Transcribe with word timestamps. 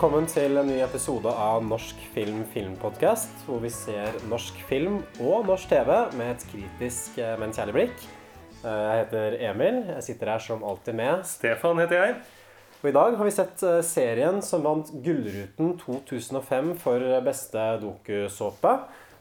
Velkommen 0.00 0.30
til 0.32 0.56
en 0.56 0.64
ny 0.64 0.78
episode 0.80 1.28
av 1.28 1.58
Norsk 1.60 1.98
film 2.14 2.38
filmpodkast, 2.54 3.42
hvor 3.44 3.58
vi 3.60 3.68
ser 3.68 4.14
norsk 4.30 4.56
film 4.64 4.94
og 5.20 5.44
norsk 5.44 5.68
TV 5.68 5.90
med 6.16 6.30
et 6.38 6.44
kritisk, 6.48 7.18
eh, 7.20 7.34
men 7.36 7.52
kjærlig 7.52 7.74
blikk. 7.74 8.06
Eh, 8.64 8.64
Jeg 8.64 9.02
heter 9.04 9.36
Emil. 9.50 9.84
Jeg 9.90 10.02
sitter 10.02 10.30
her 10.32 10.38
som 10.38 10.64
alltid 10.64 10.94
med. 10.94 11.26
Stefan 11.26 11.76
heter 11.78 12.00
jeg. 12.00 12.14
Og 12.82 12.88
i 12.88 12.92
dag 12.96 13.16
har 13.18 13.24
vi 13.24 13.30
sett 13.30 13.62
eh, 13.62 13.82
serien 13.82 14.40
som 14.40 14.64
vant 14.64 14.88
Gullruten 15.04 15.76
2005 15.84 16.78
for 16.78 17.20
beste 17.20 17.66
dokusåpe. 17.84 18.78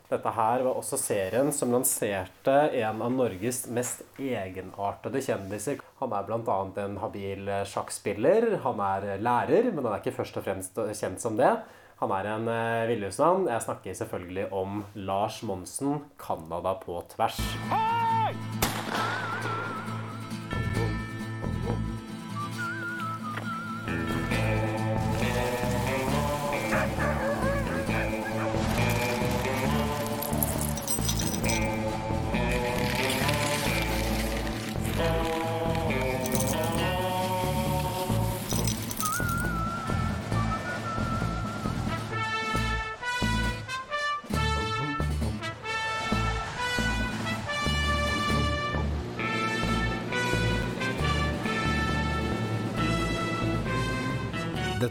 Dette 0.09 0.31
her 0.33 0.63
var 0.65 0.73
også 0.73 0.97
serien 0.97 1.51
som 1.53 1.69
lanserte 1.69 2.53
en 2.79 3.01
av 3.05 3.11
Norges 3.13 3.67
mest 3.69 4.01
egenartede 4.17 5.21
kjendiser. 5.21 5.83
Han 5.99 6.15
er 6.17 6.25
bl.a. 6.25 6.55
en 6.81 6.97
habil 7.03 7.51
sjakkspiller, 7.69 8.55
han 8.63 8.81
er 8.81 9.11
lærer, 9.21 9.69
men 9.69 9.83
han 9.83 9.93
er 9.93 10.01
ikke 10.01 10.17
først 10.17 10.41
og 10.41 10.47
fremst 10.47 10.81
kjent 10.97 11.21
som 11.21 11.37
det. 11.37 11.51
Han 11.99 12.13
er 12.15 12.31
en 12.31 12.47
eh, 12.47 12.87
villhusnavn. 12.93 13.49
Jeg 13.51 13.65
snakker 13.67 13.97
selvfølgelig 14.01 14.45
om 14.55 14.81
Lars 14.95 15.41
Monsen, 15.43 15.99
Canada 16.17 16.73
på 16.79 17.01
tvers. 17.11 17.41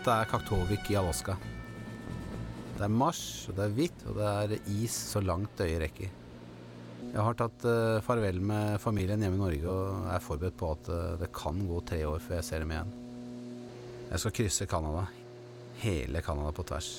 Dette 0.08 0.22
er 0.24 0.28
Kaktovik 0.30 0.86
i 0.88 0.94
Alaska. 0.96 1.34
Det 2.78 2.84
er 2.86 2.92
mars, 2.96 3.18
og 3.50 3.58
det 3.58 3.64
er 3.66 3.74
hvitt, 3.76 4.04
og 4.08 4.14
det 4.16 4.28
er 4.56 4.70
is 4.80 4.94
så 5.10 5.20
langt 5.20 5.60
øyet 5.60 5.82
rekker. 5.82 6.14
Jeg 7.10 7.26
har 7.26 7.36
tatt 7.36 7.66
uh, 7.68 7.98
farvel 8.06 8.38
med 8.40 8.80
familien 8.80 9.20
hjemme 9.20 9.36
i 9.36 9.42
Norge 9.42 9.68
og 9.68 10.06
er 10.08 10.24
forberedt 10.24 10.56
på 10.56 10.70
at 10.72 10.88
uh, 10.88 11.18
det 11.20 11.28
kan 11.36 11.60
gå 11.60 11.82
tre 11.84 12.00
år 12.08 12.24
før 12.24 12.38
jeg 12.38 12.46
ser 12.48 12.64
dem 12.64 12.72
igjen. 12.72 12.94
Jeg 14.14 14.22
skal 14.24 14.36
krysse 14.38 14.70
Canada. 14.72 15.04
Hele 15.84 16.24
Canada 16.24 16.56
på 16.56 16.64
tvers. 16.72 16.90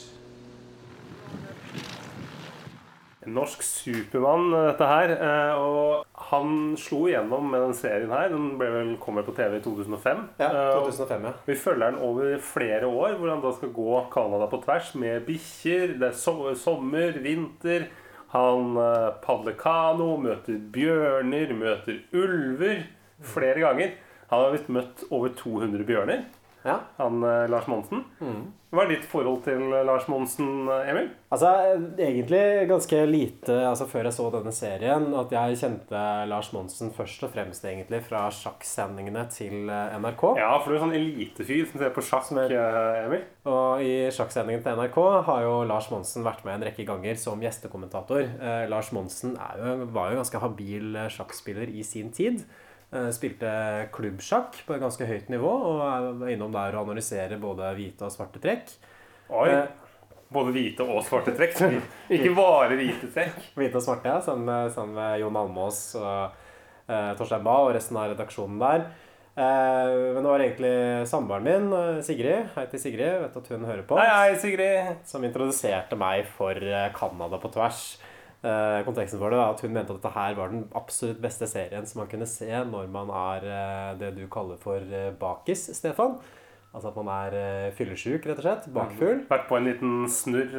En 3.25 3.33
norsk 3.41 3.65
supermann, 3.65 4.51
dette 4.53 4.93
her. 4.93 5.15
eh, 5.17 5.57
Og 5.57 6.05
han 6.29 6.75
slo 6.77 7.07
igjennom 7.09 7.47
med 7.49 7.63
den 7.63 7.73
serien 7.73 8.11
her. 8.13 8.29
Den 8.29 8.51
ble 8.59 8.67
vel, 8.73 8.91
kom 9.01 9.17
vel 9.17 9.25
på 9.25 9.33
TV 9.37 9.55
i 9.57 9.63
2005. 9.65 10.19
Ja, 10.37 10.49
Eh, 10.49 10.73
2005, 10.83 11.23
ja. 11.25 11.31
Vi 11.47 11.55
følger 11.57 11.91
den 11.91 12.01
over 12.05 12.37
flere 12.45 12.85
år, 12.85 13.15
hvor 13.17 13.31
han 13.33 13.41
da 13.41 13.51
skal 13.55 13.71
gå 13.73 13.95
Canada 14.13 14.45
på 14.51 14.59
tvers 14.65 14.91
med 14.95 15.25
bikkjer. 15.25 15.95
Det 15.99 16.11
er 16.11 16.19
so 16.19 16.53
sommer, 16.55 17.17
vinter. 17.23 17.87
Han 18.35 18.77
eh, 18.77 19.09
padler 19.25 19.57
kano, 19.57 20.11
møter 20.21 20.59
bjørner, 20.73 21.53
møter 21.57 22.03
ulver 22.13 22.83
flere 23.25 23.59
ganger. 23.65 23.95
Han 24.29 24.43
har 24.45 24.51
visst 24.53 24.69
møtt 24.69 25.01
over 25.09 25.33
200 25.33 25.81
bjørner, 25.89 26.27
ja. 26.63 26.79
han 26.97 27.23
eh, 27.23 27.45
Lars 27.51 27.67
Monsen. 27.71 28.05
Hva 28.69 28.83
er 28.83 28.91
ditt 28.91 29.05
forhold 29.09 29.39
til 29.47 29.63
eh, 29.73 29.85
Lars 29.87 30.05
Monsen, 30.11 30.67
eh, 30.69 30.89
Emil? 30.91 31.07
Altså, 31.33 31.49
egentlig 31.97 32.67
ganske 32.69 32.99
lite 33.09 33.55
altså, 33.65 33.87
før 33.89 34.05
jeg 34.05 34.15
så 34.17 34.27
denne 34.35 34.53
serien, 34.53 35.07
at 35.17 35.33
jeg 35.33 35.57
kjente 35.63 36.03
Lars 36.29 36.51
Monsen 36.53 36.93
først 36.93 37.25
og 37.25 37.33
fremst 37.33 37.65
egentlig 37.65 38.03
fra 38.05 38.27
sjakksendingene 38.33 39.25
til 39.33 39.71
NRK. 39.71 40.23
Ja, 40.37 40.51
for 40.61 40.69
du 40.69 40.77
er 40.77 40.85
sånn 40.85 40.95
elitefyr 40.99 41.65
som 41.71 41.81
ser 41.81 41.95
på 41.95 42.05
sjakk, 42.05 42.29
eh, 42.45 43.01
Emil. 43.07 43.25
Og 43.49 43.81
i 43.85 43.93
sjakksendingen 44.13 44.61
til 44.65 44.77
NRK 44.77 45.01
har 45.31 45.43
jo 45.47 45.57
Lars 45.69 45.89
Monsen 45.89 46.27
vært 46.27 46.45
med 46.45 46.59
en 46.59 46.69
rekke 46.69 46.85
ganger 46.85 47.17
som 47.17 47.41
gjestekommentator. 47.41 48.21
Eh, 48.37 48.63
Lars 48.69 48.93
Monsen 48.93 49.33
er 49.49 49.63
jo, 49.63 49.77
var 49.97 50.11
jo 50.11 50.19
en 50.19 50.23
ganske 50.23 50.45
habil 50.45 51.05
sjakkspiller 51.09 51.73
i 51.73 51.81
sin 51.87 52.13
tid. 52.13 52.45
Eh, 52.89 53.09
spilte 53.13 53.49
klubbsjakk 53.93 54.63
på 54.65 54.73
et 54.73 54.81
ganske 54.81 55.05
høyt 55.05 55.27
nivå 55.29 55.49
og 55.51 55.81
er 55.85 56.31
innom 56.33 56.49
der 56.55 56.73
og 56.73 56.87
analyserer 56.87 57.37
både 57.37 57.67
hvite 57.77 58.07
og 58.07 58.13
svarte 58.15 58.41
trekk. 58.41 58.71
Oi. 59.29 59.49
Eh, 59.53 59.67
Både 60.29 60.51
hvite 60.53 60.85
og 60.85 60.99
svarte 61.05 61.31
trekk. 61.37 61.55
Ikke 62.13 62.31
bare 62.37 62.75
hvite 62.77 63.07
trekk. 63.13 63.37
Hvite 63.57 63.79
og 63.79 63.81
svarte, 63.85 64.09
ja, 64.11 64.19
sammen 64.21 64.45
med, 64.45 64.67
sammen 64.75 64.93
med 64.97 65.15
Jon 65.23 65.37
Almås 65.41 65.79
og 65.97 66.35
eh, 66.85 67.13
Torstein 67.17 67.41
Bae 67.45 67.63
og 67.65 67.71
resten 67.73 67.97
av 67.97 68.11
redaksjonen 68.11 68.59
der. 68.61 68.83
Eh, 69.33 69.93
men 70.13 70.19
det 70.21 70.29
var 70.29 70.43
egentlig 70.45 70.73
samboeren 71.09 71.45
min, 71.49 71.69
eh, 71.73 72.01
Sigrid, 72.05 72.51
hei 72.53 72.65
til 72.69 72.83
Sigrid, 72.83 73.15
vet 73.23 73.39
at 73.41 73.49
hun 73.55 73.65
hører 73.69 73.81
på, 73.89 73.97
Hei, 73.97 74.05
hei, 74.13 74.37
Sigrid. 74.41 75.01
som 75.09 75.25
introduserte 75.25 75.97
meg 75.97 76.29
for 76.37 76.57
Canada 76.97 77.41
på 77.41 77.49
tvers. 77.57 77.81
Eh, 78.39 78.85
konteksten 78.87 79.19
for 79.19 79.33
det 79.33 79.39
var 79.39 79.51
at 79.51 79.61
hun 79.65 79.73
mente 79.75 79.91
at 79.91 79.97
dette 79.99 80.15
her 80.15 80.35
var 80.37 80.53
den 80.53 80.61
absolutt 80.79 81.17
beste 81.19 81.47
serien 81.51 81.83
som 81.87 81.99
man 81.99 82.07
kunne 82.07 82.27
se 82.29 82.47
når 82.47 82.85
man 82.87 83.09
er 83.11 83.43
uh, 83.43 83.97
det 83.99 84.13
du 84.15 84.29
kaller 84.31 84.55
for 84.61 84.79
uh, 84.79 85.09
bakis, 85.19 85.65
Stefan. 85.75 86.15
Altså 86.71 86.87
at 86.87 86.99
man 87.01 87.09
er 87.11 87.73
fyllesyk, 87.75 88.29
rett 88.29 88.39
og 88.39 88.45
slett. 88.45 88.69
Bakfull. 88.71 89.23
Vært 89.27 89.47
på 89.49 89.57
en 89.57 89.67
liten 89.67 89.93
snurr. 90.13 90.53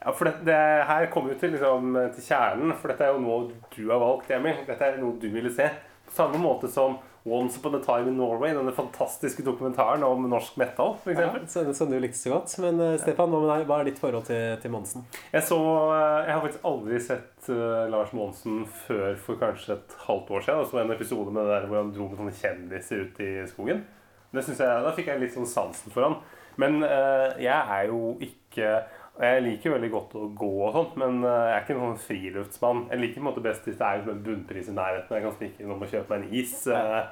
Ja, 0.00 0.12
for 0.16 0.26
det, 0.26 0.40
det 0.48 0.58
her 0.88 1.06
kommer 1.12 1.32
jo 1.32 1.38
til, 1.38 1.54
liksom, 1.54 1.94
til 2.16 2.24
kjernen, 2.26 2.72
for 2.74 2.90
dette 2.90 3.06
er 3.06 3.14
jo 3.14 3.22
noe 3.22 3.60
du 3.70 3.84
har 3.92 4.02
valgt, 4.02 4.32
Emil. 4.34 4.58
Dette 4.66 4.88
er 4.88 4.98
noe 4.98 5.14
du 5.22 5.28
ville 5.30 5.52
se. 5.54 5.68
På 6.08 6.16
samme 6.16 6.40
måte 6.42 6.68
som 6.72 6.98
Once 7.28 7.58
Upon 7.60 7.74
a 7.76 7.80
Time 7.84 8.08
in 8.08 8.16
Norway, 8.16 8.54
denne 8.56 8.72
fantastiske 8.72 9.42
dokumentaren 9.44 10.02
om 10.06 10.22
norsk 10.30 10.56
metal, 10.56 10.94
for 11.02 11.12
Ja, 11.12 11.18
eksempel. 11.26 11.48
som, 11.52 11.74
som 11.74 11.90
du 11.90 11.98
likte 12.00 12.16
så 12.18 12.30
godt. 12.32 12.54
Men 12.64 12.80
uh, 12.80 12.94
Stefan, 12.96 13.28
hva, 13.28 13.40
med 13.42 13.50
deg? 13.52 13.66
hva 13.68 13.80
er 13.82 13.90
ditt 13.90 14.00
forhold 14.00 14.24
til, 14.30 14.56
til 14.62 14.72
Monsen? 14.72 15.04
Jeg 15.34 15.44
så 15.44 15.58
uh, 15.60 16.24
Jeg 16.24 16.32
har 16.32 16.40
faktisk 16.46 16.64
aldri 16.72 17.00
sett 17.04 17.50
uh, 17.52 17.84
Lars 17.92 18.14
Monsen 18.16 18.62
før 18.86 19.18
for 19.20 19.36
kanskje 19.42 19.76
et 19.76 19.96
halvt 20.06 20.30
år 20.38 20.46
siden. 20.48 20.64
Det 20.64 20.78
var 20.78 20.86
en 20.88 20.96
episode 20.96 21.34
med 21.36 21.44
det 21.44 21.56
der 21.58 21.66
hvor 21.68 21.82
han 21.82 21.92
dro 21.96 22.08
med 22.08 22.22
sånne 22.22 22.36
kjendiser 22.40 23.04
ut 23.04 23.20
i 23.26 23.30
skogen. 23.52 23.84
Det 24.32 24.44
synes 24.46 24.62
jeg, 24.64 24.84
Da 24.86 24.94
fikk 24.96 25.12
jeg 25.12 25.20
litt 25.20 25.34
sånn 25.36 25.48
sansen 25.50 25.92
for 25.92 26.06
han. 26.06 26.16
Men 26.60 26.80
jeg 27.40 27.56
er 27.56 27.86
jo 27.88 28.14
ikke 28.22 28.72
Jeg 29.20 29.42
liker 29.44 29.74
veldig 29.74 29.90
godt 29.92 30.14
å 30.16 30.28
gå 30.38 30.50
og 30.68 30.76
sånt, 30.76 30.94
men 31.00 31.18
eh, 31.24 31.40
jeg 31.50 31.56
er 31.56 31.64
ikke 31.66 31.78
noen 31.80 31.98
friluftsmann. 32.00 32.84
Jeg 32.92 33.02
liker 33.02 33.18
på 33.18 33.24
en 33.24 33.28
måte 33.32 33.42
best 33.44 33.66
hvis 33.68 33.76
det 33.80 33.88
er 33.88 34.04
en 34.14 34.22
bunnpris 34.24 34.70
i 34.70 34.76
nærheten. 34.76 35.16
Jeg 35.18 35.26
kan 35.26 35.34
stikke 35.36 35.64
innom 35.66 35.82
og 35.82 35.90
kjøpe 35.92 36.14
meg 36.14 36.22
en 36.28 36.38
is. 36.44 36.54
Eh, 36.70 37.02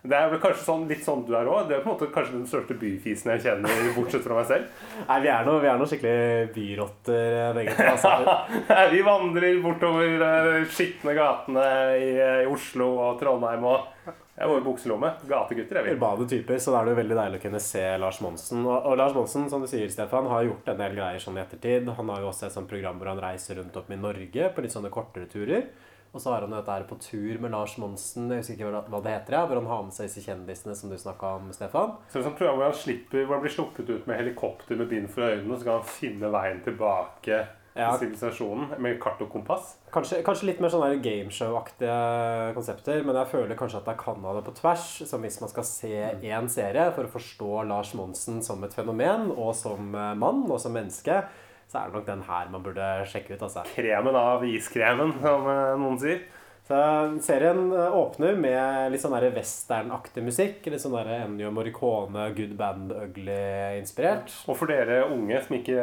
Det 0.00 0.16
er 0.16 0.30
vel 0.32 0.40
kanskje 0.40 0.64
sånn, 0.64 0.86
litt 0.88 1.02
sånn 1.04 1.26
du 1.28 1.34
er 1.36 1.44
òg. 1.52 1.66
Det 1.68 1.74
er 1.76 1.82
på 1.84 1.90
en 1.90 1.92
måte 1.92 2.06
kanskje 2.14 2.38
den 2.38 2.46
største 2.48 2.72
byfisen 2.80 3.34
jeg 3.34 3.42
kjenner, 3.44 3.82
bortsett 3.98 4.24
fra 4.24 4.38
meg 4.38 4.46
selv. 4.48 4.70
Nei, 5.10 5.18
vi 5.26 5.28
er 5.28 5.44
noe, 5.44 5.60
vi 5.60 5.68
er 5.68 5.76
noe 5.82 5.90
skikkelig 5.90 6.46
byrotter, 6.54 7.36
eh, 7.42 7.50
begge 7.58 7.74
to. 7.76 7.90
Altså. 7.90 8.38
Vi 8.94 9.02
vandrer 9.04 9.60
bortover 9.60 10.16
de 10.24 10.64
skitne 10.72 11.12
gatene 11.18 11.66
i, 12.00 12.08
i 12.16 12.48
Oslo 12.48 12.88
og 13.10 13.20
Trondheim 13.20 13.68
og 13.68 14.08
Jeg 14.40 14.48
må 14.48 14.56
i 14.56 14.62
bukselomme. 14.64 15.10
Gategutter 15.28 15.76
er 15.76 15.84
vi. 15.84 15.92
Urbane 15.98 16.24
typer, 16.28 16.56
så 16.56 16.72
da 16.72 16.80
er 16.80 16.88
det 16.88 16.94
jo 16.94 17.00
veldig 17.02 17.16
deilig 17.18 17.38
å 17.42 17.42
kunne 17.42 17.60
se 17.60 17.82
Lars 18.00 18.22
Monsen. 18.24 18.62
Og, 18.64 18.86
og 18.88 18.96
Lars 18.96 19.12
Monsen, 19.12 19.50
som 19.52 19.60
du 19.60 19.68
sier, 19.68 19.90
Stefan, 19.92 20.30
har 20.32 20.46
gjort 20.46 20.70
en 20.72 20.80
del 20.80 20.96
greier 20.96 21.20
sånn 21.20 21.36
i 21.36 21.42
ettertid. 21.42 21.90
Han 21.98 22.08
har 22.14 22.24
jo 22.24 22.30
også 22.30 22.46
et 22.48 22.56
sånt 22.56 22.70
program 22.70 22.96
hvor 22.96 23.12
han 23.12 23.20
reiser 23.20 23.60
rundt 23.60 23.76
opp 23.76 23.92
i 23.92 24.00
Norge 24.00 24.48
på 24.56 24.64
litt 24.64 24.72
sånne 24.72 24.92
kortere 24.94 25.28
turer. 25.28 25.68
Og 26.10 26.24
så 26.24 26.32
har 26.32 26.46
han 26.46 26.50
jo 26.50 26.56
dette 26.56 26.72
her 26.72 26.88
på 26.88 26.98
tur 27.04 27.36
med 27.44 27.52
Lars 27.52 27.76
Monsen, 27.78 28.32
jeg 28.32 28.40
husker 28.40 28.56
ikke 28.56 28.82
hva 28.90 29.04
det 29.04 29.12
heter, 29.14 29.36
ja, 29.36 29.44
hvor 29.46 29.60
han 29.60 29.68
har 29.70 29.84
med 29.86 29.94
seg 29.94 30.08
disse 30.08 30.24
kjendisene 30.24 30.74
som 30.74 30.90
du 30.90 30.96
snakka 30.98 31.36
om, 31.36 31.52
Stefan. 31.54 31.92
Så 32.08 32.16
det 32.16 32.22
er 32.24 32.28
sånn 32.30 32.40
program 32.40 32.58
hvor 32.58 32.66
han 32.66 32.80
slipper, 32.80 33.26
hvor 33.26 33.36
han 33.36 33.44
blir 33.44 33.54
sluppet 33.54 33.92
ut 33.92 34.08
med 34.10 34.18
helikopter 34.18 34.80
med 34.80 34.90
bind 34.90 35.12
for 35.12 35.28
øynene, 35.28 35.52
og 35.52 35.60
så 35.60 35.68
kan 35.68 35.78
han 35.78 35.92
finne 36.00 36.32
veien 36.34 36.64
tilbake 36.64 37.44
Ja. 37.80 37.90
sivilisasjonen 37.98 38.76
med 38.82 38.98
kart 39.02 39.20
og 39.24 39.30
kompass. 39.32 39.74
Kanskje, 39.94 40.20
kanskje 40.26 40.50
litt 40.50 40.60
mer 40.62 40.72
sånn 40.72 41.02
gameshow-aktige 41.02 42.54
konsepter, 42.56 43.02
men 43.06 43.18
jeg 43.18 43.30
føler 43.32 43.58
kanskje 43.58 43.80
at 43.80 43.88
det 43.88 43.94
er 43.96 44.02
Canada 44.04 44.42
på 44.46 44.54
tvers, 44.60 44.88
som 45.10 45.24
hvis 45.24 45.40
man 45.42 45.52
skal 45.52 45.66
se 45.66 45.94
én 46.22 46.50
serie 46.52 46.88
for 46.96 47.08
å 47.08 47.14
forstå 47.14 47.62
Lars 47.70 47.94
Monsen 47.98 48.42
som 48.46 48.62
et 48.66 48.76
fenomen, 48.76 49.30
og 49.34 49.54
som 49.58 49.94
eh, 49.94 50.12
mann, 50.18 50.44
og 50.50 50.60
som 50.62 50.76
menneske, 50.76 51.22
så 51.70 51.78
er 51.78 51.88
det 51.90 51.98
nok 52.00 52.06
den 52.08 52.26
her 52.26 52.50
man 52.50 52.64
burde 52.66 52.90
sjekke 53.06 53.36
ut. 53.36 53.42
altså. 53.46 53.64
Kremen 53.76 54.16
av 54.18 54.44
iskremen, 54.46 55.14
som 55.22 55.48
eh, 55.50 55.78
noen 55.80 55.98
sier. 56.02 56.22
Så 56.70 57.18
Serien 57.26 57.72
eh, 57.74 57.94
åpner 57.98 58.36
med 58.38 58.92
litt 58.92 59.02
sånn 59.02 59.16
westernaktig 59.34 60.22
musikk. 60.22 60.68
Litt 60.70 60.78
sånn 60.84 60.94
Ennio 61.02 61.48
Morricone, 61.50 62.28
Good 62.36 62.52
Band 62.60 62.92
Ugly-inspirert. 62.94 64.30
Og 64.46 64.54
for 64.60 64.70
dere 64.70 65.00
unge 65.10 65.40
som 65.42 65.56
ikke 65.58 65.80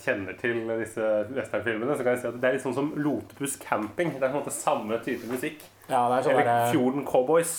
kjenner 0.00 0.38
til 0.40 0.62
disse 0.80 1.10
westernfilmene, 1.36 1.98
så 1.98 2.06
kan 2.06 2.16
jeg 2.16 2.22
si 2.24 2.30
at 2.30 2.40
det 2.40 2.48
er 2.48 2.56
litt 2.56 2.64
sånn 2.64 2.78
som 2.78 2.88
Lotepus 2.96 3.58
Camping. 3.60 4.14
Det 4.16 4.22
er 4.24 4.30
på 4.32 4.38
en 4.38 4.40
måte 4.40 4.56
samme 4.56 5.02
type 5.04 5.28
musikk. 5.28 5.60
Ja, 5.90 6.06
det 6.08 6.22
er 6.22 6.24
sånn 6.30 6.32
Eller 6.38 6.48
der, 6.48 6.72
Fjorden 6.72 7.04
Cowboys. 7.12 7.54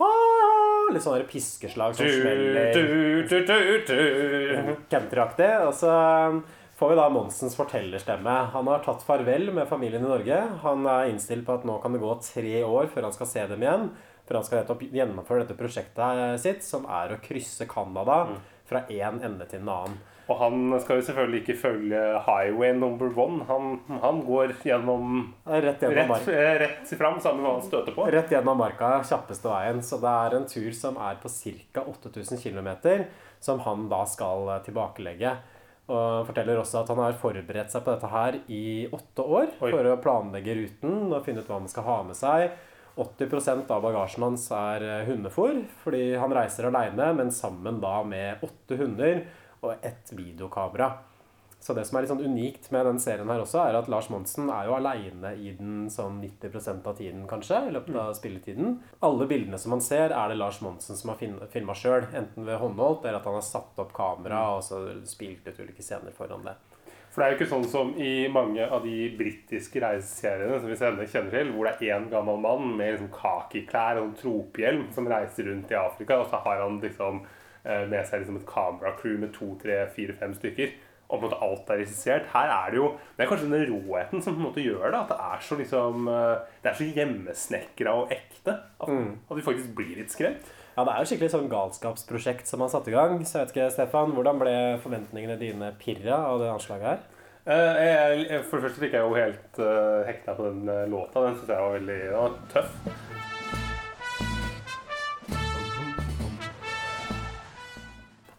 ah, 0.00 0.88
Litt 0.96 1.04
sånn 1.04 1.18
der 1.20 1.28
piskeslag 1.28 1.92
som 2.00 2.08
Du, 2.08 2.20
smeller. 2.22 2.72
countryaktig. 4.96 5.52
Og 5.68 5.76
så 5.76 5.92
får 6.76 6.90
vi 6.90 6.96
da 6.98 7.08
Monsens 7.12 7.56
fortellerstemme. 7.56 8.38
Han 8.54 8.66
har 8.66 8.82
tatt 8.84 9.04
farvel 9.06 9.52
med 9.54 9.68
familien 9.68 10.04
i 10.04 10.08
Norge. 10.08 10.40
Han 10.62 10.86
er 10.86 11.12
innstilt 11.12 11.46
på 11.46 11.58
at 11.58 11.66
nå 11.68 11.78
kan 11.82 11.94
det 11.94 12.02
gå 12.02 12.16
tre 12.24 12.56
år 12.64 12.90
før 12.92 13.08
han 13.08 13.14
skal 13.14 13.30
se 13.30 13.46
dem 13.52 13.62
igjen. 13.62 13.86
For 14.24 14.38
han 14.38 14.46
skal 14.46 14.88
gjennomføre 14.94 15.44
dette 15.44 15.58
prosjektet 15.58 16.40
sitt, 16.40 16.64
som 16.64 16.88
er 16.88 17.12
å 17.12 17.20
krysse 17.22 17.68
Canada 17.68 18.24
fra 18.64 18.86
én 18.88 19.20
ende 19.20 19.46
til 19.50 19.60
en 19.60 19.72
annen. 19.74 20.02
Og 20.24 20.38
han 20.40 20.72
skal 20.80 21.02
jo 21.02 21.04
selvfølgelig 21.04 21.42
ikke 21.42 21.56
følge 21.60 22.02
highway 22.24 22.72
number 22.72 23.10
one. 23.12 23.44
Han, 23.44 23.74
han 24.00 24.22
går 24.24 24.54
gjennom 24.64 25.34
Rett 25.44 25.84
gjennom, 25.84 26.14
rett, 26.14 26.30
eh, 26.32 26.52
rett 26.62 26.94
fram 26.96 27.18
sammen 27.20 27.42
med 27.42 27.50
hva 27.50 27.58
han 27.58 27.66
støter 27.66 27.92
på. 27.92 28.06
rett 28.08 28.32
gjennom 28.32 28.56
marka, 28.56 28.94
kjappeste 29.04 29.50
veien. 29.52 29.82
Så 29.84 30.00
det 30.00 30.14
er 30.24 30.38
en 30.38 30.48
tur 30.48 30.70
som 30.72 30.96
er 30.96 31.20
på 31.20 31.28
ca. 31.28 31.84
8000 31.92 32.40
km, 32.40 32.70
som 33.44 33.60
han 33.68 33.84
da 33.92 34.00
skal 34.08 34.48
eh, 34.48 34.62
tilbakelegge. 34.64 35.34
Og 35.84 36.24
forteller 36.30 36.56
også 36.56 36.80
at 36.80 36.90
han 36.92 37.02
har 37.02 37.18
forberedt 37.20 37.72
seg 37.72 37.82
på 37.84 37.92
dette 37.92 38.08
her 38.08 38.38
i 38.48 38.64
åtte 38.88 39.24
år 39.24 39.50
Oi. 39.58 39.68
for 39.68 39.90
å 39.90 39.98
planlegge 40.00 40.56
ruten 40.56 41.10
og 41.10 41.24
finne 41.26 41.44
ut 41.44 41.50
hva 41.50 41.60
man 41.60 41.72
skal 41.72 41.88
ha 41.88 41.98
med 42.08 42.16
seg. 42.16 42.54
80% 42.96 43.72
av 43.74 43.82
bagasjen 43.82 44.22
hans 44.22 44.46
er 44.54 44.84
eh, 44.86 45.08
hundefôr, 45.08 45.64
fordi 45.82 46.14
han 46.20 46.32
reiser 46.32 46.68
aleine, 46.68 47.10
men 47.18 47.32
sammen 47.34 47.80
da 47.82 47.98
med 48.06 48.44
åtte 48.46 48.78
hunder 48.78 49.24
og 49.64 49.82
ett 49.82 50.12
videokamera. 50.14 50.92
Så 51.64 51.72
det 51.72 51.86
som 51.88 51.96
er 51.96 52.04
litt 52.04 52.10
sånn 52.12 52.20
unikt 52.20 52.66
med 52.74 52.84
den 52.84 52.98
serien 53.00 53.30
her 53.32 53.40
også, 53.40 53.62
er 53.62 53.78
at 53.78 53.86
Lars 53.88 54.10
Monsen 54.12 54.50
er 54.52 54.66
jo 54.68 54.74
aleine 54.76 55.30
i 55.32 55.54
den 55.56 55.86
sånn 55.88 56.18
90% 56.20 56.84
av 56.90 56.98
tiden, 56.98 57.22
kanskje, 57.30 57.62
i 57.70 57.72
løpet 57.72 57.96
av 58.02 58.10
spilletiden. 58.18 58.76
Alle 59.08 59.24
bildene 59.30 59.56
som 59.62 59.72
man 59.72 59.80
ser, 59.84 60.12
er 60.12 60.28
det 60.28 60.36
Lars 60.36 60.60
Monsen 60.60 61.00
som 61.00 61.14
har 61.14 61.48
filma 61.54 61.76
sjøl. 61.80 62.04
Enten 62.12 62.44
ved 62.44 62.60
håndholdt, 62.60 63.08
eller 63.08 63.22
at 63.22 63.30
han 63.30 63.38
har 63.38 63.48
satt 63.48 63.80
opp 63.80 63.96
kamera 63.96 64.44
og 64.58 64.60
så 64.66 64.82
spilt 65.08 65.48
ut 65.48 65.64
ulike 65.64 65.80
scener 65.80 66.12
foran 66.12 66.44
det. 66.44 66.58
For 67.14 67.22
det 67.22 67.26
er 67.26 67.32
jo 67.32 67.38
ikke 67.38 67.52
sånn 67.54 67.66
som 67.70 67.96
i 67.96 68.12
mange 68.28 68.64
av 68.66 68.84
de 68.84 69.08
britiske 69.16 69.80
reiseseriene 69.80 70.56
som 70.58 70.68
vi 70.68 70.76
sender 70.76 71.08
kjenner 71.08 71.32
til, 71.38 71.52
hvor 71.54 71.68
det 71.70 71.76
er 71.78 71.96
én 71.96 72.08
gammel 72.12 72.40
mann 72.44 72.72
med 72.76 72.96
liksom 72.96 73.12
kakiklær 73.14 74.00
og 74.00 74.08
en 74.10 74.16
tropehjelm 74.18 74.88
som 74.92 75.08
reiser 75.08 75.48
rundt 75.48 75.72
i 75.72 75.78
Afrika, 75.78 76.20
og 76.20 76.28
så 76.28 76.44
har 76.44 76.64
han 76.66 76.80
liksom 76.82 77.22
eh, 77.22 77.84
med 77.88 78.02
seg 78.04 78.20
liksom 78.20 78.42
et 78.42 78.48
kameracrew 78.50 79.16
med 79.22 79.32
to, 79.32 79.54
tre, 79.62 79.84
fire, 79.94 80.18
fem 80.18 80.34
stykker. 80.36 80.74
Og 81.04 81.18
på 81.18 81.20
en 81.20 81.24
måte 81.26 81.40
alt 81.44 81.70
er 81.70 81.80
regissert. 81.82 82.26
Her 82.32 82.50
er 82.50 82.72
det 82.72 82.80
jo 82.80 82.90
Det 83.16 83.24
er 83.24 83.30
kanskje 83.30 83.50
den 83.52 83.66
råheten 83.70 84.22
som 84.24 84.34
på 84.34 84.40
en 84.40 84.48
måte 84.48 84.64
gjør 84.64 84.88
det. 84.88 85.00
At 85.04 85.12
det 85.12 85.18
er 85.20 85.46
så 85.46 85.58
liksom 85.60 86.08
eh, 86.08 86.36
Det 86.62 86.70
er 86.70 86.78
så 86.80 86.90
hjemmesnekra 86.98 87.96
og 88.00 88.12
ekte. 88.14 88.58
At, 88.80 88.90
at 88.90 89.36
vi 89.36 89.46
faktisk 89.46 89.74
blir 89.76 89.96
litt 90.00 90.14
skremt. 90.14 90.52
Ja, 90.74 90.82
det 90.82 90.90
er 90.90 91.04
jo 91.04 91.06
skikkelig 91.12 91.30
sånn 91.30 91.50
galskapsprosjekt 91.52 92.48
som 92.50 92.64
har 92.64 92.70
satt 92.72 92.88
i 92.90 92.94
gang. 92.94 93.20
Så 93.22 93.38
jeg 93.38 93.44
vet 93.44 93.52
ikke, 93.54 93.70
Stefan, 93.76 94.14
hvordan 94.16 94.40
ble 94.40 94.54
forventningene 94.82 95.36
dine 95.38 95.70
pirra 95.78 96.24
av 96.32 96.40
det 96.42 96.50
anslaget 96.50 96.88
her? 96.88 97.04
Eh, 97.44 97.84
jeg, 98.24 98.40
for 98.48 98.56
det 98.56 98.64
første 98.64 98.80
fikk 98.80 98.94
jeg 98.96 99.04
jo 99.04 99.18
helt 99.18 99.58
uh, 99.60 100.00
hekta 100.08 100.32
på 100.32 100.46
den 100.48 100.64
eh, 100.72 100.86
låta. 100.88 101.20
Den 101.26 101.34
syntes 101.36 101.52
jeg 101.52 101.60
var 101.60 101.76
veldig 101.76 101.98
ja, 102.08 102.22
tøff. 102.54 102.70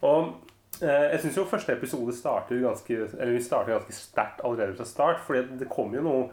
Og 0.06 0.45
jeg 0.82 1.20
syns 1.22 1.38
jo 1.38 1.46
første 1.48 1.72
episode 1.72 2.12
starter 2.16 2.60
ganske 2.60 2.96
Eller 3.16 3.32
vi 3.36 3.42
starter 3.44 3.76
ganske 3.76 3.94
sterkt 3.96 4.42
allerede 4.44 4.76
fra 4.76 4.84
start. 4.84 5.22
fordi 5.26 5.58
det 5.60 5.70
kommer 5.72 6.00
jo 6.00 6.04
noe 6.08 6.26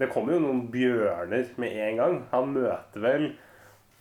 det 0.00 0.08
kommer 0.08 0.32
jo 0.32 0.40
noen 0.40 0.62
bjørner 0.72 1.50
med 1.60 1.74
en 1.76 1.98
gang. 2.00 2.14
Han 2.30 2.54
møter 2.54 3.02
vel 3.04 3.26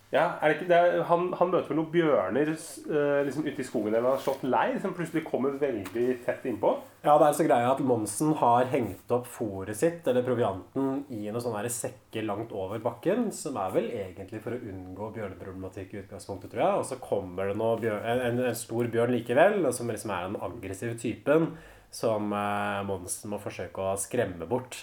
ja, 0.09 0.39
er 0.41 0.47
det 0.47 0.55
ikke, 0.55 0.69
det 0.71 1.03
han, 1.05 1.27
han 1.37 1.51
møter 1.51 1.69
vel 1.69 1.77
noen 1.77 1.91
bjørner 1.93 2.47
eh, 2.49 3.19
liksom 3.27 3.45
ute 3.45 3.61
i 3.61 3.65
skogen 3.67 3.91
eller 3.91 4.07
han 4.07 4.15
har 4.15 4.23
slått 4.23 4.45
leir, 4.47 4.79
som 4.81 4.95
plutselig 4.97 5.21
kommer 5.27 5.59
veldig 5.61 6.05
tett 6.25 6.47
innpå. 6.49 6.71
Ja, 6.99 7.13
det 7.15 7.29
er 7.29 7.35
så 7.37 7.45
greia 7.47 7.67
at 7.71 7.79
Monsen 7.79 8.33
har 8.41 8.65
hengt 8.73 9.11
opp 9.15 9.27
fôret 9.31 9.77
sitt, 9.79 10.03
eller 10.11 10.25
provianten, 10.25 11.05
i 11.15 11.29
noen 11.29 11.43
sånne 11.45 11.69
sekker 11.71 12.25
langt 12.27 12.51
over 12.51 12.81
bakken, 12.83 13.29
som 13.31 13.55
er 13.61 13.71
vel 13.71 13.87
egentlig 14.01 14.41
for 14.43 14.57
å 14.57 14.59
unngå 14.59 15.07
bjørneproblematikk 15.15 15.93
i 15.95 16.01
utgangspunktet, 16.01 16.51
tror 16.51 16.65
jeg. 16.65 16.81
Og 16.81 16.89
så 16.89 16.97
kommer 16.99 17.53
det 17.53 17.55
bjørn, 17.55 18.03
en, 18.03 18.41
en 18.49 18.59
stor 18.59 18.91
bjørn 18.91 19.15
likevel, 19.15 19.69
som 19.71 19.87
liksom 19.87 20.11
er 20.11 20.27
den 20.27 20.37
aggressive 20.49 20.99
typen, 20.99 21.47
som 21.87 22.35
eh, 22.35 22.83
Monsen 22.91 23.31
må 23.31 23.39
forsøke 23.39 23.79
å 23.79 23.95
skremme 23.95 24.49
bort. 24.51 24.81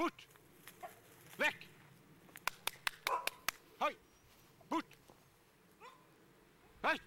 Bort! 0.00 0.24
Vekk! 1.44 1.68
Hei! 3.84 3.92
Bort! 4.72 4.98
Hei! 6.88 6.98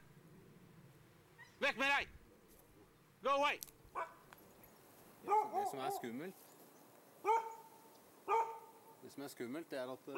Vekk 1.66 1.78
med 1.82 1.88
deg! 1.90 2.18
Go 3.26 3.40
away! 3.42 3.58
Som 5.72 5.80
er 5.80 5.92
skummelt 5.98 6.36
Det 9.02 9.12
som 9.12 9.24
er 9.24 9.28
skummelt, 9.28 9.70
det 9.72 9.80
er 9.80 9.92
at 9.92 10.08
uh, 10.08 10.16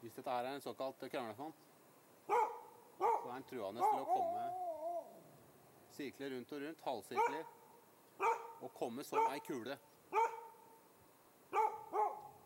Hvis 0.00 0.12
dette 0.12 0.30
her 0.30 0.44
er 0.44 0.54
en 0.54 0.60
såkalt 0.60 1.10
kranglefant, 1.10 1.54
så 2.26 2.34
er 3.28 3.34
den 3.34 3.44
truende 3.50 3.80
til 3.80 4.02
å 4.02 4.04
komme 4.04 4.68
sirkler 5.98 6.30
rundt 6.30 6.52
og 6.52 6.60
rundt, 6.62 6.82
halvsirkler, 6.84 7.44
og 8.60 8.74
komme 8.74 9.04
som 9.04 9.18
ei 9.32 9.40
kule. 9.42 9.78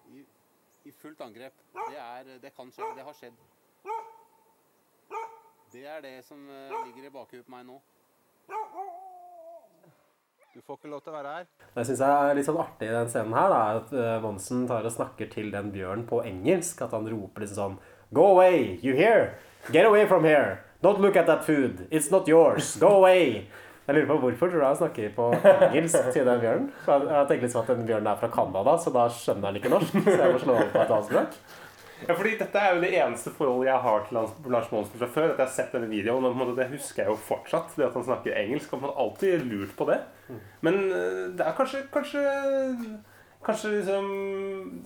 I, 0.09 0.25
I 0.85 0.93
fullt 0.93 1.21
angrep. 1.21 1.61
Det, 1.75 1.99
er, 1.99 2.39
det 2.41 2.55
kan 2.57 2.73
skje. 2.73 2.89
Det 2.97 3.05
har 3.05 3.13
skjedd. 3.13 3.37
Det 5.73 5.87
er 5.87 6.01
det 6.05 6.25
som 6.25 6.49
eh, 6.51 6.73
ligger 6.87 7.09
i 7.09 7.13
bakhuet 7.13 7.45
på 7.45 7.53
meg 7.53 7.69
nå. 7.69 7.79
Du 10.53 10.61
får 10.61 10.77
ikke 10.77 10.91
lov 10.93 11.01
til 11.01 11.15
å 11.15 11.17
være 11.17 11.31
her. 11.33 11.45
Det 11.73 11.83
syns 11.89 12.01
jeg 12.05 12.25
er 12.29 12.35
litt 12.37 12.45
sånn 12.45 12.59
artig 12.61 12.89
i 12.91 12.93
den 12.93 13.07
scenen 13.09 13.33
her, 13.33 13.49
da, 13.49 13.61
at 13.79 13.93
eh, 13.97 14.17
Monsen 14.21 14.67
tar 14.69 14.85
og 14.85 14.93
snakker 14.93 15.31
til 15.33 15.49
den 15.55 15.71
bjørnen 15.73 16.03
på 16.11 16.19
engelsk. 16.29 16.83
At 16.85 16.93
han 16.93 17.09
roper 17.09 17.47
liksom 17.47 17.57
sånn 17.57 17.79
Go 18.13 18.27
away! 18.35 18.79
You 18.85 18.93
hear? 18.99 19.39
Get 19.73 19.89
away 19.89 20.05
from 20.11 20.29
here! 20.29 20.59
Don't 20.85 21.01
look 21.01 21.17
at 21.17 21.25
that 21.31 21.47
food! 21.47 21.87
It's 21.89 22.11
not 22.13 22.29
yours! 22.29 22.75
Go 22.77 22.99
away! 22.99 23.47
Jeg 23.87 23.97
lurer 23.97 24.11
på 24.13 24.19
Hvorfor 24.27 24.53
tror 24.53 24.61
du 24.61 24.67
han 24.67 24.77
snakker 24.83 25.17
på 25.17 25.31
engelsk 25.71 26.13
til 26.13 26.29
den 26.29 26.45
bjørnen? 26.45 26.69
Jeg 26.85 27.25
tenker 27.33 27.47
liksom 27.47 27.65
at 27.65 27.73
den 27.73 27.89
bjørnen 27.89 28.13
er 28.13 28.21
fra 28.21 28.29
Canada, 28.37 28.77
så 28.77 28.93
da 28.93 29.09
skjønner 29.09 29.49
han 29.49 29.59
ikke 29.63 29.73
norsk. 29.73 29.97
Så 30.05 30.19
jeg 30.21 30.37
må 30.37 30.43
slå 30.45 30.59
over 30.59 30.69
på 30.77 30.85
et 30.85 30.93
annet 30.99 31.09
språk. 31.09 31.41
Ja, 32.09 32.15
fordi 32.19 32.37
Dette 32.39 32.59
er 32.59 32.75
jo 32.75 32.81
det 32.83 32.91
eneste 32.99 33.31
forholdet 33.37 33.69
jeg 33.71 33.81
har 33.87 34.05
til 34.09 34.19
Lars- 34.53 34.71
Monsen 34.73 34.99
fra 34.99 35.07
før. 35.07 35.31
At 35.33 35.39
jeg 35.39 35.47
har 35.47 35.53
sett 35.55 35.73
denne 35.77 35.89
videoen, 35.91 36.25
og 36.25 36.37
måte, 36.37 36.57
Det 36.57 36.69
husker 36.71 37.03
jeg 37.05 37.11
jo 37.13 37.17
fortsatt. 37.17 37.75
Det 37.77 37.87
at 37.87 37.95
han 37.99 38.05
snakker 38.05 38.37
engelsk. 38.43 38.73
Og 38.73 38.81
man 38.83 38.91
har 38.91 39.03
alltid 39.05 39.45
lurt 39.51 39.77
på 39.77 39.85
det. 39.91 40.01
Men 40.61 40.75
øh, 40.93 41.37
det 41.39 41.47
er 41.47 41.53
kanskje 41.59 41.83
Kanskje, 41.93 42.23
kanskje 43.45 43.71
liksom 43.77 44.07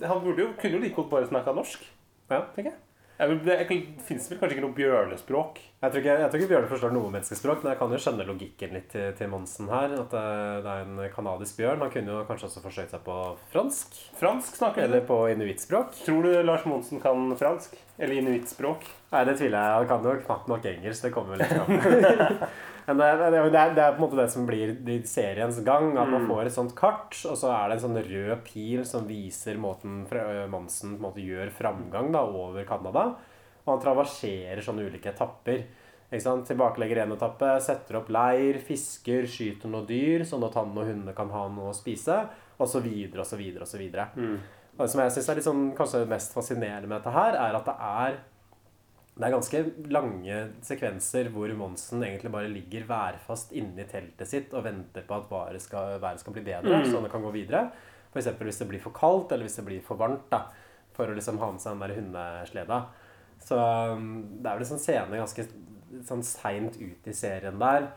Han 0.03 0.21
burde 0.23 0.41
jo, 0.41 0.49
kunne 0.61 0.73
jo 0.77 0.79
like 0.83 0.95
godt 0.95 1.09
bare 1.09 1.27
snakka 1.29 1.53
norsk. 1.55 1.85
Ja, 2.29 2.41
tenker 2.55 2.71
jeg. 2.71 2.79
Jeg 3.17 3.39
det 3.47 3.55
fins 4.05 4.27
vel 4.29 4.37
kanskje 4.37 4.57
ikke 4.57 4.63
noe 4.67 4.77
bjørnespråk? 4.77 5.57
Jeg 5.77 5.93
tror 5.93 6.01
ikke, 6.01 6.13
jeg 6.21 6.29
tror 6.29 6.41
ikke 6.41 6.49
Bjørne 6.51 6.69
forstår 6.69 6.93
noe 6.93 7.09
menneskespråk, 7.13 7.59
men 7.63 7.71
jeg 7.71 7.79
kan 7.79 7.91
jo 7.93 7.99
skjønne 8.01 8.25
logikken 8.25 8.71
litt 8.73 8.87
til, 8.93 9.07
til 9.17 9.29
Monsen 9.29 9.69
her. 9.69 9.91
At 9.93 10.13
det, 10.13 10.23
det 10.65 10.71
er 10.73 10.85
en 10.85 11.01
kanadisk 11.13 11.59
bjørn. 11.59 11.81
Han 11.85 11.91
kunne 11.93 12.13
jo 12.13 12.23
kanskje 12.29 12.47
også 12.49 12.63
forsøkt 12.63 12.93
seg 12.93 13.03
på 13.05 13.17
fransk. 13.53 13.99
Fransk 14.21 14.57
snakker 14.61 14.85
Eller 14.85 15.05
på 15.05 15.19
inuittspråk. 15.33 15.97
Tror 16.05 16.25
du 16.25 16.31
Lars 16.45 16.65
Monsen 16.69 17.01
kan 17.01 17.29
fransk? 17.37 17.77
Eller 17.97 18.21
inuittspråk? 18.21 18.85
Nei, 19.13 19.21
det 19.29 19.37
tviler 19.41 19.57
jeg. 19.57 19.77
Han 19.81 19.91
kan 19.93 20.09
jo 20.09 20.17
knapt 20.25 20.49
nok 20.53 20.65
engelsk. 20.73 21.05
Det 21.05 21.13
kommer 21.13 21.37
vel 21.37 21.45
litt 21.45 21.53
fram. 21.57 22.49
Men 22.87 23.01
det, 23.01 23.07
det, 23.19 23.39
det, 23.51 23.59
er, 23.59 23.73
det 23.75 23.83
er 23.83 23.95
på 23.95 23.99
en 23.99 24.03
måte 24.05 24.19
det 24.21 24.29
som 24.31 24.45
blir 24.47 25.01
seriens 25.07 25.57
gang. 25.67 25.89
At 25.99 26.07
man 26.07 26.27
får 26.29 26.47
et 26.47 26.55
sånt 26.55 26.75
kart, 26.77 27.17
og 27.27 27.35
så 27.35 27.51
er 27.51 27.67
det 27.67 27.77
en 27.77 27.83
sånn 27.83 27.99
rød 27.99 28.45
pil 28.47 28.85
som 28.87 29.07
viser 29.09 29.59
måten 29.59 30.05
Monsen 30.51 30.93
på 30.93 31.01
en 31.01 31.03
måte 31.09 31.25
gjør 31.25 31.51
framgang 31.57 32.13
da, 32.15 32.23
over 32.23 32.63
Canada. 32.69 33.09
Og 33.65 33.73
han 33.73 33.83
traverserer 33.83 34.63
sånne 34.63 34.87
ulike 34.87 35.11
etapper. 35.11 35.65
Ikke 36.07 36.23
sant? 36.23 36.47
Tilbakelegger 36.47 37.01
en 37.03 37.17
etappe, 37.17 37.49
setter 37.65 37.99
opp 37.99 38.07
leir, 38.15 38.61
fisker, 38.63 39.27
skyter 39.27 39.67
noen 39.67 39.89
dyr, 39.89 40.23
sånn 40.23 40.45
at 40.47 40.55
han 40.55 40.71
og 40.71 40.87
hundene 40.87 41.15
kan 41.17 41.33
ha 41.35 41.43
noe 41.51 41.73
å 41.73 41.75
spise, 41.75 42.21
og 42.55 42.71
så 42.71 42.79
videre 42.79 43.25
og 43.25 43.27
så 43.27 43.35
videre 43.35 43.67
og 43.67 43.71
så 43.73 43.81
videre. 43.81 44.07
Og 44.77 44.85
det 44.85 44.91
som 44.93 45.01
jeg 45.03 45.11
syns 45.17 45.29
er 45.33 45.43
sånn, 45.43 45.67
kanskje 45.75 46.05
mest 46.07 46.31
fascinerende 46.37 46.87
med 46.87 47.01
dette 47.01 47.11
her, 47.11 47.35
er 47.35 47.59
at 47.59 47.67
det 47.67 47.75
er 47.91 48.19
Det 49.17 49.25
er 49.25 49.33
ganske 49.33 49.59
lange 49.89 50.35
sekvenser 50.65 51.31
hvor 51.33 51.49
Monsen 51.57 52.03
egentlig 52.05 52.29
bare 52.33 52.51
ligger 52.51 52.85
værfast 52.85 53.53
inni 53.57 53.87
teltet 53.89 54.29
sitt 54.29 54.53
og 54.53 54.67
venter 54.67 55.07
på 55.07 55.17
at 55.17 55.31
været 55.31 55.63
skal, 55.63 55.97
været 56.03 56.21
skal 56.21 56.35
bli 56.35 56.43
bedre, 56.45 56.83
så 56.85 57.01
han 57.01 57.09
kan 57.09 57.25
gå 57.25 57.31
videre. 57.33 57.63
F.eks. 58.13 58.29
hvis 58.37 58.61
det 58.61 58.67
blir 58.69 58.83
for 58.83 58.93
kaldt 58.95 59.33
eller 59.33 59.49
hvis 59.49 59.57
det 59.57 59.65
blir 59.65 59.81
for 59.85 59.97
varmt, 59.99 60.27
da, 60.29 60.43
for 60.93 61.09
å 61.09 61.17
liksom 61.17 61.41
ha 61.41 61.49
med 61.53 61.63
seg 61.63 61.73
den 61.73 61.81
der 61.83 61.95
hundesleda. 61.97 62.81
Så 63.47 63.57
um, 63.57 64.11
det 64.37 64.51
er 64.51 64.59
vel 64.59 64.65
en 64.67 64.71
sånn 64.71 64.83
scene 64.85 65.21
ganske 65.21 65.47
sånn 66.05 66.23
seint 66.25 66.77
ut 66.77 67.09
i 67.09 67.15
serien 67.15 67.57
der, 67.61 67.89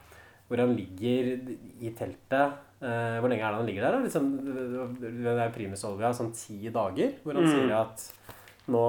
hvor 0.48 0.62
han 0.62 0.72
ligger 0.76 1.34
i 1.80 1.92
teltet. 1.98 2.56
Eh, 2.80 3.18
hvor 3.20 3.28
lenge 3.28 3.44
er 3.44 3.52
det 3.52 3.58
han 3.60 3.68
ligger 3.68 3.84
der? 3.84 3.96
da? 3.96 4.04
Liksom, 4.06 4.28
det 5.02 5.34
er 5.36 5.52
primusolvia 5.54 6.14
sånn 6.16 6.32
ti 6.34 6.70
dager, 6.72 7.12
hvor 7.22 7.36
han 7.36 7.50
sier 7.50 7.74
at 7.76 8.06
nå 8.70 8.84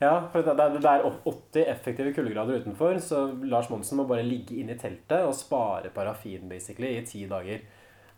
ja, 0.00 0.12
for 0.32 0.42
det, 0.46 0.54
det, 0.58 0.68
det 0.82 0.90
er 0.92 1.06
80 1.26 1.64
effektive 1.72 2.12
kuldegrader 2.14 2.60
utenfor, 2.62 2.98
så 3.02 3.24
Lars 3.50 3.70
Monsen 3.72 3.98
må 3.98 4.04
bare 4.06 4.22
ligge 4.26 4.58
inne 4.60 4.76
i 4.76 4.78
teltet 4.78 5.24
og 5.26 5.34
spare 5.34 5.90
parafin 5.94 6.48
basically 6.50 6.94
i 6.98 7.06
ti 7.06 7.24
dager. 7.30 7.64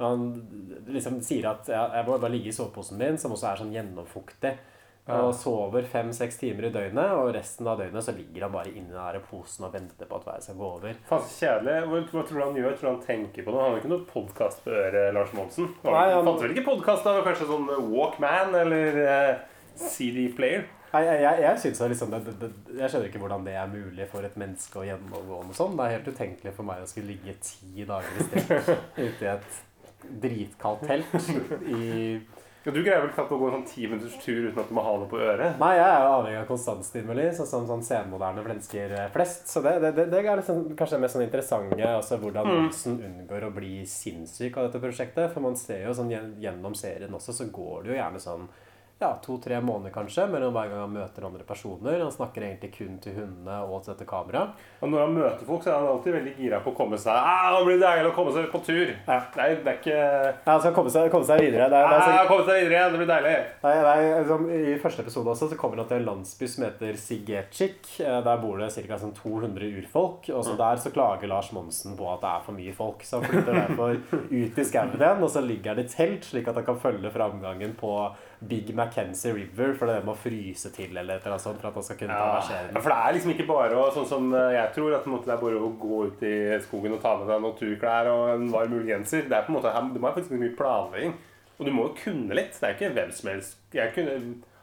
Han 0.00 0.26
liksom 0.88 1.18
sier 1.25 1.50
at 1.50 1.68
ja, 1.68 1.87
jeg 1.99 2.06
må 2.08 2.18
bare 2.18 2.32
ligge 2.32 2.52
i 2.52 2.56
soveposen 2.56 2.96
min, 3.00 3.18
som 3.20 3.32
også 3.37 3.50
er 3.50 3.58
sånn 3.64 3.72
gjennomfuktig, 3.75 4.54
og 5.10 5.32
sover 5.34 5.82
fem-seks 5.90 6.37
timer 6.38 6.68
i 6.68 6.70
døgnet, 6.70 7.10
og 7.18 7.32
resten 7.34 7.66
av 7.66 7.80
døgnet 7.80 8.04
så 8.06 8.12
ligger 8.14 8.44
han 8.46 8.52
bare 8.54 8.70
inni 8.70 8.92
den 8.94 9.25
posen 9.26 9.64
og 9.66 9.72
venter 9.75 10.06
på 10.06 10.20
at 10.20 10.26
været 10.28 10.44
skal 10.46 10.58
gå 10.60 10.68
over. 10.76 11.00
Faen, 11.08 11.25
kjedelig. 11.34 11.76
Hva, 12.12 12.22
tror 12.28 12.37
du 12.38 12.42
han 12.44 12.58
gjør? 12.60 12.76
Tror 12.78 12.90
han 12.92 13.00
tenker 13.08 13.46
på 13.46 13.50
noe? 13.54 13.64
Han 13.64 13.72
har 13.75 13.80
ikke 13.82 13.90
noe 13.90 14.06
podkast 14.12 14.62
på 14.64 14.70
øret, 14.70 15.08
Lars 15.16 15.32
Monsen. 15.34 15.72
Han 15.82 15.96
Nei, 15.96 16.04
han- 16.14 16.28
fant 16.28 16.44
vel 16.44 16.54
ikke 16.54 16.66
podkast 16.68 17.08
da? 17.08 17.16
Kanskje 17.26 17.49
sånn 17.50 17.66
Walkman 17.90 18.54
eller 18.60 19.00
eh, 19.02 19.32
CD-player? 19.75 20.68
Nei, 20.90 21.04
jeg, 21.06 21.23
jeg, 21.23 21.42
jeg, 21.44 21.59
synes 21.62 21.80
liksom 21.92 22.11
det, 22.11 22.20
det, 22.26 22.35
det, 22.40 22.50
jeg 22.80 22.90
skjønner 22.90 23.11
ikke 23.12 23.23
hvordan 23.23 23.47
det 23.47 23.54
er 23.54 23.70
mulig 23.70 24.06
for 24.11 24.26
et 24.26 24.37
menneske 24.40 24.80
å 24.80 24.87
gjennomgå 24.88 25.42
noe 25.47 25.54
sånt. 25.54 25.76
Det 25.78 25.87
er 25.87 25.97
helt 25.99 26.11
utenkelig 26.11 26.54
for 26.56 26.66
meg 26.66 26.82
å 26.82 26.90
skulle 26.90 27.12
ligge 27.12 27.37
ti 27.47 27.87
dager 27.87 28.16
i 28.16 28.26
strekk 28.26 28.70
ute 29.06 29.26
i 29.26 29.32
et 29.37 29.59
dritkaldt 30.20 30.87
telt 30.88 31.12
i 31.68 31.82
Ja, 32.64 32.73
du 32.75 32.80
greier 32.82 33.04
vel 33.04 33.12
knapt 33.14 33.30
å 33.32 33.38
gå 33.40 33.47
en 33.49 33.54
sånn 33.54 33.68
ti 33.70 33.87
minutters 33.87 34.16
tur 34.20 34.49
uten 34.49 34.59
at 34.61 34.68
du 34.68 34.75
må 34.76 34.82
ha 34.85 34.97
noe 34.99 35.09
på 35.09 35.20
øret? 35.23 35.54
Nei, 35.62 35.70
jeg 35.78 35.85
er 35.87 36.02
jo 36.04 36.09
avhengig 36.16 36.40
av 36.42 36.49
konstant 36.50 36.85
stimuli, 36.85 37.28
sånn 37.37 37.49
som 37.49 37.68
sånn 37.68 37.85
senmoderne 37.87 38.44
mennesker 38.44 38.97
eh, 38.99 39.06
flest. 39.14 39.47
Så 39.49 39.62
det, 39.64 39.76
det, 39.87 39.94
det, 40.11 40.18
er 40.20 40.42
liksom 40.42 40.66
kanskje 40.75 40.99
det 40.99 41.04
mest 41.06 41.16
sånn 41.16 41.25
interessante, 41.25 41.78
altså 41.87 42.18
hvordan 42.20 42.50
Monsen 42.50 42.99
unngår 43.06 43.47
å 43.47 43.52
bli 43.54 43.78
sinnssyk 43.88 44.59
av 44.59 44.68
dette 44.68 44.82
prosjektet. 44.82 45.30
For 45.32 45.47
man 45.47 45.56
ser 45.61 45.87
jo 45.87 45.94
sånn 45.97 46.12
gjennom 46.12 46.76
serien 46.76 47.16
også, 47.16 47.38
så 47.38 47.49
går 47.54 47.87
det 47.87 47.94
jo 47.94 48.00
gjerne 48.02 48.20
sånn 48.26 48.50
ja, 49.00 49.14
to-tre 49.25 49.57
måneder 49.64 49.95
kanskje, 49.95 50.26
mellom 50.28 50.52
hver 50.52 50.69
gang 50.69 50.83
han 50.85 50.92
møter 50.92 51.25
andre 51.25 51.45
personer. 51.49 52.02
Han 52.02 52.12
snakker 52.12 52.45
egentlig 52.45 52.69
kun 52.75 52.99
til 53.00 53.14
hundene 53.16 53.57
og 53.64 53.80
til 53.85 53.95
dette 53.95 54.04
kameraet. 54.09 54.59
Og 54.80 54.90
når 54.92 55.00
han 55.07 55.14
møter 55.16 55.47
folk, 55.49 55.62
så 55.64 55.71
er 55.73 55.78
han 55.80 55.88
alltid 55.95 56.14
veldig 56.19 56.35
gira 56.37 56.59
på 56.64 56.73
å 56.73 56.76
komme 56.76 56.99
seg 57.00 57.12
ah, 57.16 57.50
Det 57.57 57.64
blir 57.66 57.80
deilig 57.80 58.11
å 58.11 58.14
komme 58.16 58.35
seg 58.37 58.47
på 58.52 58.61
tur. 58.66 58.92
Ja. 59.09 59.19
Nei, 59.37 59.49
det 59.57 59.73
er 59.73 59.78
ikke 59.80 59.97
Ja, 59.97 60.50
han 60.50 60.61
skal 60.61 60.75
komme 60.76 60.92
seg, 60.92 61.09
komme 61.12 61.28
seg 61.28 61.40
videre. 61.45 61.66
Det 61.73 61.80
er, 61.80 61.88
det 61.88 61.97
er 61.97 62.04
så, 62.04 62.14
ja, 62.19 62.26
Komme 62.30 62.47
seg 62.47 62.61
videre 62.61 62.76
igjen, 62.76 62.92
det 62.95 63.00
blir 63.02 63.11
deilig. 63.11 63.35
Nei, 63.64 63.75
nei, 63.88 63.97
liksom, 64.21 64.47
I 64.61 64.76
første 64.85 65.04
episode 65.07 65.35
også 65.35 65.50
så 65.52 65.59
kommer 65.61 65.83
han 65.83 65.88
til 65.90 66.00
en 66.02 66.09
landsby 66.11 66.50
som 66.54 66.66
heter 66.69 67.00
Sigetsjik. 67.00 67.90
Eh, 68.04 68.21
Der 68.28 68.40
bor 68.45 68.61
det 68.61 68.71
ca. 68.76 69.00
Sånn 69.00 69.16
200 69.16 69.73
urfolk. 69.80 70.28
Og 70.37 70.45
så 70.47 70.57
der 70.61 70.80
så 70.83 70.92
klager 70.95 71.30
Lars 71.33 71.52
Monsen 71.57 71.97
på 71.99 72.09
at 72.12 72.21
det 72.25 72.33
er 72.35 72.45
for 72.47 72.57
mye 72.61 72.76
folk. 72.76 73.04
Så 73.07 73.21
han 73.21 73.28
flytter 73.33 73.61
derfor 73.62 73.97
ut 74.30 74.61
i 74.61 74.69
skauen 74.69 74.97
igjen, 74.97 75.25
og 75.25 75.30
så 75.33 75.45
ligger 75.45 75.75
han 75.75 75.85
i 75.85 75.88
telt, 75.88 76.26
slik 76.28 76.49
at 76.50 76.61
han 76.61 76.69
kan 76.69 76.80
følge 76.83 77.12
framgangen 77.14 77.76
på 77.80 77.95
Big 78.40 78.70
McKenzie 78.73 79.35
River, 79.37 79.75
for 79.76 79.87
det 79.87 79.99
der 79.99 80.04
med 80.06 80.14
å 80.14 80.20
fryse 80.20 80.70
til 80.73 80.94
eller 80.97 81.18
et 81.18 81.26
eller 81.26 81.35
annet 81.35 81.44
sånt 81.44 81.59
for 81.61 81.68
at 81.68 81.75
han 81.76 81.85
skal 81.85 81.99
kunne 82.00 82.16
ta 82.16 82.61
Ja, 82.73 82.80
for 82.80 82.88
det 82.88 82.99
er 82.99 83.16
liksom 83.16 83.32
ikke 83.35 83.49
bare 83.50 83.76
å, 83.76 83.88
sånn 83.92 84.06
som 84.09 84.30
eh, 84.32 84.54
jeg 84.56 84.70
tror, 84.76 84.94
at 84.97 85.09
det 85.11 85.35
er 85.35 85.42
bare 85.42 85.61
å 85.61 85.73
gå 85.82 85.99
ut 86.09 86.25
i 86.25 86.37
skogen 86.64 86.97
og 86.97 87.02
ta 87.04 87.16
med 87.18 87.28
seg 87.28 87.42
naturklær 87.44 88.09
og 88.14 88.23
en 88.32 88.47
varm 88.54 88.78
ullgenser. 88.78 89.26
Det 89.28 89.37
er 89.37 89.44
på 89.44 89.52
en 89.52 89.59
måte, 89.59 89.75
det 89.92 90.00
må 90.00 90.14
faktisk 90.14 90.40
mye 90.40 90.56
planlegging. 90.56 91.12
Og 91.59 91.68
du 91.68 91.73
må 91.76 91.90
jo 91.90 91.97
kunne 91.99 92.38
litt. 92.38 92.56
Det 92.56 92.70
er 92.70 92.78
ikke 92.78 92.94
hvem 92.97 93.12
som 93.12 93.28
helst 93.35 93.76
jeg 93.76 93.92
kunne, 93.92 94.16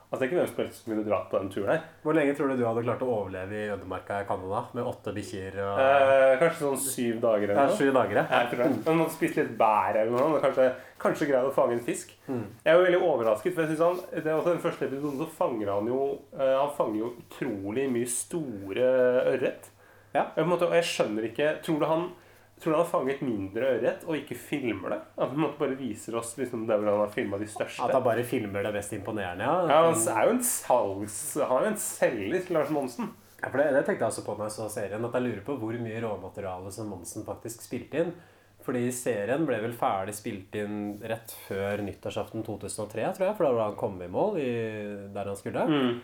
altså 0.08 0.20
det 0.20 0.26
er 0.26 0.30
ikke 0.32 0.38
hvem 0.40 0.48
som 0.50 0.60
helst 0.64 0.78
som 0.84 0.92
kunne 0.94 1.04
dratt 1.08 1.26
på 1.32 1.40
den 1.42 1.50
turen 1.52 1.72
her. 1.74 1.82
Hvor 2.04 2.16
lenge 2.16 2.36
tror 2.38 2.48
du 2.50 2.56
du 2.58 2.64
hadde 2.66 2.84
klart 2.86 3.02
å 3.04 3.10
overleve 3.12 3.58
i 3.60 3.70
ødemarka 3.74 4.22
i 4.24 4.28
Canada 4.30 4.62
med 4.78 4.86
åtte 4.88 5.14
bikkjer 5.18 5.58
og 5.66 5.80
Eh, 5.84 6.34
kanskje 6.42 6.62
sånn 6.64 6.80
syv 6.80 7.18
dager 7.24 7.44
eller 7.52 7.62
er 7.64 7.72
noe. 7.72 7.78
sju 7.78 7.92
dager, 7.92 8.16
ja. 8.22 8.26
Jeg 8.32 8.50
tror 8.54 8.64
det. 8.64 8.86
Men 8.86 9.02
måtte 9.02 9.16
spise 9.18 9.42
litt 9.44 9.58
bær 9.60 10.00
eller 10.02 10.12
noe. 10.16 10.42
Kanskje, 10.44 10.68
kanskje 11.04 11.28
greide 11.32 11.50
å 11.52 11.56
fange 11.58 11.74
en 11.78 11.84
fisk. 11.84 12.14
Mm. 12.28 12.46
Jeg 12.64 12.72
er 12.74 12.78
jo 12.80 12.86
veldig 12.88 13.02
overrasket. 13.12 13.54
for 13.54 13.62
jeg 13.66 13.76
synes 13.76 13.84
han, 13.88 14.22
det 14.24 14.26
er 14.32 14.38
også 14.38 14.54
Den 14.56 14.64
første 14.64 14.86
episoden 14.88 15.20
så 15.20 15.28
fanger 15.38 15.74
han 15.74 15.88
jo 15.92 16.00
eh, 16.40 16.56
Han 16.58 16.72
fanger 16.78 17.00
jo 17.04 17.12
utrolig 17.26 17.90
mye 17.92 18.08
store 18.08 18.88
ørret. 19.34 19.70
Ja. 20.16 20.24
Jeg, 20.38 20.48
måte, 20.48 20.70
jeg 20.72 20.84
skjønner 20.88 21.26
ikke 21.28 21.50
Tror 21.62 21.80
du 21.84 21.86
han 21.86 22.08
Tror 22.58 22.72
du 22.72 22.76
han 22.78 22.86
har 22.86 22.90
fanget 22.90 23.20
mindre 23.22 23.68
ørret 23.76 24.06
og 24.08 24.16
ikke 24.18 24.36
filmer 24.40 24.96
det? 24.96 25.00
At 25.22 25.34
han 25.34 25.46
bare 25.60 25.76
viser 25.78 26.16
oss 26.18 26.34
liksom, 26.40 26.66
der 26.70 26.82
hvor 26.82 26.90
han 26.90 27.04
har 27.04 27.14
filma 27.14 27.38
de 27.38 27.50
største? 27.50 27.86
At 27.86 27.94
han 27.94 28.06
bare 28.06 28.24
filmer 28.26 28.66
det 28.66 28.74
mest 28.74 28.96
imponerende, 28.98 29.46
ja. 29.46 29.60
ja, 29.70 29.82
Han 29.92 30.18
er 30.18 30.26
jo 30.26 30.34
en 30.34 30.44
salgs... 30.48 31.20
Han 31.38 31.60
er 31.60 31.68
jo 31.68 31.74
en 31.76 31.82
selger, 31.84 32.50
Lars 32.56 32.74
Monsen. 32.74 33.12
Ja, 33.38 33.52
for 33.52 33.62
det, 33.62 33.68
det 33.76 33.84
tenkte 33.86 34.02
jeg 34.02 34.10
også 34.10 34.26
på 34.26 34.34
når 34.34 34.50
jeg 34.50 34.56
så 34.56 34.72
serien, 34.74 35.06
at 35.06 35.20
jeg 35.20 35.28
lurer 35.28 35.46
på 35.46 35.60
hvor 35.62 35.78
mye 35.84 36.02
råmateriale 36.02 36.74
som 36.74 36.90
Monsen 36.90 37.28
faktisk 37.28 37.62
spilte 37.68 38.02
inn. 38.02 38.12
Fordi 38.66 38.88
serien 38.92 39.46
ble 39.48 39.62
vel 39.64 39.76
ferdig 39.78 40.18
spilt 40.18 40.56
inn 40.60 40.98
rett 41.08 41.32
før 41.46 41.86
nyttårsaften 41.86 42.42
2003, 42.44 43.06
tror 43.16 43.30
jeg. 43.30 43.36
For 43.38 43.46
da 43.46 43.52
var 43.54 43.70
han 43.70 43.78
kommet 43.80 44.10
i 44.10 44.12
mål 44.12 44.40
i, 44.42 44.52
der 45.14 45.30
han 45.30 45.38
skulle. 45.40 45.68
Eh, 45.70 46.00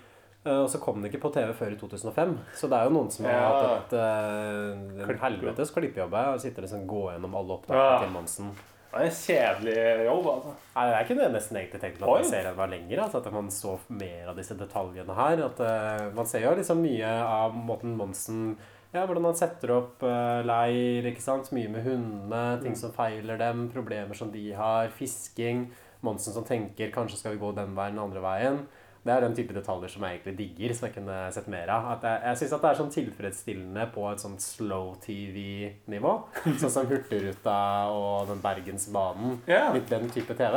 Og 0.46 0.68
så 0.68 0.80
kom 0.84 0.98
den 1.02 1.08
ikke 1.12 1.22
på 1.24 1.30
TV 1.32 1.54
før 1.56 1.72
i 1.72 1.78
2005. 1.80 2.34
Så 2.60 2.68
det 2.68 2.76
er 2.76 2.90
jo 2.90 2.94
noen 2.98 3.10
som 3.12 3.26
har 3.26 3.34
Ja. 3.34 3.50
hatt 3.78 3.94
et, 3.94 3.98
uh, 3.98 5.10
en 5.10 5.20
helvetes 5.22 5.72
klippejobb 5.72 6.12
her 6.20 6.34
og 6.34 6.42
sitter 6.44 6.62
liksom 6.66 6.86
går 6.88 7.14
gjennom 7.14 7.36
alle 7.40 7.56
opptakene 7.58 7.92
Ja. 7.94 8.00
til 8.04 8.12
Monsen. 8.12 8.50
Det 8.94 9.00
er 9.00 9.06
en 9.06 9.10
kjedelig 9.10 10.06
jobb, 10.06 10.26
altså. 10.28 10.52
Nei, 10.76 10.90
Jeg 10.92 11.08
kunne 11.08 11.30
nesten 11.34 11.58
egentlig 11.58 11.80
tenkt 11.82 12.00
meg 12.02 12.10
Oi. 12.10 12.20
at 12.20 12.26
serien 12.26 12.56
var 12.56 12.68
lengre. 12.68 13.00
Altså 13.02 13.18
at 13.26 13.32
man 13.34 13.48
så 13.50 13.80
mer 13.90 14.28
av 14.30 14.36
disse 14.36 14.54
detaljene 14.60 15.16
her. 15.16 15.46
At 15.46 15.60
uh, 15.60 16.12
Man 16.14 16.26
ser 16.26 16.42
jo 16.42 16.52
liksom 16.56 16.82
mye 16.84 17.08
av 17.24 17.54
måten 17.56 17.96
Monsen 17.98 18.58
ja, 18.94 19.08
Hvordan 19.08 19.24
han 19.26 19.34
setter 19.34 19.72
opp 19.72 20.04
uh, 20.04 20.44
leir. 20.44 21.08
ikke 21.10 21.22
sant? 21.22 21.50
Mye 21.52 21.70
med 21.70 21.84
hundene, 21.84 22.62
ting 22.62 22.76
som 22.76 22.92
feiler 22.92 23.38
dem, 23.40 23.70
problemer 23.74 24.14
som 24.14 24.30
de 24.30 24.52
har, 24.54 24.90
fisking. 24.90 25.72
Monsen 26.04 26.34
som 26.34 26.44
tenker 26.44 26.92
kanskje 26.92 27.18
skal 27.18 27.32
vi 27.32 27.40
gå 27.40 27.56
den 27.56 27.74
veien, 27.76 27.96
den 27.96 28.04
andre 28.04 28.22
veien. 28.22 28.68
Det 29.04 29.12
er 29.12 29.26
den 29.26 29.34
type 29.36 29.56
detaljer 29.56 29.92
som 29.92 30.06
jeg 30.06 30.18
egentlig 30.18 30.36
digger, 30.38 30.74
som 30.78 30.88
jeg 30.88 30.96
kunne 30.96 31.18
sett 31.36 31.50
mer 31.52 31.72
av. 31.76 31.90
At 31.98 32.06
jeg 32.08 32.22
jeg 32.24 32.40
syns 32.40 32.54
det 32.54 32.70
er 32.70 32.80
sånn 32.80 32.94
tilfredsstillende 32.94 33.84
på 33.92 34.06
et 34.12 34.24
sånn 34.24 34.38
slow 34.40 34.94
TV-nivå. 35.04 36.14
Sånn 36.62 36.72
som 36.72 36.88
Hurtigruta 36.88 37.58
og 37.92 38.32
den 38.32 38.40
Bergensbanen. 38.44 39.42
Yeah. 39.50 39.74
Litt 39.76 39.92
den 39.92 40.08
type 40.14 40.38
TV. 40.40 40.56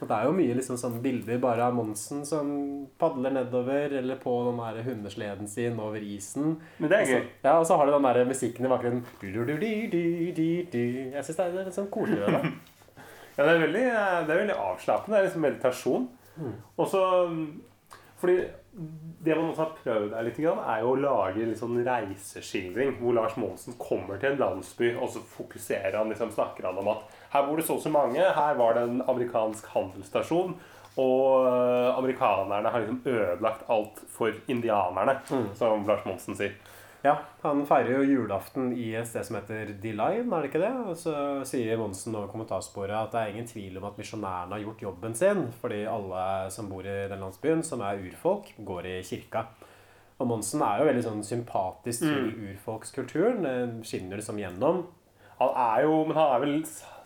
Og 0.00 0.08
det 0.08 0.16
er 0.16 0.26
jo 0.26 0.32
mye 0.32 0.54
liksom 0.56 0.78
sånn 0.80 1.02
bilder 1.04 1.38
bare 1.42 1.66
av 1.68 1.74
Monsen 1.76 2.22
som 2.24 2.48
padler 3.00 3.34
nedover, 3.36 3.92
eller 4.00 4.16
på 4.22 4.32
den 4.48 4.60
der 4.62 4.82
hundesleden 4.86 5.48
sin 5.50 5.80
over 5.82 6.00
isen. 6.00 6.54
Men 6.80 6.92
det 6.92 7.00
er 7.00 7.10
gøy. 7.10 7.24
Ja, 7.44 7.58
og 7.58 7.66
så 7.68 7.76
har 7.76 7.86
du 7.86 7.92
den 7.92 8.08
der 8.08 8.28
musikken 8.28 8.66
i 8.66 8.72
bakgrunnen. 8.72 9.02
Jeg 9.20 9.32
syns 11.26 11.36
det 11.36 11.44
er 11.44 11.58
litt 11.60 11.76
sånn 11.76 11.92
koselig. 11.92 12.26
Ja, 13.38 13.44
det 13.46 13.52
er 13.54 13.60
veldig, 13.62 13.82
eh, 13.88 14.16
det 14.26 14.32
er 14.34 14.40
veldig 14.42 14.56
avslappende. 14.60 15.14
Det 15.14 15.20
er 15.20 15.24
liksom 15.24 15.44
meditasjon. 15.46 16.02
Og 16.76 16.88
så 16.88 17.02
mm, 17.28 17.44
Fordi 18.20 18.40
det 19.24 19.34
man 19.34 19.50
også 19.50 19.64
har 19.64 19.78
prøvd 19.82 20.12
her 20.14 20.24
litt, 20.24 20.38
er 20.40 20.82
jo 20.84 20.92
å 20.92 20.98
lage 21.00 21.42
en 21.42 21.56
sånn 21.58 21.80
reiseskildring. 21.84 22.94
Hvor 23.00 23.16
Lars 23.16 23.36
Monsen 23.40 23.74
kommer 23.80 24.20
til 24.20 24.34
en 24.34 24.40
landsby, 24.40 24.92
og 24.94 25.10
så 25.12 25.22
fokuserer 25.34 25.98
han 25.98 26.12
liksom, 26.12 26.30
snakker 26.36 26.68
han 26.68 26.78
om 26.80 26.92
at 26.92 27.16
her 27.34 27.48
bor 27.48 27.58
det 27.58 27.66
så 27.66 27.76
og 27.76 27.82
så 27.84 27.92
mange, 27.92 28.20
her 28.20 28.60
var 28.60 28.76
det 28.76 28.84
en 28.86 29.02
amerikansk 29.10 29.66
handelsstasjon. 29.74 30.54
Og 31.00 31.46
øh, 31.46 31.98
amerikanerne 31.98 32.70
har 32.70 32.82
liksom 32.82 33.02
ødelagt 33.06 33.68
alt 33.70 34.00
for 34.10 34.34
indianerne, 34.50 35.18
som 35.58 35.86
Lars 35.88 36.06
Monsen 36.06 36.38
sier. 36.38 36.56
Ja, 37.00 37.14
han 37.40 37.62
feirer 37.64 37.94
jo 37.94 38.08
julaften 38.10 38.74
i 38.76 38.90
et 38.98 39.08
sted 39.08 39.24
som 39.24 39.38
heter 39.38 39.70
D-Line, 39.80 40.26
er 40.28 40.42
det 40.44 40.50
ikke 40.50 40.60
det? 40.60 40.72
Og 40.84 40.98
så 41.00 41.14
sier 41.48 41.80
Monsen 41.80 42.12
over 42.12 42.28
kommentarsporet 42.28 42.92
at 42.92 43.14
det 43.14 43.22
er 43.22 43.32
ingen 43.32 43.48
tvil 43.48 43.78
om 43.80 43.86
at 43.88 43.96
misjonærene 43.96 44.52
har 44.52 44.64
gjort 44.66 44.84
jobben 44.84 45.16
sin, 45.16 45.46
fordi 45.62 45.80
alle 45.88 46.24
som 46.52 46.68
bor 46.68 46.84
i 46.84 46.98
den 47.08 47.24
landsbyen, 47.24 47.64
som 47.64 47.80
er 47.86 48.02
urfolk, 48.04 48.52
går 48.68 48.90
i 48.92 48.98
kirka. 49.08 49.46
Og 50.20 50.28
Monsen 50.28 50.60
er 50.60 50.82
jo 50.82 50.90
veldig 50.90 51.06
sånn 51.06 51.24
sympatisk 51.24 52.04
til 52.04 52.28
urfolkskulturen. 52.50 53.40
Det 53.46 53.88
skinner 53.88 54.20
liksom 54.20 54.42
gjennom. 54.42 54.84
Han 55.40 55.56
er 55.56 55.86
jo 55.86 56.04
Men 56.04 56.18
han 56.18 56.34
er 56.34 56.42
vel 56.44 56.56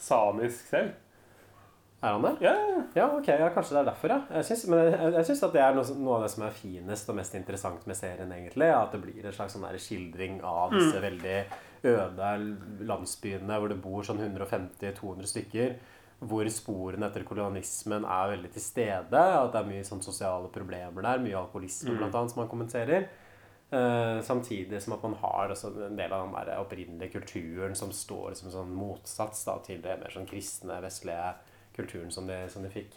samisk 0.03 0.73
selv? 0.75 0.97
Er 2.05 2.13
han 2.19 2.25
det? 2.27 2.35
Ja, 2.45 2.55
Ja, 2.95 3.07
ok, 3.17 3.29
ja, 3.29 3.49
kanskje 3.55 3.75
det 3.75 3.81
er 3.81 3.89
derfor, 3.89 4.13
ja. 4.13 4.21
Jeg 4.37 4.47
syns, 4.51 4.65
men 4.71 4.83
jeg, 4.85 5.13
jeg 5.17 5.27
synes 5.31 5.43
at 5.47 5.55
det 5.57 5.63
er 5.65 5.77
noe, 5.77 5.95
noe 5.99 6.19
av 6.19 6.27
det 6.27 6.31
som 6.35 6.45
er 6.45 6.59
finest 6.59 7.09
og 7.11 7.17
mest 7.19 7.37
interessant 7.39 7.87
med 7.89 7.97
serien, 7.99 8.35
egentlig. 8.37 8.69
At 8.71 8.93
det 8.93 9.01
blir 9.03 9.25
en 9.25 9.35
slags 9.35 9.57
sånn 9.57 9.65
der 9.65 9.81
skildring 9.81 10.37
av 10.45 10.75
disse 10.77 11.01
veldig 11.03 11.39
øde 11.85 12.31
landsbyene 12.89 13.59
hvor 13.61 13.73
det 13.73 13.81
bor 13.83 14.07
sånn 14.07 14.21
150-200 14.23 15.31
stykker. 15.33 15.75
Hvor 16.25 16.49
sporene 16.53 17.09
etter 17.09 17.25
kolonialismen 17.27 18.05
er 18.07 18.35
veldig 18.37 18.53
til 18.53 18.65
stede. 18.65 19.25
At 19.41 19.51
det 19.57 19.63
er 19.63 19.73
mye 19.73 19.89
sånn 19.89 20.05
sosiale 20.05 20.53
problemer 20.53 21.09
der. 21.09 21.25
Mye 21.25 21.41
alkoholisme, 21.41 21.97
blant 21.99 22.15
annet, 22.15 22.35
som 22.35 22.45
han 22.45 22.53
kommenterer. 22.53 23.09
Uh, 23.75 24.21
samtidig 24.23 24.79
som 24.85 24.95
at 24.95 25.03
man 25.03 25.17
har 25.19 25.51
en 25.51 25.97
del 25.99 26.13
av 26.13 26.29
den 26.29 26.37
der 26.37 26.61
opprinnelige 26.61 27.17
kulturen 27.17 27.73
som 27.75 27.91
står 27.97 28.37
som 28.39 28.53
sånn 28.53 28.71
motsats 28.77 29.41
da, 29.49 29.57
til 29.65 29.81
det 29.83 29.97
mer 29.99 30.13
sånn 30.15 30.29
kristne, 30.31 30.77
vestlige 30.85 31.33
kulturen 31.77 32.11
som 32.15 32.27
de, 32.31 32.39
som 32.53 32.65
de 32.65 32.73
fikk. 32.73 32.95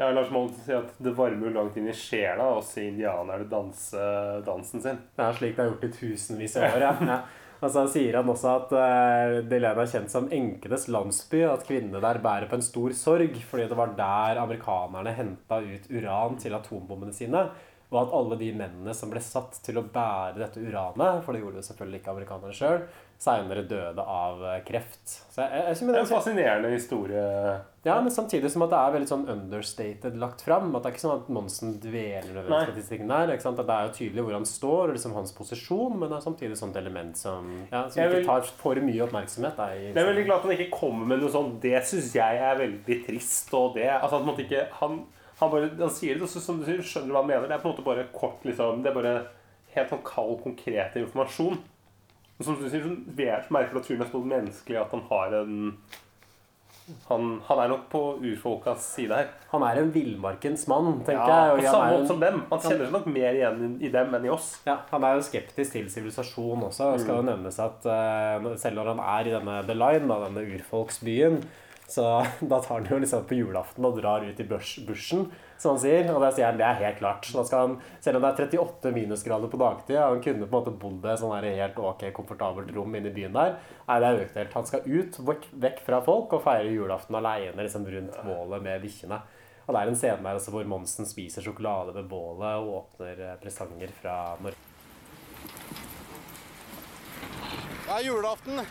Ja, 0.00 0.08
Lars 0.16 0.30
Mold 0.32 0.54
sier 0.64 0.78
at 0.80 0.94
det 1.02 1.12
varmer 1.12 1.52
langt 1.52 1.76
inn 1.76 1.90
i 1.90 1.96
sjela 1.96 2.46
å 2.54 2.62
se 2.64 2.86
indianerne 2.88 3.44
danse 3.50 4.00
dansen 4.46 4.80
sin. 4.80 5.00
Det 5.16 5.26
er 5.26 5.36
slik 5.36 5.58
det 5.58 5.64
er 5.64 5.70
gjort 5.74 5.84
i 5.84 5.90
tusenvis 5.98 6.56
av 6.56 6.68
år. 6.70 6.84
Ja. 6.86 6.92
ja. 7.10 7.20
Altså, 7.60 7.82
han 7.82 7.90
sier 7.92 8.16
han 8.16 8.30
også 8.32 8.52
at 8.54 8.70
uh, 8.72 9.34
Delena 9.44 9.84
er 9.84 9.90
kjent 9.92 10.12
som 10.12 10.30
enkenes 10.32 10.86
landsby. 10.88 11.42
At 11.44 11.66
kvinnene 11.68 12.00
der 12.00 12.22
bærer 12.24 12.48
på 12.48 12.56
en 12.56 12.64
stor 12.64 12.94
sorg, 12.96 13.36
fordi 13.50 13.66
det 13.68 13.76
var 13.76 13.92
der 13.98 14.40
amerikanerne 14.40 15.12
henta 15.18 15.60
ut 15.60 15.90
uran 15.92 16.40
til 16.40 16.56
atombommene 16.56 17.12
sine. 17.12 17.44
Og 17.90 18.00
at 18.00 18.16
alle 18.16 18.38
de 18.40 18.48
mennene 18.56 18.94
som 18.96 19.12
ble 19.12 19.20
satt 19.20 19.60
til 19.66 19.76
å 19.76 19.84
bære 19.84 20.40
dette 20.40 20.62
uranet, 20.64 21.20
for 21.26 21.36
det 21.36 21.42
gjorde 21.42 21.60
jo 21.60 21.68
selvfølgelig 21.68 22.00
ikke 22.00 22.14
amerikanerne 22.14 22.56
sjøl, 22.56 22.84
seinere 23.20 23.66
døde 23.68 24.00
av 24.00 24.38
eh, 24.48 24.60
kreft. 24.64 25.02
Så 25.28 25.42
jeg, 25.42 25.50
jeg, 25.52 25.74
jeg 25.76 25.88
Det 25.90 25.96
er 25.98 26.00
en 26.00 26.08
fascinerende 26.08 26.70
historie. 26.72 27.24
ja, 27.84 27.96
men 28.00 28.10
samtidig 28.14 28.48
som 28.50 28.62
at 28.64 28.70
det 28.72 28.78
er 28.80 28.94
veldig 28.94 29.08
sånn 29.10 29.26
understated 29.28 30.16
lagt 30.22 30.40
fram. 30.46 30.70
At 30.74 30.82
det 30.82 30.88
er 30.88 30.94
ikke 30.94 31.02
sånn 31.02 31.18
at 31.18 31.28
Monsen 31.36 31.74
dveler 31.82 32.38
over 32.40 32.64
statistikken 32.64 33.10
tingene. 33.10 33.34
Ikke 33.36 33.44
sant? 33.44 33.60
At 33.60 33.68
det 33.68 33.76
er 33.76 33.88
jo 33.90 33.92
tydelig 33.98 34.24
hvor 34.24 34.36
han 34.38 34.46
står, 34.48 34.82
og 34.88 34.94
liksom 34.96 35.16
hans 35.18 35.34
posisjon, 35.36 35.98
men 36.00 36.08
det 36.08 36.16
er 36.16 36.24
samtidig 36.24 36.56
et 36.56 36.62
sånt 36.62 36.78
element 36.80 37.20
som, 37.20 37.50
ja, 37.70 37.82
som 37.92 38.00
ikke 38.06 38.14
vil- 38.16 38.28
tar 38.30 38.48
for 38.62 38.80
mye 38.88 39.04
oppmerksomhet. 39.04 39.56
Der, 39.60 39.74
Jeg 39.82 39.96
er 40.00 40.08
veldig 40.14 40.24
glad 40.30 40.36
at 40.40 40.48
han 40.48 40.56
ikke 40.56 40.70
kommer 40.80 41.06
med 41.12 41.20
noe 41.20 41.34
sånt. 41.36 41.58
Det 41.60 41.76
syns 41.92 42.14
jeg 42.16 42.40
er 42.48 42.56
veldig 42.62 42.98
trist. 43.06 43.52
Og 43.60 43.74
det, 43.76 43.90
altså 44.00 44.22
at 44.22 44.24
man 44.30 44.40
ikke, 44.40 44.64
han, 44.80 45.02
han, 45.42 45.50
bare, 45.52 45.68
han 45.76 45.92
sier 45.92 46.16
det, 46.16 46.22
og 46.24 46.32
så 46.32 46.40
som 46.40 46.56
du 46.58 46.64
sier, 46.64 46.80
skjønner 46.80 47.12
du 47.12 47.18
hva 47.18 47.20
han 47.26 47.28
mener. 47.34 47.48
Det 47.52 47.58
er 47.58 47.62
på 47.66 47.68
en 47.68 47.76
måte 47.76 47.84
bare 47.84 48.08
kort, 48.16 48.40
liksom. 48.48 48.80
Det 48.80 48.90
er 48.94 48.96
bare 48.96 49.14
helt 49.76 49.92
sånn 49.92 50.02
kald, 50.08 50.40
konkret 50.42 50.96
informasjon. 51.04 51.60
Og 52.40 52.46
som 52.46 52.56
du 52.56 52.64
sier, 52.72 52.80
så 52.82 52.94
vet- 53.20 53.50
merker 53.52 53.76
du 53.76 53.82
at 53.82 53.86
fyren 53.90 54.00
er 54.06 54.08
så 54.10 54.20
menneskelig 54.24 54.78
at 54.80 54.94
han 54.96 55.02
har 55.10 55.34
en 55.42 55.58
han, 57.06 57.26
han 57.46 57.58
er 57.62 57.68
nok 57.70 57.84
på 57.92 58.00
urfolkas 58.18 58.82
side 58.96 59.14
her. 59.14 59.28
Han 59.52 59.62
er 59.62 59.78
en 59.78 59.92
villmarkens 59.94 60.64
mann, 60.70 60.88
tenker 61.06 61.28
Ja, 61.28 61.36
jeg. 61.46 61.52
på 61.52 61.60
og 61.60 61.68
samme 61.68 61.84
han, 61.84 61.92
er 61.92 61.98
måte 62.00 62.10
som 62.10 62.20
dem. 62.24 62.40
Han 62.50 62.62
kjenner 62.64 62.88
seg 62.88 62.94
nok 62.96 63.06
mer 63.14 63.38
igjen 63.38 63.76
i 63.78 63.90
dem 63.94 64.14
enn 64.18 64.26
i 64.26 64.32
oss. 64.34 64.48
ja, 64.66 64.76
han 64.90 65.04
er 65.06 65.14
jo 65.14 65.26
skeptisk 65.28 65.76
til 65.76 65.90
sivilisasjon 65.92 66.64
også. 66.66 66.88
Det 66.96 67.04
skal 67.04 67.20
jo 67.20 67.26
nevnes 67.28 67.60
at 67.62 67.86
uh, 67.86 68.48
selv 68.58 68.80
når 68.80 68.90
han 68.94 69.04
er 69.04 69.28
i 69.30 69.36
denne 69.36 69.58
The 69.68 69.76
Line, 69.78 70.08
da, 70.10 70.18
denne 70.26 70.44
urfolksbyen, 70.56 71.38
så 71.90 72.08
da 72.50 72.58
tar 72.58 72.80
han 72.80 72.90
jo 72.90 72.98
liksom 73.04 73.24
på 73.30 73.38
julaften 73.38 73.86
og 73.86 74.00
drar 74.00 74.26
ut 74.26 74.40
i 74.42 74.48
bush, 74.50 74.82
bushen, 74.88 75.28
som 75.60 75.74
han 75.74 75.82
sier. 75.82 76.08
Og 76.14 76.22
det 76.24 76.32
sier 76.36 76.48
han, 76.48 76.60
det 76.60 76.66
er 76.66 76.78
helt 76.80 77.00
klart. 77.00 77.28
Da 77.34 77.44
han, 77.60 77.76
selv 78.02 78.20
om 78.20 78.24
det 78.24 78.30
er 78.32 78.46
38 78.48 78.94
minusgrader 78.96 79.52
på 79.52 79.60
dagtid, 79.60 79.98
og 79.98 80.16
han 80.16 80.22
kunne 80.24 80.46
på 80.46 80.48
en 80.48 80.56
måte 80.56 80.76
bodd 80.84 81.04
i 81.04 81.12
et 81.12 81.20
sånn 81.20 81.36
helt 81.46 81.82
ok, 81.90 82.06
komfortabelt 82.16 82.72
rom 82.76 82.96
inne 82.96 83.12
i 83.12 83.16
byen 83.16 83.36
der, 83.36 83.58
nei, 83.88 83.98
det 84.00 84.08
er 84.08 84.22
helt. 84.38 84.56
Han 84.56 84.70
skal 84.70 84.88
ut, 84.88 85.20
vekk, 85.28 85.50
vekk 85.66 85.84
fra 85.86 86.00
folk, 86.06 86.32
og 86.38 86.44
feire 86.46 86.72
julaften 86.72 87.20
alene 87.20 87.66
liksom, 87.66 87.86
rundt 87.92 88.18
bålet 88.24 88.66
med 88.66 88.86
bikkjene. 88.86 89.20
Og 89.66 89.76
det 89.76 89.84
er 89.84 89.92
en 89.92 90.00
scene 90.00 90.24
der 90.24 90.34
altså, 90.34 90.50
hvor 90.50 90.66
Monsen 90.66 91.06
spiser 91.06 91.44
sjokolade 91.44 91.94
ved 91.94 92.08
bålet 92.10 92.58
og 92.58 92.72
åpner 92.80 93.20
eh, 93.22 93.36
presanger 93.38 93.92
fra 94.00 94.16
Norge. 94.42 94.66
Det 97.84 97.94
er 97.94 98.06
julaften. 98.08 98.64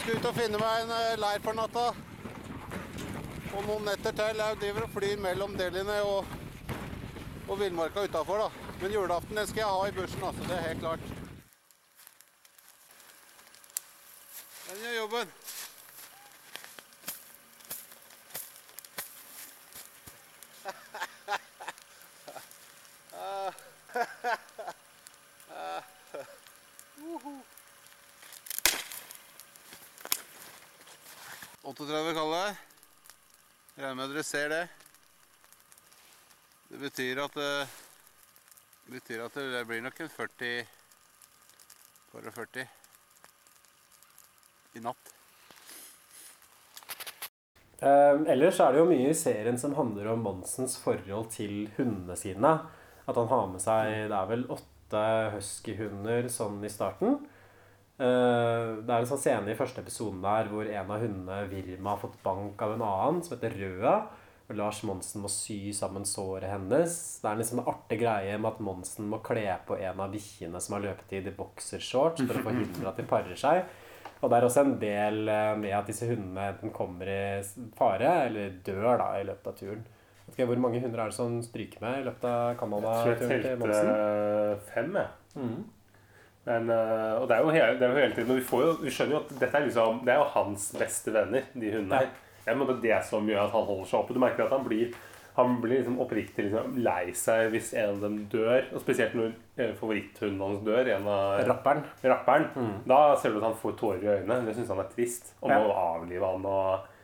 Skal 0.00 0.18
ut 0.18 0.28
og 0.30 0.36
finne 0.40 0.58
meg 0.58 0.84
en 0.84 0.94
eh, 0.96 1.16
leir 1.22 1.42
for 1.44 1.58
natta. 1.58 1.90
Og 3.56 3.64
noen 3.64 3.84
netter 3.88 4.12
til. 4.12 4.40
Jeg 4.42 4.60
driver 4.60 4.84
og 4.84 4.92
flyr 4.92 5.20
mellom 5.22 5.54
Delhiene 5.58 5.98
og, 6.04 6.26
og 7.48 7.60
villmarka 7.60 8.04
utafor, 8.04 8.44
da. 8.44 8.74
Men 8.82 8.92
julaften 8.92 9.36
den 9.36 9.46
skal 9.46 9.64
jeg 9.64 9.72
ha 9.72 9.88
i 9.88 9.96
bushen, 9.96 10.24
altså. 10.24 10.48
Det 10.48 10.56
er 10.56 10.68
helt 10.68 10.80
klart. 10.80 11.00
Den 14.68 14.76
gjør 14.84 14.98
jobben. 15.00 15.36
Uh. 23.12 23.52
38 31.68 32.14
kaller 32.14 32.36
jeg. 32.46 32.67
Regner 33.78 33.94
med 33.94 34.10
dere 34.10 34.22
ser 34.26 34.48
det. 34.50 34.64
Det 36.66 36.78
betyr 36.82 37.20
at 37.22 37.36
det 37.38 37.68
betyr 38.90 39.20
at 39.22 39.36
det 39.38 39.60
blir 39.68 39.84
nok 39.84 40.00
en 40.02 40.10
40 40.10 40.48
Bare 42.10 42.32
40 42.34 42.64
i 44.74 44.82
natt. 44.82 45.12
Eh, 47.78 48.18
ellers 48.34 48.58
er 48.58 48.74
det 48.74 48.82
jo 48.82 48.90
mye 48.90 49.12
i 49.12 49.14
serien 49.14 49.62
som 49.62 49.78
handler 49.78 50.10
om 50.10 50.26
Monsens 50.26 50.74
forhold 50.82 51.30
til 51.36 51.70
hundene 51.76 52.18
sine. 52.18 52.56
At 53.06 53.14
han 53.14 53.30
har 53.30 53.46
med 53.52 53.62
seg 53.62 54.10
Det 54.10 54.18
er 54.18 54.30
vel 54.32 54.48
åtte 54.58 55.04
huskyhunder 55.36 56.26
sånn 56.34 56.58
i 56.66 56.72
starten. 56.72 57.20
Eh, 57.98 58.68
det 58.86 58.94
er 58.94 59.02
en 59.02 59.10
sånn 59.10 59.18
scene 59.18 59.50
i 59.50 59.58
første 59.58 59.82
episoden 59.82 60.20
der 60.22 60.46
hvor 60.52 60.68
en 60.70 60.92
av 60.94 61.02
hundene, 61.02 61.40
Virma, 61.50 61.96
har 61.96 62.02
fått 62.04 62.18
bank 62.22 62.60
av 62.62 62.76
en 62.76 62.84
annen 62.86 63.22
som 63.26 63.34
heter 63.36 63.56
Røa. 63.58 63.96
Og 64.48 64.56
Lars 64.56 64.78
Monsen 64.88 65.20
må 65.20 65.28
sy 65.28 65.74
sammen 65.76 66.06
såret 66.08 66.48
hennes. 66.48 66.94
Det 67.20 67.28
er 67.28 67.36
liksom 67.36 67.60
en 67.60 67.68
artig 67.68 67.98
greie 68.00 68.38
med 68.40 68.48
at 68.54 68.62
Monsen 68.64 69.10
må 69.10 69.18
kle 69.20 69.44
på 69.68 69.76
en 69.76 70.00
av 70.00 70.14
bikkjene 70.14 70.62
som 70.64 70.78
har 70.78 70.86
løpetid 70.86 71.28
i 71.28 71.34
boksershorts 71.36 72.22
for 72.24 72.38
å 72.38 72.46
forhindre 72.46 72.88
at 72.88 72.96
de 72.96 73.04
parer 73.10 73.36
seg. 73.36 73.66
Og 74.22 74.30
det 74.32 74.38
er 74.38 74.46
også 74.48 74.64
en 74.64 74.72
del 74.80 75.28
eh, 75.30 75.52
med 75.60 75.74
at 75.76 75.90
disse 75.90 76.08
hundene 76.08 76.48
enten 76.54 76.72
kommer 76.74 77.10
i 77.12 77.20
fare 77.78 78.14
eller 78.26 78.56
dør 78.66 78.96
da 79.02 79.10
i 79.20 79.26
løpet 79.28 79.50
av 79.52 79.58
turen. 79.60 79.84
Vet 80.24 80.34
ikke, 80.36 80.48
hvor 80.50 80.62
mange 80.64 80.80
hunder 80.82 81.02
er 81.04 81.12
det 81.12 81.16
som 81.18 81.36
stryker 81.44 81.84
med 81.84 82.00
i 82.00 82.06
løpet 82.08 82.24
av 82.28 82.48
Jeg 82.48 82.56
tror 82.58 82.80
jeg 82.88 83.18
Canada-turen 83.20 83.44
til 83.44 83.60
Monsen? 83.62 83.92
telte 83.92 84.72
fem, 84.72 84.96
jeg. 85.02 85.12
Mhm. 85.36 85.60
Men, 86.48 86.70
øh, 86.72 87.20
og 87.20 87.26
det 87.28 87.36
er 87.36 87.44
jo 87.44 87.50
hele, 87.52 87.74
det 87.76 87.84
er 87.84 87.92
jo 87.92 88.00
hele 88.00 88.14
tiden 88.16 88.28
men 88.30 88.38
vi, 88.40 88.46
får 88.48 88.62
jo, 88.64 88.70
vi 88.80 88.92
skjønner 88.94 89.18
jo 89.18 89.20
at 89.20 89.34
dette 89.42 89.58
er 89.58 89.66
liksom 89.66 89.98
Det 90.06 90.14
er 90.14 90.22
jo 90.22 90.30
hans 90.32 90.70
beste 90.80 91.12
venner, 91.12 91.44
de 91.52 91.74
hundene 91.74 92.00
her. 92.00 92.08
Det 92.44 92.54
er 92.54 92.56
på 92.64 92.72
en 92.72 92.80
det 92.86 92.98
som 93.04 93.28
gjør 93.28 93.42
at 93.44 93.52
han 93.52 93.66
holder 93.68 93.88
seg 93.90 93.98
oppe. 94.00 94.16
Du 94.16 94.22
merker 94.22 94.46
at 94.46 94.54
han 94.56 94.64
blir, 94.64 94.94
han 95.36 95.58
blir 95.60 95.76
liksom 95.82 95.98
oppriktig 96.00 96.46
liksom 96.46 96.78
lei 96.82 97.12
seg 97.14 97.50
hvis 97.52 97.74
en 97.76 97.90
av 97.92 98.00
dem 98.06 98.14
dør. 98.32 98.70
Og 98.72 98.80
spesielt 98.80 99.12
når 99.18 99.34
eh, 99.60 99.74
favoritthunden 99.76 100.40
hans 100.46 100.62
dør, 100.64 100.88
en 100.96 101.10
av 101.12 101.42
Rapperen. 101.50 101.84
rapperen. 102.08 102.48
Da 102.88 103.02
ser 103.20 103.34
du 103.36 103.42
at 103.42 103.50
han 103.50 103.58
får 103.60 103.76
tårer 103.82 104.06
i 104.06 104.12
øynene. 104.16 104.46
Det 104.48 104.56
syns 104.56 104.72
han 104.72 104.80
er 104.80 104.88
trist. 104.94 105.34
Og 105.42 105.52
må 105.52 105.76
avlive 105.76 106.32
han. 106.32 106.48
Og, 106.48 106.94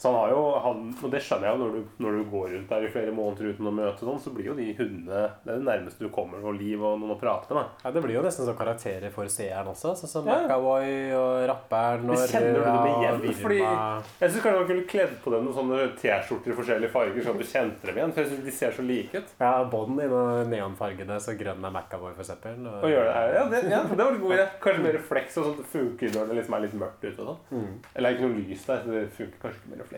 så 0.00 0.08
han 0.08 0.16
har 0.16 0.30
jo, 0.32 0.42
han, 0.64 0.78
og 1.04 1.10
det 1.12 1.20
skjønner 1.20 1.44
jeg 1.50 1.52
jo 1.58 1.60
når 1.60 1.72
du, 1.76 1.80
når 2.00 2.14
du 2.16 2.22
går 2.32 2.46
rundt 2.54 2.70
der 2.72 2.84
i 2.86 2.90
flere 2.94 3.12
måneder 3.12 3.50
uten 3.52 3.68
å 3.68 3.72
møte 3.76 4.06
noen, 4.08 4.20
så 4.24 4.30
blir 4.32 4.46
jo 4.48 4.54
de 4.56 4.70
hundene 4.78 5.18
Det 5.44 5.52
er 5.52 5.58
det 5.60 5.66
nærmeste 5.66 6.06
du 6.06 6.08
kommer 6.14 6.40
noe 6.40 6.54
liv 6.56 6.80
og 6.80 6.94
noen 7.02 7.12
å 7.12 7.18
prate 7.20 7.52
med. 7.58 7.68
Ja, 7.84 7.92
det 7.92 8.00
blir 8.06 8.16
jo 8.16 8.22
nesten 8.24 8.48
sånn 8.48 8.56
karakterer 8.56 9.12
for 9.12 9.28
seeren 9.28 9.68
også, 9.74 9.92
sånn 10.00 10.08
som 10.14 10.30
Ja. 10.30 10.38
McAvoy 10.46 11.12
og 11.18 11.44
Rapperen 11.50 12.08
og 12.08 12.16
Røa 12.16 12.72
og 13.12 13.26
Fordi 13.42 13.58
Virma. 13.60 14.02
jeg 14.22 14.30
syns 14.32 14.42
kanskje 14.46 14.56
man 14.62 14.68
kunne 14.72 14.86
kledd 14.94 15.14
på 15.24 15.34
dem 15.36 15.44
noen 15.44 15.58
sånne 15.60 15.80
T-skjorter 16.00 16.54
i 16.54 16.56
forskjellige 16.62 16.92
farger, 16.96 17.20
sånn 17.28 17.36
at 17.36 17.44
du 17.44 17.50
kjente 17.52 17.86
dem 17.90 18.00
igjen. 18.00 18.12
For 18.16 18.22
jeg 18.24 18.30
synes 18.32 18.44
de 18.48 18.56
ser 18.56 18.72
så 18.72 18.86
like 18.88 19.20
ut. 19.20 19.34
Ja, 19.40 19.52
bånd 19.76 20.00
i 20.00 20.08
neonfargene, 20.54 21.20
så 21.20 21.36
grønn 21.38 21.64
er 21.64 21.70
McAvoy 21.76 22.14
for 22.16 22.24
eksempel. 22.24 22.56
Og, 22.66 22.84
Og 22.84 22.90
gjør 22.92 23.04
det, 23.10 23.14
ja, 23.36 23.44
det, 23.52 23.62
ja, 23.70 23.82
det 23.84 24.00
var 24.00 24.12
en 24.16 24.20
god 24.24 24.36
idé. 24.38 24.46
Kanskje 24.64 24.84
mer 24.86 24.96
refleks 24.98 25.36
og 25.40 25.44
sånt. 25.50 25.60
Det 25.60 25.68
funker 25.74 26.14
når 26.16 26.30
det 26.32 26.38
liksom 26.40 26.56
er 26.58 26.64
litt 26.66 26.76
mørkt 26.80 27.04
ute. 27.04 27.20
og 27.20 27.36
sånn. 27.50 27.78
Eller 27.94 28.08
er 28.08 28.14
ikke 28.16 28.28
noe 28.28 28.38
lys 28.40 28.64
der, 28.70 28.82
så 28.84 28.96
det 28.96 29.04
funker 29.18 29.38
kanskje 29.44 29.60
ikke 29.60 29.70
med 29.70 29.78
refleks. 29.84 29.88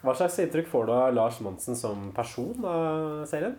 Hva 0.00 0.14
slags 0.16 0.38
inntrykk 0.40 0.70
får 0.70 0.86
du 0.88 0.92
av 0.94 1.10
Lars 1.12 1.40
Monsen 1.44 1.76
som 1.76 2.08
person 2.16 2.64
av 2.64 3.26
serien? 3.28 3.58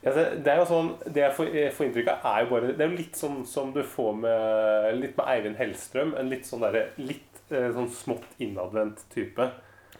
Det, 0.00 0.12
det 0.44 0.48
er 0.48 0.62
jo 0.62 0.68
sånn, 0.68 0.86
det 1.12 1.24
jeg 1.26 1.32
får, 1.36 1.48
jeg 1.52 1.72
får 1.76 1.86
inntrykk 1.86 2.06
av, 2.14 2.22
er 2.30 2.44
jo 2.44 2.50
bare 2.54 2.70
Det 2.72 2.84
er 2.84 2.88
jo 2.88 3.00
litt 3.02 3.18
sånn 3.20 3.42
som 3.48 3.72
du 3.74 3.82
får 3.84 4.14
med 4.22 4.86
litt 4.96 5.18
med 5.18 5.26
Eivind 5.34 5.58
Hellstrøm. 5.60 6.14
En 6.16 6.30
litt 6.32 6.48
sånn 6.48 6.64
derre 6.64 6.86
litt 7.00 7.42
eh, 7.52 7.68
sånn 7.74 7.90
smått 7.92 8.40
innadvendt 8.40 9.04
type. 9.12 9.50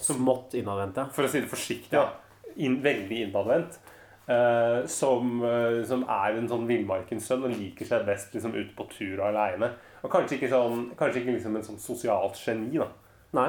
Smått 0.00 0.56
innadvendt, 0.56 0.96
ja. 1.02 1.09
For 1.12 1.26
å 1.26 1.33
si 1.33 1.42
det 1.42 1.50
forsiktig. 1.52 1.98
Ja. 1.98 2.06
Inn, 2.56 2.78
veldig 2.85 3.26
innadvendt. 3.26 3.76
Eh, 4.30 4.87
som, 4.87 5.40
uh, 5.42 5.80
som 5.83 6.04
er 6.06 6.37
en 6.38 6.46
sånn 6.46 6.68
villmarkens 6.68 7.24
sønn 7.26 7.48
og 7.48 7.54
liker 7.56 7.88
seg 7.88 8.04
best 8.06 8.35
liksom 8.37 8.52
ute 8.54 8.70
på 8.76 8.87
tur 8.92 9.22
aleine. 9.26 9.72
Og 10.04 10.12
kanskje 10.12 10.37
ikke, 10.37 10.50
sånn, 10.52 10.85
kanskje 10.98 11.24
ikke 11.24 11.35
liksom 11.35 11.56
en 11.59 11.66
sånn 11.66 11.80
sosialt 11.83 12.38
geni, 12.38 12.78
da. 12.78 12.87
Nei. 13.35 13.48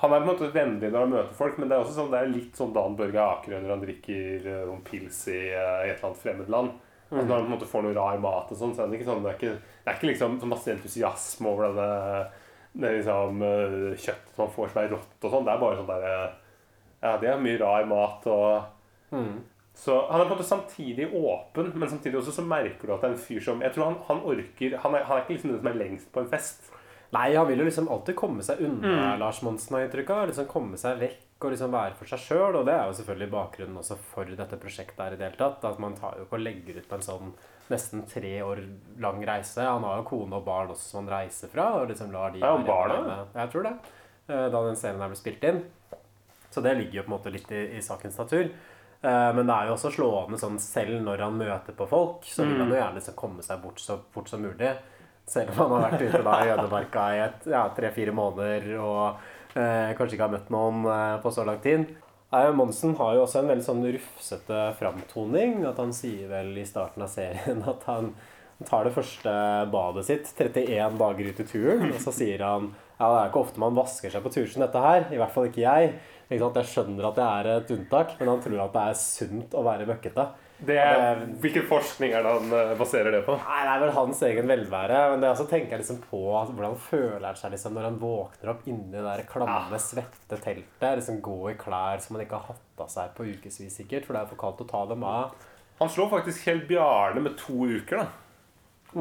Han 0.00 0.10
er 0.10 0.24
på 0.24 0.26
en 0.26 0.30
måte 0.32 0.50
vennlig 0.50 0.90
når 0.90 1.04
han 1.04 1.12
møter 1.12 1.36
folk, 1.38 1.60
men 1.60 1.70
det 1.70 1.76
er 1.76 1.84
også 1.84 1.94
sånn, 2.00 2.10
det 2.10 2.18
er 2.24 2.32
litt 2.32 2.58
sånn 2.58 2.72
Dan 2.74 2.96
Børge 2.98 3.22
Akerø 3.22 3.60
når 3.62 3.74
han 3.76 3.84
drikker 3.84 4.48
uh, 4.48 4.64
noen 4.72 4.82
pils 4.88 5.20
i 5.30 5.38
et 5.52 5.92
eller 5.92 6.08
annet 6.08 6.24
fremmed 6.24 6.50
land. 6.50 6.74
Altså, 7.04 7.28
når 7.28 7.34
han 7.36 7.44
på 7.44 7.46
en 7.46 7.54
måte 7.54 7.70
får 7.70 7.84
noe 7.84 7.94
rar 7.94 8.18
mat 8.18 8.50
og 8.50 8.58
sånn, 8.58 8.74
så 8.74 8.82
er 8.82 8.90
det 8.90 8.96
ikke 8.98 9.06
sånn 9.06 9.20
Det 9.22 9.30
er 9.30 9.36
ikke, 9.38 9.74
det 9.84 9.90
er 9.92 9.98
ikke 10.00 10.08
liksom 10.08 10.38
så 10.40 10.48
masse 10.50 10.72
entusiasme 10.72 11.50
over 11.52 11.68
denne 11.68 12.24
det 12.74 12.90
liksom, 12.96 13.42
eh, 13.46 13.98
kjøttet 14.02 14.38
man 14.40 14.48
får 14.50 14.72
som 14.72 14.78
er 14.80 14.88
rått 14.90 15.26
og 15.26 15.30
sånn. 15.30 15.44
Det 15.46 15.52
er 15.52 15.60
bare 15.60 15.76
sånn 15.78 15.90
derre 15.92 16.14
Ja, 17.04 17.12
det 17.20 17.28
er 17.30 17.44
mye 17.44 17.60
rar 17.60 17.84
mat 17.86 18.26
og 18.32 18.64
Så 19.74 19.94
Han 20.10 20.20
er 20.20 20.24
på 20.28 20.32
en 20.32 20.38
måte 20.38 20.46
samtidig 20.48 21.08
åpen, 21.18 21.72
men 21.74 21.88
samtidig 21.90 22.20
også 22.20 22.32
så 22.36 22.44
merker 22.46 22.86
du 22.86 22.92
at 22.94 23.00
det 23.02 23.08
er 23.10 23.14
en 23.16 23.18
fyr 23.24 23.40
som 23.42 23.60
Jeg 23.64 23.72
tror 23.74 23.84
han, 23.88 23.96
han 24.06 24.20
orker 24.22 24.76
Han 24.84 24.94
er, 24.94 25.02
han 25.08 25.16
er 25.18 25.24
ikke 25.24 25.34
liksom 25.34 25.50
den 25.50 25.58
som 25.64 25.70
er 25.72 25.78
lengst 25.80 26.12
på 26.14 26.20
en 26.22 26.28
fest. 26.30 26.70
Nei, 27.14 27.34
han 27.34 27.46
vil 27.46 27.58
jo 27.62 27.64
liksom 27.66 27.88
alltid 27.94 28.16
komme 28.18 28.42
seg 28.42 28.60
unna 28.64 29.16
Lars 29.20 29.42
Monsen, 29.42 29.74
har 29.76 29.84
inntrykk 29.86 30.10
av. 30.10 30.28
Liksom 30.30 30.46
komme 30.50 30.78
seg 30.80 30.98
vekk 30.98 31.44
og 31.44 31.52
liksom 31.52 31.74
være 31.74 31.94
for 31.98 32.10
seg 32.10 32.22
sjøl. 32.24 32.56
Og 32.58 32.64
det 32.66 32.74
er 32.74 32.86
jo 32.88 32.96
selvfølgelig 32.98 33.28
bakgrunnen 33.34 33.76
også 33.82 33.96
for 34.14 34.24
dette 34.30 34.56
prosjektet 34.62 34.98
her 35.04 35.14
i 35.14 35.18
det 35.20 35.28
hele 35.28 35.38
tatt. 35.42 35.66
At 35.68 35.78
man 35.82 35.94
tar 35.98 36.16
jo 36.18 36.24
ikke 36.26 36.38
og 36.40 36.42
legger 36.46 36.78
ut 36.80 36.88
på 36.90 36.98
en 36.98 37.04
sånn 37.06 37.34
nesten 37.70 38.02
tre 38.10 38.32
år 38.42 38.64
lang 39.04 39.22
reise. 39.26 39.62
Han 39.62 39.86
har 39.86 40.00
jo 40.00 40.08
kone 40.10 40.40
og 40.40 40.46
barn 40.48 40.72
også 40.74 40.88
som 40.90 41.02
han 41.04 41.12
reiser 41.20 41.52
fra. 41.54 41.68
Og 41.82 41.90
liksom 41.92 42.10
lar 42.14 42.30
de 42.34 42.42
Ja, 42.42 42.54
og 42.56 42.64
være 42.64 42.70
barn 42.72 42.94
hjemme. 42.96 43.18
Jeg 43.42 43.50
tror 43.54 43.68
det. 43.68 43.74
eh, 44.28 44.48
Da 44.56 44.64
den 44.66 44.76
serien 44.82 45.00
her 45.04 45.12
ble 45.14 45.20
spilt 45.22 45.44
inn. 45.50 45.62
Så 46.50 46.62
det 46.62 46.76
ligger 46.78 47.00
jo 47.02 47.02
på 47.06 47.10
en 47.12 47.18
måte 47.18 47.32
litt 47.34 47.50
i, 47.52 47.62
i 47.78 47.82
sakens 47.82 48.18
natur. 48.18 48.50
Eh, 49.04 49.30
Men 49.36 49.46
det 49.46 49.54
er 49.54 49.68
jo 49.68 49.76
også 49.76 49.92
slående 49.92 50.38
sånn 50.40 50.58
selv 50.62 50.96
når 51.04 51.24
han 51.26 51.38
møter 51.38 51.76
på 51.76 51.86
folk, 51.90 52.24
så 52.24 52.46
vil 52.48 52.60
han 52.62 52.72
jo 52.72 52.78
gjerne 52.78 53.00
liksom 53.00 53.16
komme 53.18 53.44
seg 53.44 53.60
bort 53.62 53.82
så 53.82 53.98
fort 54.14 54.30
som 54.32 54.40
mulig. 54.44 54.70
Selv 55.28 55.52
om 55.54 55.64
han 55.64 55.74
har 55.76 55.90
vært 55.90 56.06
ute 56.08 56.22
da 56.24 56.38
i 56.44 56.50
ødemarka 56.52 57.04
i 57.16 57.20
ja, 57.52 57.62
tre-fire 57.76 58.12
måneder 58.16 58.66
og 58.76 59.22
eh, 59.56 59.92
kanskje 59.96 60.16
ikke 60.18 60.26
har 60.26 60.34
møtt 60.36 60.50
noen 60.52 60.84
eh, 60.88 61.16
på 61.24 61.32
så 61.32 61.44
lang 61.48 61.60
tid. 61.64 61.86
Monsen 62.34 62.96
har 62.98 63.12
jo 63.14 63.20
også 63.22 63.44
en 63.44 63.50
veldig 63.52 63.62
sånn 63.62 63.84
rufsete 63.94 64.62
framtoning. 64.80 65.60
At 65.68 65.78
han 65.78 65.92
sier 65.94 66.26
vel 66.32 66.48
i 66.58 66.64
starten 66.66 67.04
av 67.06 67.12
serien 67.12 67.60
at 67.70 67.84
han 67.86 68.08
tar 68.66 68.88
det 68.88 68.94
første 68.96 69.34
badet 69.70 70.02
sitt 70.08 70.32
31 70.40 70.98
dager 70.98 71.28
ut 71.30 71.40
i 71.44 71.46
turen. 71.46 71.92
Og 71.92 72.00
så 72.02 72.10
sier 72.16 72.42
han 72.42 72.72
ja, 72.98 73.06
det 73.06 73.20
er 73.20 73.28
ikke 73.30 73.44
ofte 73.44 73.62
man 73.62 73.76
vasker 73.78 74.10
seg 74.10 74.22
på 74.24 74.32
tur 74.34 74.50
som 74.50 74.64
dette 74.64 74.82
her. 74.82 75.06
I 75.14 75.20
hvert 75.20 75.32
fall 75.34 75.46
ikke 75.50 75.62
jeg. 75.62 75.94
Jeg 76.40 76.70
skjønner 76.70 77.10
at 77.10 77.18
det 77.18 77.26
er 77.26 77.50
et 77.58 77.70
unntak, 77.76 78.16
men 78.20 78.32
han 78.32 78.42
tror 78.44 78.64
at 78.64 78.74
det 78.74 78.88
er 78.90 78.98
sunt 79.00 79.54
å 79.54 79.62
være 79.66 79.86
møkkete. 79.88 80.26
Det 80.64 80.76
er, 80.78 81.18
hvilken 81.42 81.64
forskning 81.66 82.12
er 82.14 82.22
det 82.24 82.30
han 82.36 82.52
eh, 82.56 82.74
baserer 82.78 83.10
det 83.12 83.24
på? 83.26 83.34
Nei, 83.36 83.62
Det 83.66 83.72
er 83.72 83.80
vel 83.82 83.94
hans 83.96 84.20
egen 84.28 84.46
velvære. 84.48 85.00
Men 85.12 85.24
det 85.24 85.32
også 85.32 85.48
tenker 85.50 85.74
jeg 85.74 85.82
liksom 85.82 85.98
på 86.06 86.20
at 86.38 86.52
hvordan 86.54 86.76
føler 86.80 87.26
han 87.26 87.36
seg 87.40 87.52
liksom 87.56 87.74
når 87.76 87.88
han 87.88 87.98
våkner 88.00 88.52
opp 88.54 88.68
inni 88.70 88.94
det 88.94 89.02
der 89.04 89.24
klamme, 89.28 89.80
svette 89.82 90.38
teltet. 90.38 90.86
Liksom 91.00 91.18
Gå 91.24 91.36
i 91.50 91.56
klær 91.60 92.00
som 92.04 92.16
han 92.16 92.24
ikke 92.24 92.38
har 92.38 92.54
hatt 92.54 92.84
av 92.86 92.92
seg 92.92 93.12
på 93.18 93.26
ukevis 93.28 93.58
sikkert, 93.74 94.06
for 94.06 94.16
det 94.16 94.22
er 94.22 94.30
for 94.30 94.40
kaldt 94.40 94.62
å 94.64 94.68
ta 94.70 94.84
dem 94.94 95.04
av. 95.08 95.34
Han 95.82 95.90
slår 95.90 96.12
faktisk 96.14 96.46
Kjell 96.46 96.62
Bjarne 96.70 97.20
med 97.26 97.36
to 97.40 97.66
uker, 97.66 98.04
da. 98.04 99.00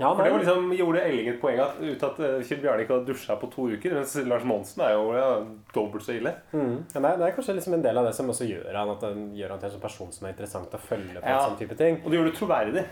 Ja, 0.00 0.08
For 0.16 0.24
det 0.24 0.32
var 0.32 0.40
liksom, 0.40 0.70
gjorde 0.74 1.02
Elling 1.04 1.28
et 1.28 1.40
poeng 1.42 1.60
at, 1.62 1.76
ut 1.78 2.04
at 2.08 2.20
eh, 2.24 2.38
Kjell 2.48 2.62
Bjarne 2.62 2.82
ikke 2.86 2.96
hadde 2.96 3.12
dusja 3.12 3.36
på 3.38 3.50
to 3.52 3.68
uker. 3.74 3.94
Mens 3.98 4.14
Lars 4.26 4.46
Monsen 4.48 4.82
er 4.86 4.94
jo 4.96 5.12
ja, 5.14 5.28
dobbelt 5.74 6.06
så 6.06 6.16
ille. 6.16 6.32
mm. 6.54 6.74
ja, 6.94 7.02
det 7.04 7.28
er 7.28 7.36
kanskje 7.36 7.58
liksom 7.58 7.76
en 7.76 7.84
del 7.84 8.00
av 8.00 8.08
det 8.08 8.14
som 8.16 8.32
også 8.32 8.48
gjør 8.48 8.80
han 8.80 8.94
at 8.96 9.04
han 9.06 9.28
gjør 9.36 9.54
han 9.54 9.62
til 9.62 9.68
en 9.68 9.74
sånn 9.76 9.84
person 9.84 10.12
som 10.16 10.26
er 10.26 10.34
interessant 10.34 10.74
å 10.74 10.80
følge 10.80 11.20
på. 11.20 11.26
Ja. 11.26 11.36
en 11.36 11.52
sånn 11.52 11.60
type 11.60 11.78
ting. 11.78 12.00
Og 12.02 12.10
det 12.10 12.18
gjorde 12.20 12.32
det 12.32 12.40
troverdig. 12.40 12.86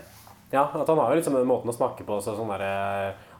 Ja, 0.51 0.65
at 0.67 0.87
han 0.87 0.99
har 0.99 1.11
jo 1.13 1.19
liksom 1.19 1.35
den 1.39 1.47
måten 1.47 1.71
å 1.71 1.75
snakke 1.75 2.03
på 2.03 2.17
så 2.23 2.33
sånn 2.35 2.49
derre 2.51 2.71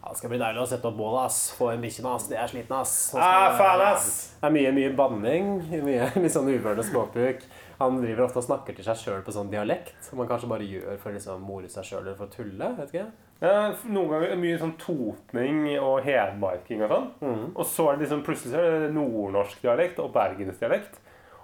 ja, 0.01 0.09
det 0.09 0.17
skal 0.17 0.31
bli 0.31 0.39
deilig 0.41 0.61
å 0.63 0.67
sette 0.69 0.87
opp 0.89 0.95
bålet, 0.97 1.27
ass. 1.27 1.39
Få 1.53 1.67
en 1.69 1.83
bikkje 1.83 2.05
ass. 2.09 2.23
Det 2.31 2.37
er 2.39 2.47
sliten, 2.49 2.73
ass. 2.73 2.93
Skal 3.11 3.21
Ah, 3.21 3.57
faen, 3.59 3.83
ass. 3.85 4.07
Det 4.39 4.47
er 4.47 4.55
mye, 4.55 4.71
mye 4.73 4.93
banning. 4.97 5.51
Mye 5.85 6.07
litt 6.23 6.33
sånn 6.33 6.49
uvørende 6.49 6.85
språkbruk. 6.87 7.43
Han 7.81 7.99
driver 8.01 8.25
ofte 8.25 8.41
og 8.41 8.47
snakker 8.47 8.77
til 8.77 8.87
seg 8.87 8.97
sjøl 8.97 9.21
på 9.25 9.35
sånn 9.35 9.51
dialekt, 9.51 9.93
som 10.05 10.17
man 10.21 10.29
kanskje 10.29 10.49
bare 10.49 10.65
gjør 10.65 10.97
for 11.01 11.11
å 11.11 11.15
liksom 11.17 11.45
more 11.45 11.69
seg 11.69 11.85
sjøl 11.85 12.01
eller 12.01 12.17
for 12.17 12.31
å 12.31 12.33
tulle. 12.33 12.71
vet 12.79 12.95
ikke 12.95 13.05
Ja, 13.41 13.71
noen 13.89 14.11
ganger 14.11 14.35
mye 14.37 14.57
sånn 14.61 14.75
totning 14.77 15.63
og 15.81 16.03
hedmarking 16.05 16.83
og 16.85 16.91
sånn. 16.91 17.07
Og 17.55 17.63
så 17.65 17.87
er 17.89 17.95
det 17.97 18.05
liksom 18.05 18.21
plutselig 18.25 18.53
så 18.53 18.59
er 18.61 18.83
det 18.83 18.91
nordnorsk 18.93 19.63
dialekt 19.63 20.01
og 20.03 20.11
bergensdialekt. 20.13 20.99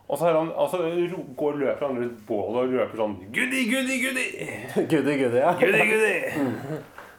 Og 0.08 0.20
så 0.20 0.30
han, 0.32 0.52
altså, 0.56 0.78
går 1.36 1.58
løper 1.60 1.84
han 1.84 1.98
rundt 2.00 2.20
bålet 2.30 2.62
og 2.62 2.76
løper 2.78 3.02
sånn 3.02 3.18
Goody, 3.36 3.64
goody, 3.68 3.98
goody! 4.06 4.28
Goody, 4.94 5.18
goody, 5.20 5.42
ja. 5.42 5.52
Goody, 5.60 5.88
goody! 5.90 6.78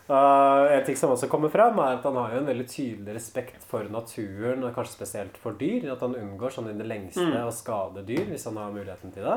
Uh, 0.08 0.70
en 0.78 0.86
ting 0.86 0.96
som 0.96 1.12
også 1.12 1.28
kommer 1.28 1.52
fram, 1.52 1.76
er 1.84 1.98
at 1.98 2.06
han 2.08 2.16
har 2.16 2.32
jo 2.32 2.40
en 2.40 2.48
veldig 2.48 2.64
tydelig 2.70 3.18
respekt 3.18 3.66
for 3.68 3.90
naturen, 3.92 4.64
og 4.64 4.72
kanskje 4.72 4.94
spesielt 4.94 5.36
for 5.42 5.58
dyr. 5.60 5.90
At 5.92 6.06
han 6.06 6.16
unngår 6.16 6.54
sånn 6.54 6.70
i 6.72 6.78
det 6.78 6.88
lengste 6.88 7.28
å 7.42 7.52
skade 7.52 8.06
dyr, 8.08 8.24
hvis 8.30 8.48
han 8.48 8.56
har 8.62 8.72
muligheten 8.72 9.12
til 9.12 9.28
det. 9.28 9.36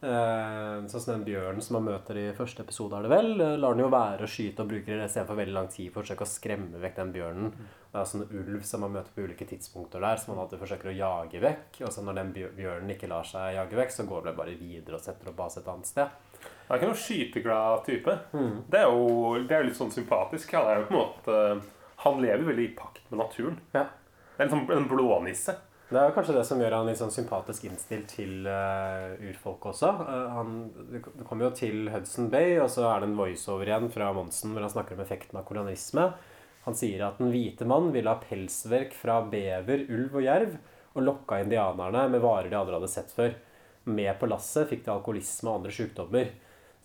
Uh, 0.00 0.86
sånn 0.88 1.02
som 1.02 1.10
den 1.12 1.26
bjørnen 1.26 1.60
som 1.60 1.76
man 1.76 1.90
møter 1.90 2.16
i 2.16 2.22
første 2.32 2.64
episode, 2.64 2.96
er 2.96 3.04
det 3.04 3.10
vel, 3.12 3.34
uh, 3.36 3.58
lar 3.60 3.74
den 3.76 3.82
jo 3.84 3.90
være 3.92 4.24
å 4.24 4.30
skyte 4.32 4.64
og 4.64 4.70
bruker 4.70 4.96
det 5.02 5.08
for 5.12 5.36
veldig 5.36 5.52
lang 5.52 5.68
tid 5.68 5.90
for 5.92 6.00
å 6.00 6.06
forsøke 6.06 6.24
å 6.24 6.30
skremme 6.30 6.80
vekk 6.80 6.96
den 7.02 7.12
bjørnen. 7.18 7.52
Det 7.90 8.00
er 8.00 8.08
sånn 8.08 8.24
ulv 8.24 8.64
som 8.64 8.84
man 8.86 8.94
møter 8.94 9.12
på 9.12 9.26
ulike 9.26 9.48
tidspunkter 9.50 10.00
der, 10.00 10.16
som 10.22 10.32
man 10.32 10.40
alltid 10.46 10.62
forsøker 10.62 10.88
å 10.88 10.96
jage 10.96 11.44
vekk. 11.44 11.82
Og 11.84 11.92
så 11.92 12.06
når 12.06 12.20
den 12.20 12.32
bjørnen 12.56 12.94
ikke 12.94 13.12
lar 13.12 13.28
seg 13.28 13.58
jage 13.58 13.80
vekk, 13.82 13.92
så 13.92 14.08
går 14.08 14.28
det 14.30 14.36
bare 14.40 14.56
videre 14.56 14.96
og 14.96 15.04
setter 15.04 15.32
opp 15.32 15.38
base 15.42 15.60
et 15.60 15.70
annet 15.74 15.92
sted. 15.92 16.18
Han 16.40 16.72
er 16.72 16.80
ikke 16.80 16.92
noen 16.92 17.02
skyteglad 17.04 17.80
type. 17.84 18.18
Det, 18.32 18.80
er 18.80 18.88
jo, 18.88 19.32
det 19.42 19.56
er 19.56 19.64
jo 19.64 19.68
litt 19.68 19.80
sånn 19.82 19.92
sympatisk. 19.92 20.54
Han 20.56 20.70
er 20.70 20.80
jo 20.80 20.88
på 20.88 20.94
en 20.94 21.02
måte 21.02 21.40
Han 22.06 22.22
lever 22.22 22.46
veldig 22.46 22.68
i 22.70 22.76
pakt 22.78 23.02
med 23.10 23.20
naturen. 23.20 23.58
Ja. 23.74 23.90
Det 24.36 24.46
er 24.46 24.48
en 24.48 24.54
sånn 24.54 24.70
en 24.72 24.88
blånisse. 24.88 25.60
Det 25.90 25.98
er 25.98 26.12
kanskje 26.14 26.36
det 26.36 26.44
som 26.46 26.60
gjør 26.62 26.76
han 26.76 26.86
litt 26.86 27.00
sånn 27.00 27.10
sympatisk 27.10 27.64
innstilt 27.66 28.12
til 28.14 28.44
uh, 28.46 29.10
urfolk 29.26 29.64
også. 29.72 29.88
Uh, 29.98 30.26
han, 30.36 30.52
det 30.92 31.00
kommer 31.26 31.48
jo 31.48 31.54
til 31.58 31.88
Hudson 31.90 32.28
Bay, 32.30 32.60
og 32.62 32.68
så 32.70 32.84
er 32.92 33.02
det 33.02 33.08
en 33.08 33.16
voiceover 33.18 33.66
igjen 33.66 33.90
fra 33.90 34.12
Monsen 34.14 34.54
hvor 34.54 34.62
han 34.62 34.70
snakker 34.70 34.94
om 34.94 35.02
effekten 35.02 35.40
av 35.40 35.48
kolonisme. 35.48 36.04
Han 36.62 36.78
sier 36.78 37.02
at 37.02 37.18
den 37.18 37.32
hvite 37.34 37.66
mann 37.66 37.90
ville 37.90 38.12
ha 38.12 38.22
pelsverk 38.22 38.94
fra 38.94 39.18
bever, 39.32 39.82
ulv 39.90 40.20
og 40.20 40.26
jerv, 40.28 40.54
og 40.94 41.06
lokka 41.08 41.40
indianerne 41.42 42.06
med 42.12 42.22
varer 42.22 42.52
de 42.52 42.60
aldri 42.60 42.78
hadde 42.78 42.92
sett 42.94 43.10
før. 43.16 43.34
Med 43.90 44.14
på 44.20 44.30
lasset 44.30 44.70
fikk 44.70 44.86
de 44.86 44.94
alkoholisme 44.94 45.50
og 45.50 45.58
andre 45.58 45.74
sykdommer. 45.74 46.30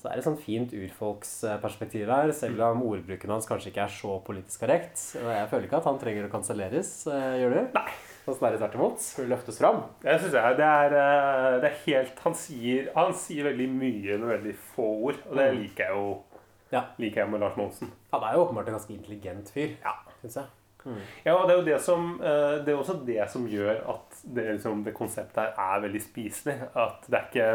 Så 0.06 0.12
det 0.12 0.18
er 0.20 0.22
et 0.22 0.26
sånn 0.28 0.38
fint 0.38 0.74
urfolksperspektiv 0.78 2.10
her, 2.14 2.30
selv 2.38 2.60
om 2.62 2.84
ordbruken 2.86 3.32
hans 3.34 3.48
kanskje 3.50 3.72
ikke 3.72 3.86
er 3.88 3.94
så 3.96 4.20
politisk 4.22 4.62
korrekt. 4.62 5.02
Og 5.18 5.32
jeg 5.34 5.48
føler 5.50 5.66
ikke 5.66 5.80
at 5.80 5.88
han 5.90 5.98
trenger 5.98 6.28
å 6.28 6.30
kanselleres, 6.30 6.92
eh, 7.10 7.40
gjør 7.42 7.56
du? 7.56 7.62
Nei. 7.80 7.96
Snarere 8.28 8.60
tvert 8.62 8.78
imot. 8.78 9.08
Løftes 9.32 9.58
fram. 9.62 9.80
Jeg 10.06 10.20
synes 10.22 10.38
jeg, 10.38 10.58
det, 10.60 10.68
er, 10.68 10.94
eh, 11.00 11.58
det 11.64 11.72
er 11.72 11.76
helt 11.88 12.22
Han 12.24 12.38
sier, 12.38 12.92
han 12.94 13.14
sier 13.18 13.50
veldig 13.50 13.68
mye 13.74 14.20
med 14.22 14.30
veldig 14.36 14.54
få 14.76 14.86
ord, 15.10 15.20
og 15.30 15.36
det 15.42 15.48
liker 15.58 15.88
jeg 15.88 15.98
jo 15.98 16.06
Ja. 16.72 16.84
liker 17.02 17.22
jeg 17.24 17.32
med 17.32 17.42
Lars 17.42 17.58
Monsen. 17.58 17.92
Han 18.14 18.22
er 18.30 18.34
jo 18.38 18.46
åpenbart 18.46 18.68
en 18.70 18.78
ganske 18.78 18.94
intelligent 18.94 19.50
fyr, 19.58 19.74
Ja. 19.84 19.98
synes 20.22 20.36
jeg. 20.36 20.46
Ja, 21.26 21.34
og 21.34 21.48
det 21.48 21.56
er 21.56 21.60
jo 21.60 21.66
det 21.72 21.82
som 21.82 22.14
eh, 22.22 22.60
Det 22.66 22.74
er 22.74 22.78
også 22.78 23.00
det 23.08 23.26
som 23.32 23.48
gjør 23.50 23.82
at 23.96 24.22
det, 24.24 24.46
liksom, 24.54 24.84
det 24.86 24.94
konseptet 24.98 25.42
her 25.42 25.58
er 25.58 25.84
veldig 25.86 26.02
spiselig. 26.02 26.56
At 26.76 27.06
det 27.10 27.18
er 27.20 27.28
ikke, 27.30 27.48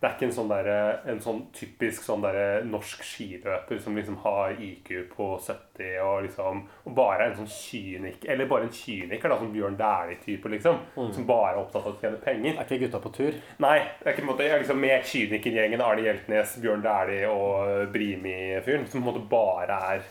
det 0.00 0.08
er 0.08 0.14
ikke 0.16 0.26
en, 0.30 0.34
sånn 0.36 0.50
der, 0.50 0.68
en 1.12 1.20
sånn 1.20 1.40
typisk 1.56 2.04
sånn 2.06 2.22
der, 2.24 2.38
norsk 2.64 3.02
skiløper 3.04 3.80
som 3.84 3.96
liksom 3.96 4.16
har 4.24 4.56
IQ 4.56 4.90
på 5.12 5.26
70 5.44 5.98
og 6.04 6.22
liksom 6.24 6.62
og 6.88 6.94
bare 6.96 7.26
er 7.26 7.32
en 7.34 7.38
sånn 7.42 7.50
kynik 7.52 8.24
Eller 8.28 8.48
bare 8.48 8.64
en 8.68 8.72
kyniker, 8.72 9.28
da, 9.28 9.36
som 9.40 9.52
Bjørn 9.52 9.76
Dæhlie-type, 9.80 10.52
liksom. 10.56 10.80
Som 11.16 11.26
bare 11.28 11.52
er 11.54 11.60
opptatt 11.60 11.84
av 11.84 11.96
å 11.96 12.00
tjene 12.00 12.20
penger. 12.24 12.56
Er 12.56 12.64
ikke 12.64 12.86
gutta 12.86 13.02
på 13.04 13.12
tur? 13.16 13.36
Nei, 13.60 13.76
det 14.00 14.08
er 14.08 14.14
ikke 14.16 14.24
på 14.24 14.26
en 14.28 14.32
måte, 14.32 14.48
jeg 14.48 14.64
liksom 14.64 14.80
med 14.80 15.04
kynikergjengen 15.12 15.84
Arne 15.84 16.06
Hjeltnes, 16.08 16.56
Bjørn 16.64 16.84
Dæhlie 16.84 17.28
og 17.28 17.92
Brimi-fyren, 17.92 18.88
som 18.88 19.00
på 19.00 19.04
en 19.04 19.10
måte 19.12 19.28
bare 19.30 19.80
er 19.94 20.08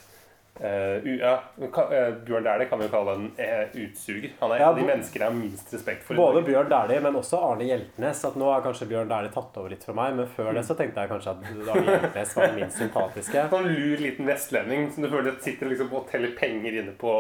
eh, 0.62 1.00
u- 1.06 1.20
ja, 1.20 1.34
eh, 1.60 2.12
Bjørn 2.26 2.44
Dæhlie 2.44 2.70
kan 2.70 2.80
vi 2.80 2.86
jo 2.88 2.92
kalle 2.94 3.14
en 3.16 3.32
eh, 3.38 3.68
utsuger. 3.86 4.30
Han 4.42 4.52
er 4.52 4.60
Ja, 4.60 4.64
en 4.64 4.70
av 4.70 4.76
de 4.80 4.86
menneskene 4.88 5.24
jeg 5.24 5.32
har 5.32 5.38
minst 5.40 5.74
respekt 5.74 6.04
for. 6.04 6.16
Både 6.20 6.44
Bjørn 6.46 6.70
Dæhlie, 6.70 7.00
men 7.02 7.16
også 7.16 7.40
Arne 7.52 7.64
Hjeltnes. 7.70 8.24
At 8.28 8.36
nå 8.36 8.52
har 8.52 8.62
kanskje 8.66 8.88
Bjørn 8.92 9.08
Dæhlie 9.12 9.32
tatt 9.34 9.58
over 9.58 9.70
litt 9.74 9.84
for 9.84 9.94
meg, 9.98 10.16
men 10.16 10.28
før 10.36 10.54
det 10.54 10.66
så 10.68 10.76
tenkte 10.78 11.02
jeg 11.06 11.10
kanskje 11.14 11.32
at 11.36 11.70
Arne 11.76 11.86
Hjeltnes 11.90 12.36
var 12.36 12.48
den 12.48 12.56
minst 12.62 12.78
sympatiske. 12.84 13.46
Sånn 13.54 13.70
lur 13.70 13.98
liten 14.04 14.26
vestlending 14.30 14.90
som 14.92 15.04
du 15.04 15.10
føler 15.10 15.32
at 15.36 15.44
sitter 15.44 15.70
liksom 15.72 15.94
og 15.94 16.08
teller 16.12 16.36
penger 16.38 16.80
inne 16.84 16.94
på 17.00 17.14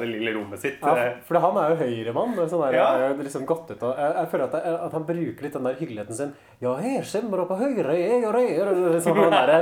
det 0.00 0.08
lille 0.10 0.32
rommet 0.38 0.58
sitt. 0.62 0.80
Ja, 0.82 1.12
for 1.26 1.38
han 1.42 1.56
er 1.60 1.74
jo 1.74 1.80
høyremann. 1.84 2.36
er 2.38 2.48
Sånn 2.50 2.64
der, 2.66 2.78
Ja. 2.80 2.86
jeg 2.98 3.16
jo 3.16 3.22
liksom 3.28 3.44
godt 3.46 3.70
ut 3.70 3.82
og 3.82 3.96
jeg, 3.96 4.14
jeg 4.16 4.28
føler 4.32 4.44
at, 4.48 4.56
jeg, 4.64 4.74
at 4.86 4.92
han 4.92 5.04
bruker 5.04 5.42
litt 5.46 5.52
den 5.58 5.64
der 5.68 5.74
hyggeligheten 5.80 6.14
sin. 6.16 6.32
Ja, 6.60 6.74
her 6.76 7.02
skjemmer 7.08 7.44
på 7.48 7.56
høyre, 7.60 7.94
jeg 7.96 8.24
og 8.28 8.34
jeg 8.40 8.58
Sånn 8.60 8.92
liksom 8.94 9.16
den 9.20 9.30
der, 9.30 9.50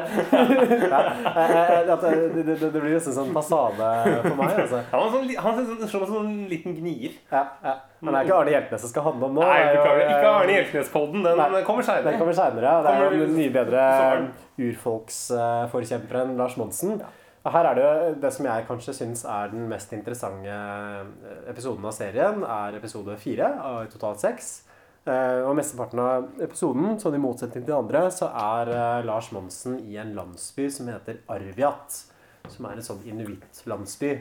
ja, 0.89 1.01
jeg- 1.35 1.59
jeg- 1.69 1.89
at 1.95 2.01
det, 2.01 2.33
det, 2.35 2.45
det, 2.61 2.73
det 2.73 2.81
blir 2.83 2.99
nesten 3.09 3.16
sånn 3.16 3.35
fasade 3.35 3.88
for 4.29 4.37
meg. 4.38 4.55
altså. 4.62 4.81
Han 4.92 5.03
er 5.07 5.12
sånn, 5.16 5.27
li- 5.29 5.38
han 5.42 5.59
er 5.59 5.92
sånn, 6.12 6.35
liten 6.53 6.77
gnier. 6.79 7.14
Ja, 7.33 7.42
ja. 7.64 7.75
Men 8.01 8.14
det 8.14 8.21
er 8.21 8.29
ikke 8.29 8.37
Arne 8.38 8.53
Hjeltnes 8.55 8.85
det 8.85 8.90
skal 8.92 9.07
handle 9.09 9.27
om 9.27 9.35
nå. 9.40 9.42
Nei, 9.42 9.59
jo- 9.75 10.03
Ikke 10.12 10.33
Arne 10.35 10.53
Hjeltnes-podden. 10.59 11.25
Den 11.27 11.40
Nei. 11.42 11.62
kommer 11.66 11.83
Den 12.05 12.18
kommer 12.21 12.37
seinere. 12.38 12.75
Det 12.85 12.92
er 12.92 13.01
jo 13.03 13.09
Kommer 13.09 13.25
en 13.25 13.37
mye 13.40 13.55
bedre 13.57 13.87
urfolksforkjemperen 15.09 16.37
Lars 16.38 16.57
Monsen. 16.61 17.01
Her 17.49 17.64
er 17.71 17.75
det 17.79 17.85
jo 17.85 18.14
det 18.21 18.31
som 18.35 18.44
jeg 18.44 18.64
kanskje 18.68 18.92
syns 18.99 19.23
er 19.25 19.49
den 19.53 19.68
mest 19.71 19.92
interessante 19.97 20.53
eh, 20.53 21.05
episoden 21.49 21.87
av 21.88 21.94
serien, 21.97 22.42
er 22.44 22.77
episode 22.77 23.14
fire 23.23 23.47
av 23.64 23.87
totalt 23.92 24.21
seks. 24.21 24.51
Eh, 25.09 25.40
Og 25.49 25.55
mesteparten 25.57 26.03
av 26.03 26.27
episoden, 26.44 26.99
sånn 27.01 27.16
i 27.16 27.23
motsetning 27.23 27.62
til 27.64 27.71
de 27.73 27.77
andre, 27.79 28.03
så 28.12 28.29
er 28.29 28.68
eh, 28.75 28.99
Lars 29.09 29.31
Monsen 29.33 29.79
i 29.81 29.97
en 30.03 30.12
landsby 30.18 30.68
som 30.75 30.90
heter 30.92 31.23
Arviat. 31.33 32.03
Som 32.53 32.69
er 32.69 32.79
en 32.79 32.87
sånn 32.87 33.05
inuittlandsby. 33.09 34.13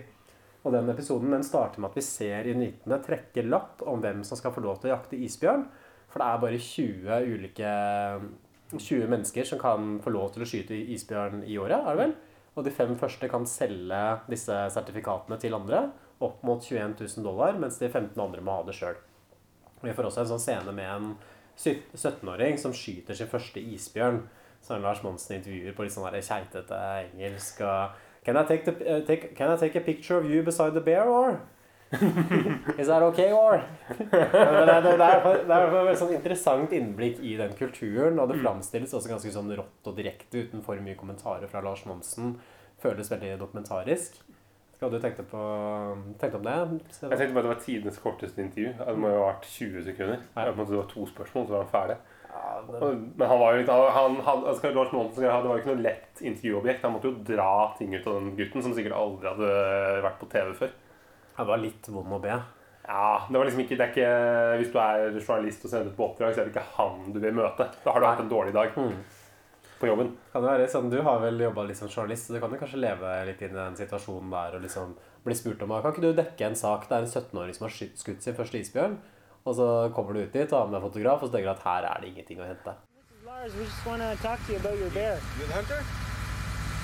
Og 0.66 0.74
den 0.76 0.90
episoden 0.92 1.32
den 1.32 1.46
starter 1.48 1.80
med 1.80 1.92
at 1.92 2.00
vi 2.00 2.04
ser 2.04 2.50
inuittene 2.52 3.00
trekke 3.04 3.46
lapp 3.46 3.84
om 3.88 4.02
hvem 4.04 4.24
som 4.28 4.40
skal 4.40 4.54
få 4.56 4.64
lov 4.66 4.82
til 4.82 4.92
å 4.92 4.96
jakte 4.98 5.20
isbjørn. 5.28 5.64
For 6.12 6.24
det 6.24 6.28
er 6.28 6.44
bare 6.44 6.60
20 6.64 7.34
ulike 7.36 7.72
20 8.76 9.08
mennesker 9.08 9.48
som 9.48 9.60
kan 9.60 9.96
få 10.04 10.12
lov 10.12 10.34
til 10.34 10.44
å 10.44 10.48
skyte 10.50 10.76
isbjørn 10.96 11.46
i 11.48 11.56
året, 11.62 11.80
er 11.80 11.96
det 11.96 12.02
vel? 12.02 12.16
Og 12.58 12.66
de 12.66 12.74
fem 12.74 12.96
første 13.00 13.30
kan 13.32 13.46
selge 13.48 14.02
disse 14.28 14.56
sertifikatene 14.74 15.38
til 15.40 15.56
andre 15.56 15.86
opp 16.26 16.42
mot 16.48 16.64
21 16.64 16.98
000 16.98 17.24
dollar, 17.24 17.60
mens 17.62 17.78
de 17.80 17.88
15 17.88 18.18
andre 18.20 18.42
må 18.44 18.58
ha 18.58 18.66
det 18.68 18.76
sjøl. 18.76 18.98
Vi 19.84 19.94
får 19.94 20.10
også 20.10 20.24
en 20.24 20.32
sånn 20.34 20.42
scene 20.42 20.74
med 20.74 20.90
en 20.90 21.12
17-åring 21.58 22.58
som 22.62 22.74
skyter 22.74 23.18
sin 23.18 23.30
første 23.30 23.62
isbjørn. 23.62 24.24
Som 24.66 24.82
Lars 24.82 25.04
Monsen 25.06 25.38
intervjuer 25.38 25.76
på 25.78 25.86
litt 25.86 25.94
sånn 25.94 26.10
keitete 26.10 26.80
engelsk. 27.04 27.62
Og, 27.62 28.00
can, 28.28 28.38
I 28.38 28.44
take 28.44 28.66
the, 28.68 28.74
uh, 28.98 29.00
take, 29.08 29.30
can 29.38 29.54
I 29.54 29.56
take 29.62 29.78
a 29.80 29.82
picture 29.82 30.18
of 30.20 30.28
you 30.30 30.44
beside 30.44 30.74
the 30.76 30.84
bear, 30.84 31.08
or? 31.08 31.40
Is 32.78 32.88
that 32.92 33.02
okay, 33.02 33.32
or? 33.32 33.62
Det, 33.88 34.12
er- 34.12 34.82
det, 34.84 34.94
er- 34.94 35.46
det, 35.48 35.56
er, 35.56 35.76
et 35.94 36.00
sånn 36.02 36.12
interessant 36.18 36.74
innblikk 36.76 37.22
i 37.24 37.38
den 37.40 37.54
kulturen. 37.56 38.20
Og 38.20 38.28
det 38.34 38.42
framstilles 38.42 38.92
også 38.98 39.14
ganske 39.14 39.32
sånn 39.32 39.54
rått 39.56 39.88
og 39.88 39.96
direkte 39.96 40.44
uten 40.44 40.66
for 40.66 40.76
mye 40.84 40.98
kommentarer 41.00 41.48
fra 41.48 41.64
Lars 41.64 41.86
Monsen. 41.88 42.36
Føles 42.84 43.08
veldig 43.14 43.38
dokumentarisk. 43.40 44.20
Hva 44.78 44.90
hadde 44.90 45.00
du 45.00 45.06
tenkt, 45.08 45.24
på, 45.32 45.46
tenkt 46.22 46.36
om 46.38 46.44
det? 46.46 46.58
Jeg 47.00 47.16
tenkte 47.16 47.34
bare 47.34 47.48
det 47.48 47.54
var 47.56 47.64
tidenes 47.64 48.04
korteste 48.04 48.44
intervju. 48.44 48.76
Det 48.84 48.98
må 49.00 49.10
jo 49.10 49.24
ha 49.24 49.32
vært 49.32 49.48
20 49.56 49.88
sekunder. 49.88 50.28
Det 50.36 50.68
var 50.76 50.92
to 50.92 51.08
spørsmål, 51.10 51.48
så 51.48 51.56
var 51.56 51.64
han 51.64 51.72
ferdig. 51.72 51.98
Ja, 52.28 52.62
Men 52.68 53.28
han 53.30 53.40
var 53.40 53.54
jo 53.54 53.62
litt 53.62 53.72
han, 53.72 54.18
han, 54.26 54.44
altså, 54.50 54.72
Lars 54.76 54.92
Monsen 54.94 55.24
det 55.24 55.32
var 55.32 55.48
jo 55.48 55.62
ikke 55.62 55.72
noe 55.72 55.86
lett 55.86 56.22
intervjuobjekt. 56.22 56.84
Han 56.84 56.96
måtte 56.98 57.12
jo 57.12 57.24
dra 57.28 57.54
ting 57.80 57.96
ut 57.96 58.06
av 58.06 58.20
den 58.20 58.36
gutten, 58.38 58.64
som 58.66 58.76
sikkert 58.76 58.98
aldri 58.98 59.32
hadde 59.32 59.50
vært 60.06 60.22
på 60.22 60.30
TV 60.32 60.54
før. 60.60 60.76
Han 61.38 61.50
var 61.52 61.62
litt 61.62 61.90
vond 61.94 62.18
å 62.18 62.22
be. 62.22 62.38
Ja, 62.88 63.28
det 63.28 63.36
var 63.36 63.50
liksom 63.50 63.62
ikke, 63.66 63.76
det 63.76 63.84
er 63.84 63.92
ikke 63.92 64.60
Hvis 64.62 64.70
du 64.72 64.78
er 64.80 65.18
journalist 65.20 65.66
og 65.68 65.72
sender 65.72 65.92
ut 65.92 65.98
på 65.98 66.06
oppdrag, 66.06 66.34
så 66.34 66.42
er 66.42 66.48
det 66.48 66.54
ikke 66.56 66.70
han 66.78 67.10
du 67.12 67.20
vil 67.20 67.36
møte. 67.36 67.68
Da 67.84 67.94
har 67.94 68.04
du 68.04 68.08
hatt 68.08 68.24
en 68.24 68.32
dårlig 68.32 68.56
dag 68.56 68.72
på 69.78 69.90
jobben. 69.90 70.14
Kan 70.32 70.46
det 70.46 70.54
være 70.54 70.70
sånn, 70.72 70.90
Du 70.90 71.02
har 71.06 71.20
vel 71.22 71.44
jobba 71.44 71.68
litt 71.68 71.80
som 71.80 71.92
journalist, 71.92 72.28
så 72.28 72.36
du 72.36 72.42
kan 72.42 72.54
jo 72.54 72.62
kanskje 72.62 72.82
leve 72.82 73.12
litt 73.28 73.44
inn 73.44 73.54
i 73.54 73.60
den 73.60 73.78
situasjonen 73.78 74.32
der 74.34 74.58
og 74.58 74.64
liksom 74.64 74.96
bli 75.26 75.36
spurt 75.36 75.62
om 75.66 75.76
Kan 75.76 75.94
ikke 75.94 76.08
du 76.08 76.18
dekke 76.18 76.48
en 76.48 76.58
sak 76.58 76.88
det 76.88 76.96
er 76.96 77.06
en 77.06 77.12
17-åring 77.12 77.58
som 77.58 77.68
har 77.68 77.76
skutt 77.76 78.24
sin 78.24 78.38
første 78.38 78.62
isbjørn? 78.62 78.98
Og 79.48 79.56
så 79.56 79.68
kommer 79.96 80.14
du 80.14 80.26
ut 80.26 80.34
dit 80.34 80.52
og 80.52 80.60
har 80.60 80.68
med 80.68 80.76
deg 80.76 80.84
fotograf, 80.90 81.22
og 81.24 81.30
så 81.30 81.38
tenker 81.38 81.48
du 81.48 81.56
at 81.56 81.64
her 81.64 81.86
er 81.88 82.02
det 82.04 82.10
ingenting 82.12 82.42
å 82.44 82.48
hente. 82.50 82.74
Lars, 83.24 83.56
we 83.56 83.64
just 83.64 83.86
want 83.88 84.04
to 84.04 84.10
talk 84.20 84.44
to 84.44 84.52
you 84.52 84.60
about 84.60 84.76
your 84.76 84.92
bear. 84.92 85.16
You're 85.40 85.48
the 85.48 85.56
hunter? 85.56 85.80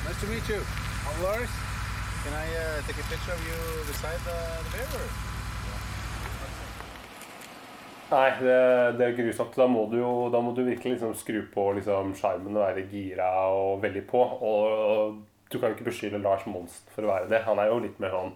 Nice 0.06 0.20
to 0.22 0.28
meet 0.32 0.48
you. 0.48 0.62
I'm 1.08 1.18
Lars. 1.26 1.52
Can 2.24 2.34
I 2.40 2.48
uh, 2.56 2.80
take 2.88 3.04
a 3.04 3.08
picture 3.12 3.36
of 3.36 3.44
you 3.44 3.60
beside 3.92 4.20
the, 4.30 4.40
the 4.64 4.72
bear? 4.78 4.88
Or? 4.96 5.08
Nei, 8.14 8.30
det, 8.40 8.58
det 9.00 9.06
er 9.08 9.16
grusomt. 9.18 9.56
Da 9.58 9.68
må 9.68 9.86
du 9.92 9.98
jo 9.98 10.12
da 10.32 10.40
må 10.44 10.54
du 10.56 10.64
virkelig 10.64 10.96
liksom 10.96 11.16
skru 11.18 11.42
på 11.54 11.72
liksom 11.80 12.14
skjermen 12.16 12.56
og 12.60 12.64
være 12.64 12.88
gira 12.92 13.30
og 13.52 13.82
veldig 13.84 14.04
på. 14.08 14.22
Og, 14.22 14.84
og 14.94 15.16
du 15.50 15.58
kan 15.58 15.72
jo 15.72 15.78
ikke 15.78 15.90
beskylde 15.90 16.22
Lars 16.24 16.46
Monsen 16.48 16.94
for 16.96 17.04
å 17.04 17.12
være 17.12 17.32
det. 17.32 17.44
Han 17.48 17.60
er 17.60 17.72
jo 17.74 17.82
litt 17.84 18.00
mer 18.04 18.14
sånn 18.14 18.36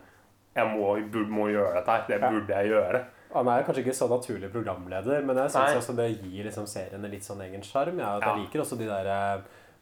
Jeg 0.57 0.73
må, 0.73 0.95
må 1.29 1.51
gjøre 1.53 1.77
dette 1.77 1.95
her. 1.95 2.09
Det 2.09 2.19
burde 2.25 2.59
jeg 2.59 2.73
gjøre. 2.73 3.03
Han 3.33 3.47
er 3.51 3.63
kanskje 3.67 3.83
ikke 3.83 3.93
så 3.97 4.07
naturlig 4.09 4.49
programleder, 4.53 5.23
men 5.27 5.35
jeg 5.43 5.51
syns 5.51 5.73
også 5.81 5.95
det 5.97 6.05
gir 6.21 6.45
liksom 6.47 6.65
seriene 6.69 7.09
litt 7.11 7.25
sånn 7.27 7.41
egen 7.43 7.61
sjarm. 7.65 7.99
Ja. 7.99 8.13
Jeg 8.23 8.45
liker 8.45 8.63
også 8.63 8.77
de 8.79 8.87
der 8.87 9.09
eh, 9.11 9.41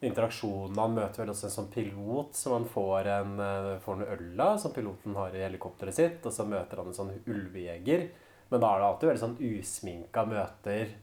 interaksjonene. 0.09 0.79
Han 0.81 0.95
møter 0.97 1.21
vel 1.23 1.31
også 1.33 1.47
en 1.49 1.53
sånn 1.55 1.69
pilot 1.73 2.35
som 2.35 2.55
han 2.57 2.65
får 2.69 3.09
en, 3.13 3.35
eh, 3.39 3.71
får 3.85 4.01
en 4.01 4.07
øl 4.17 4.41
av, 4.41 4.57
som 4.59 4.73
piloten 4.75 5.15
har 5.15 5.35
i 5.37 5.43
helikopteret 5.45 5.93
sitt. 5.93 6.25
Og 6.25 6.33
så 6.33 6.45
møter 6.49 6.81
han 6.81 6.87
en 6.91 6.97
sånn 6.97 7.13
ulvejeger. 7.25 8.07
Men 8.51 8.61
da 8.61 8.73
er 8.75 8.79
det 8.83 8.87
alltid 8.89 9.09
veldig 9.09 9.23
sånn 9.23 9.37
usminka 9.51 10.25
møter. 10.29 10.93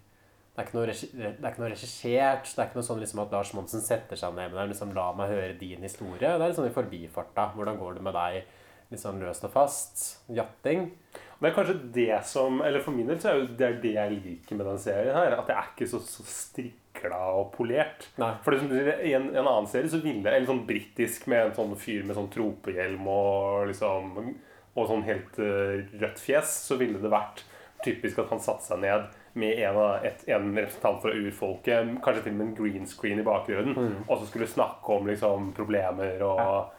Det 0.53 0.61
er 0.61 0.67
ikke 0.67 0.77
noe, 0.77 0.87
regi- 0.91 1.13
det 1.17 1.31
er 1.41 1.51
ikke 1.55 1.63
noe 1.63 1.71
regissert. 1.73 2.45
Det 2.55 2.59
er 2.61 2.67
ikke 2.69 2.77
noe 2.77 2.89
sånn 2.91 3.01
liksom 3.01 3.23
at 3.25 3.33
Lars 3.33 3.53
Monsen 3.57 3.81
setter 3.81 4.17
seg 4.21 4.35
ned 4.37 4.51
med 4.53 4.59
deg 4.61 4.69
liksom, 4.75 4.93
La 4.95 5.07
meg 5.17 5.31
høre 5.33 5.55
din 5.59 5.81
historie. 5.87 6.19
Det 6.21 6.29
er 6.37 6.43
litt 6.51 6.59
sånn 6.59 6.69
i 6.69 6.75
forbifarta. 6.75 7.47
Hvordan 7.57 7.79
går 7.81 7.95
det 7.97 8.03
med 8.05 8.15
deg? 8.19 8.43
Litt 8.93 9.01
sånn 9.01 9.23
løst 9.23 9.47
og 9.49 9.55
fast. 9.55 10.03
Jatting. 10.29 10.91
Det 11.43 11.51
er 11.51 11.57
kanskje 11.57 11.79
det 11.95 12.19
som 12.29 12.61
Eller 12.63 12.85
for 12.85 12.95
min 12.95 13.09
del 13.11 13.19
så 13.21 13.33
er 13.33 13.49
det 13.59 13.67
er 13.67 13.81
det 13.83 13.95
jeg 13.97 14.19
liker 14.23 14.59
med 14.59 14.69
den 14.71 14.83
serien 14.83 15.17
her. 15.17 15.35
At 15.35 15.49
det 15.51 15.57
er 15.57 15.71
ikke 15.73 15.91
så, 15.91 15.99
så 16.07 16.27
strikla 16.29 17.23
og 17.35 17.51
polert. 17.57 18.07
Nei. 18.23 18.31
For 18.45 18.55
det, 18.55 18.99
I 19.09 19.15
en, 19.19 19.31
en 19.35 19.43
annen 19.43 19.71
serie 19.71 19.91
så 19.91 20.03
ville 20.05 20.31
Eller 20.31 20.47
sånn 20.49 20.67
britisk 20.69 21.27
med 21.33 21.49
en 21.49 21.57
sånn 21.57 21.75
fyr 21.81 22.07
med 22.07 22.19
sånn 22.19 22.31
tropehjelm 22.33 23.09
og 23.11 23.73
liksom 23.73 24.15
Og 24.23 24.87
sånn 24.89 25.03
helt 25.09 25.41
uh, 25.43 25.83
rødt 26.01 26.23
fjes, 26.23 26.55
så 26.69 26.79
ville 26.81 27.03
det 27.03 27.11
vært 27.13 27.43
typisk 27.83 28.23
at 28.23 28.31
han 28.31 28.41
satte 28.41 28.65
seg 28.69 28.79
ned 28.79 29.11
med 29.35 29.59
en, 29.65 29.79
et, 30.07 30.21
en 30.31 30.53
representant 30.55 31.01
fra 31.03 31.11
urfolket, 31.17 31.89
kanskje 32.05 32.23
til 32.27 32.35
og 32.35 32.39
med 32.39 32.47
en 32.47 32.55
green 32.55 32.87
screen 32.89 33.21
i 33.21 33.25
bakgrunnen, 33.27 33.97
og 34.07 34.21
så 34.21 34.29
skulle 34.29 34.47
snakke 34.49 34.97
om 34.97 35.09
liksom 35.09 35.51
problemer 35.57 36.23
og 36.27 36.71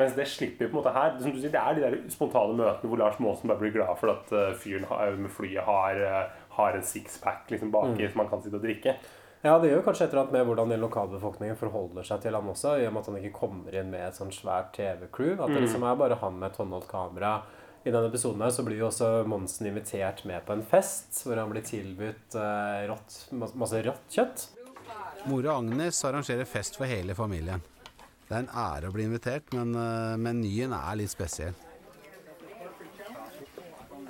Mens 0.00 0.16
det 0.16 0.26
slipper 0.32 0.64
vi 0.64 0.70
på 0.70 0.78
en 0.78 0.80
måte 0.80 0.96
her. 0.96 1.14
Som 1.20 1.34
du 1.34 1.40
sier, 1.40 1.52
det 1.52 1.60
er 1.60 1.76
de 1.76 1.84
der 1.84 1.96
spontane 2.12 2.56
møtene 2.56 2.90
hvor 2.90 3.00
Lars 3.02 3.18
Monsen 3.20 3.50
bare 3.50 3.60
blir 3.60 3.74
glad 3.74 3.92
for 4.00 4.14
at 4.14 4.30
eh, 4.32 4.52
fyren 4.56 4.88
med 5.20 5.32
flyet 5.34 5.66
har, 5.66 6.00
eh, 6.00 6.44
har 6.56 6.76
en 6.78 6.86
sixpack 6.86 7.50
liksom 7.52 7.72
baki 7.74 8.08
som 8.08 8.24
han 8.24 8.30
kan 8.32 8.44
sitte 8.44 8.56
og 8.56 8.64
drikke. 8.64 8.96
Ja, 9.40 9.54
det 9.60 9.70
gjør 9.70 9.86
kanskje 9.86 10.04
et 10.04 10.12
eller 10.12 10.26
annet 10.26 10.34
med 10.36 10.48
hvordan 10.50 10.72
den 10.74 10.82
lokalbefolkningen 10.82 11.56
forholder 11.56 12.04
seg 12.04 12.20
til 12.20 12.36
han 12.36 12.48
også, 12.52 12.74
i 12.76 12.84
og 12.84 12.92
med 12.92 13.00
at 13.00 13.08
han 13.08 13.16
ikke 13.22 13.38
kommer 13.38 13.76
inn 13.80 13.88
med 13.92 14.04
et 14.04 14.18
sånn 14.18 14.32
svært 14.36 14.74
TV-crew. 14.76 15.38
At 15.38 15.48
det 15.48 15.62
liksom 15.64 15.86
er 15.88 15.96
bare 16.00 16.18
han 16.20 16.36
med 16.36 16.50
et 16.50 16.60
håndholdt 16.60 16.88
kamera. 16.90 17.38
I 17.80 17.88
denne 17.88 18.10
episoden 18.10 18.44
her 18.44 18.52
så 18.52 18.64
blir 18.66 18.76
jo 18.76 18.90
også 18.90 19.08
Monsen 19.28 19.70
invitert 19.70 20.26
med 20.28 20.44
på 20.44 20.52
en 20.52 20.64
fest, 20.68 21.22
hvor 21.24 21.40
han 21.40 21.52
blir 21.52 21.64
tilbudt 21.64 22.36
eh, 22.36 22.84
rått, 22.90 23.16
masse 23.32 23.80
rått 23.86 24.12
kjøtt. 24.12 24.44
Mora 25.28 25.56
Agnes 25.56 26.04
arrangerer 26.04 26.48
fest 26.48 26.76
for 26.76 26.88
hele 26.88 27.16
familien. 27.16 27.64
Det 28.30 28.36
er 28.36 28.44
en 28.44 28.52
ære 28.62 28.86
å 28.86 28.94
bli 28.94 29.08
invitert, 29.08 29.48
men 29.58 29.74
uh, 29.74 30.14
menyen 30.14 30.70
er 30.70 30.98
litt 31.00 31.10
spesiell. 31.10 31.56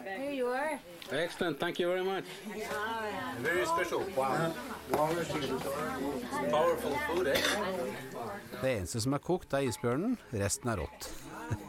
Here 0.04 0.34
you 0.36 0.50
are. 0.52 0.76
Excellent. 1.10 1.58
Thank 1.58 1.80
you 1.80 1.88
very 1.88 2.04
much. 2.04 2.28
Very 3.40 3.64
special. 3.64 4.04
Wow. 4.14 4.52
Powerful 6.50 6.98
food, 7.06 7.32
eh? 7.32 7.48
Det 8.60 8.74
eneste 8.74 9.00
som 9.00 9.16
er 9.16 9.24
kokt, 9.24 9.56
er 9.56 9.64
isbjørnen. 9.70 10.18
Resten 10.36 10.68
er 10.68 10.84
rått. 10.84 11.08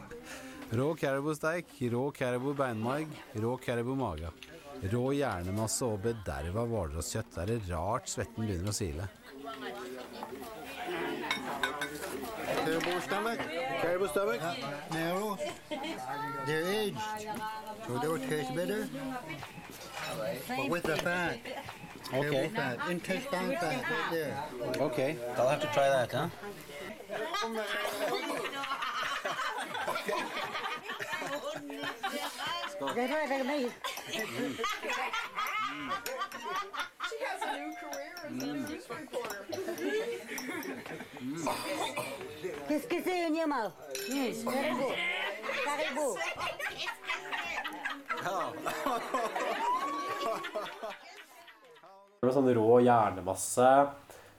Rå 0.78 0.92
caribousteik, 1.00 1.72
rå 1.88 2.04
caribou 2.12 2.52
beinmarg, 2.58 3.08
rå 3.40 3.56
caribou 3.64 3.96
mage. 3.96 4.28
Rå 4.92 5.06
hjernemasse 5.16 5.88
og 5.88 6.04
bederva 6.04 6.68
hvalrosskjøtt. 6.68 7.32
Det 7.32 7.42
er 7.46 7.54
det 7.54 7.72
rart 7.72 8.12
svetten 8.12 8.44
begynner 8.44 8.76
å 8.76 8.76
sile. 8.76 9.08
Caribou 12.72 13.00
stomach? 13.02 13.38
Caribou 13.82 14.08
stomach? 14.08 14.42
Uh, 14.42 14.54
narrow. 14.92 15.38
They're 16.46 16.64
aged, 16.64 16.96
so 17.86 17.98
they 17.98 18.08
will 18.08 18.18
taste 18.18 18.54
better. 18.54 18.88
But 20.48 20.70
with 20.70 20.82
the 20.84 20.96
fat. 20.96 21.38
Okay. 22.14 22.48
fat. 22.54 22.78
Intestine 22.88 23.56
fat 23.56 23.84
right 23.90 24.10
there. 24.10 24.44
Ok, 24.80 25.18
I'll 25.36 25.48
have 25.48 25.60
to 25.60 25.66
try 25.74 25.90
that, 25.90 26.12
huh? 26.12 26.28
That's 32.94 33.10
right, 33.10 33.30
like 33.30 33.46
me. 33.46 33.68
Qu'est-ce 42.68 42.86
que 42.86 43.02
c'est, 43.04 43.30
Nyama? 43.30 43.72
Caribou. 44.44 44.92
Caribou. 45.64 46.18
Det 52.22 52.28
er 52.28 52.34
sånn 52.36 52.48
rå 52.54 52.76
hjernemasse, 52.78 53.68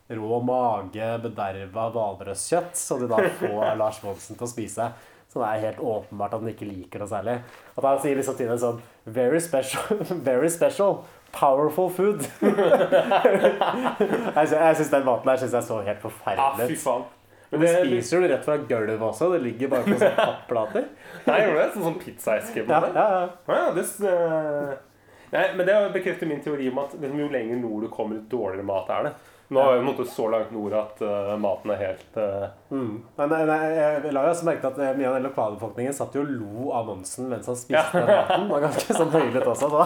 rå 0.09 0.39
mage, 0.43 1.07
bederva 1.23 1.87
hvalrosskjøtt, 1.95 2.75
som 2.77 2.99
de 3.03 3.07
da 3.11 3.17
får 3.39 3.75
Lars 3.81 3.99
Monsen 4.03 4.35
til 4.39 4.47
å 4.47 4.51
spise. 4.51 4.85
Så 5.33 5.41
det 5.41 5.47
er 5.49 5.63
helt 5.71 5.79
åpenbart 5.81 6.33
at 6.35 6.41
han 6.43 6.51
ikke 6.51 6.67
liker 6.69 7.01
noe 7.01 7.09
særlig. 7.09 7.35
At 7.73 7.83
han 7.87 8.01
sier 8.03 8.15
liksom 8.19 8.35
til 8.37 8.45
henne 8.51 8.61
sånn 8.61 8.81
Very 9.09 9.39
special, 9.41 9.97
very 10.29 10.49
special, 10.53 10.91
powerful 11.33 11.89
food. 11.89 12.21
jeg 12.43 12.53
sy- 14.47 14.59
jeg 14.59 14.75
syns 14.79 14.91
den 14.93 15.05
maten 15.07 15.27
der 15.31 15.37
synes 15.41 15.53
jeg 15.57 15.63
så 15.67 15.79
helt 15.87 16.01
forferdelig 16.03 16.67
fy 16.69 16.73
ut. 16.77 16.83
faen. 16.85 17.03
Men 17.53 17.59
det, 17.61 17.69
spiser 17.85 18.23
du 18.23 18.27
rett 18.31 18.45
fra 18.45 18.55
gulvet 18.57 19.01
også? 19.05 19.25
Det 19.35 19.41
ligger 19.43 19.67
bare 19.69 19.83
på 19.85 19.93
sånne 20.01 20.17
papplater. 20.17 20.83
Nei, 21.27 21.35
gjorde 21.43 21.59
det? 21.59 21.67
Sånn, 21.75 21.83
sånn 21.85 21.99
pizzaeske 22.01 22.63
på 22.65 22.71
Ja, 22.73 22.79
det? 22.81 22.89
ja, 22.97 23.07
ja. 23.13 23.25
Ja, 23.53 23.65
det, 23.75 23.83
uh... 24.09 24.71
Nei, 25.33 25.43
men 25.57 25.63
det 25.69 25.75
bekrefter 25.93 26.25
min 26.29 26.41
teori 26.45 26.65
om 26.71 26.79
at 26.81 26.91
liksom, 26.97 27.19
jo 27.21 27.27
lenger 27.33 27.57
nord 27.61 27.81
du 27.85 27.89
kommer, 27.93 28.13
jo 28.17 28.23
dårligere 28.37 28.65
mat 28.65 28.89
er 28.95 29.01
det. 29.09 29.13
Nå 29.53 29.61
er 29.63 29.71
vi 29.71 29.79
på 29.79 29.83
en 29.83 29.89
måte 29.91 30.05
så 30.09 30.27
langt 30.33 30.51
nord 30.53 30.75
at 30.77 31.01
uh, 31.05 31.33
maten 31.41 31.73
er 31.73 31.81
helt 31.81 32.19
uh... 32.19 32.45
Mm. 32.73 32.93
Men 33.19 33.29
nei, 33.29 33.41
nei, 33.45 33.57
jeg 33.77 34.13
la 34.15 34.23
jo 34.25 34.31
også 34.33 34.47
merke 34.47 34.63
til 34.63 34.71
at 34.71 34.79
eh, 34.81 34.95
mye 34.97 35.09
av 35.11 35.17
den 35.19 35.25
lokalbefolkningen 35.27 35.93
satt 35.93 36.15
jo 36.17 36.23
og 36.23 36.31
lo 36.31 36.71
av 36.73 36.87
Monsen 36.89 37.27
mens 37.29 37.49
han 37.51 37.57
spiste 37.59 37.99
den 37.99 38.09
maten. 38.09 38.47
Det 38.47 38.55
var 38.55 38.63
ganske 38.63 38.95
sånn 38.97 39.11
høylytt 39.13 39.49
også. 39.51 39.69
Så, 39.69 39.83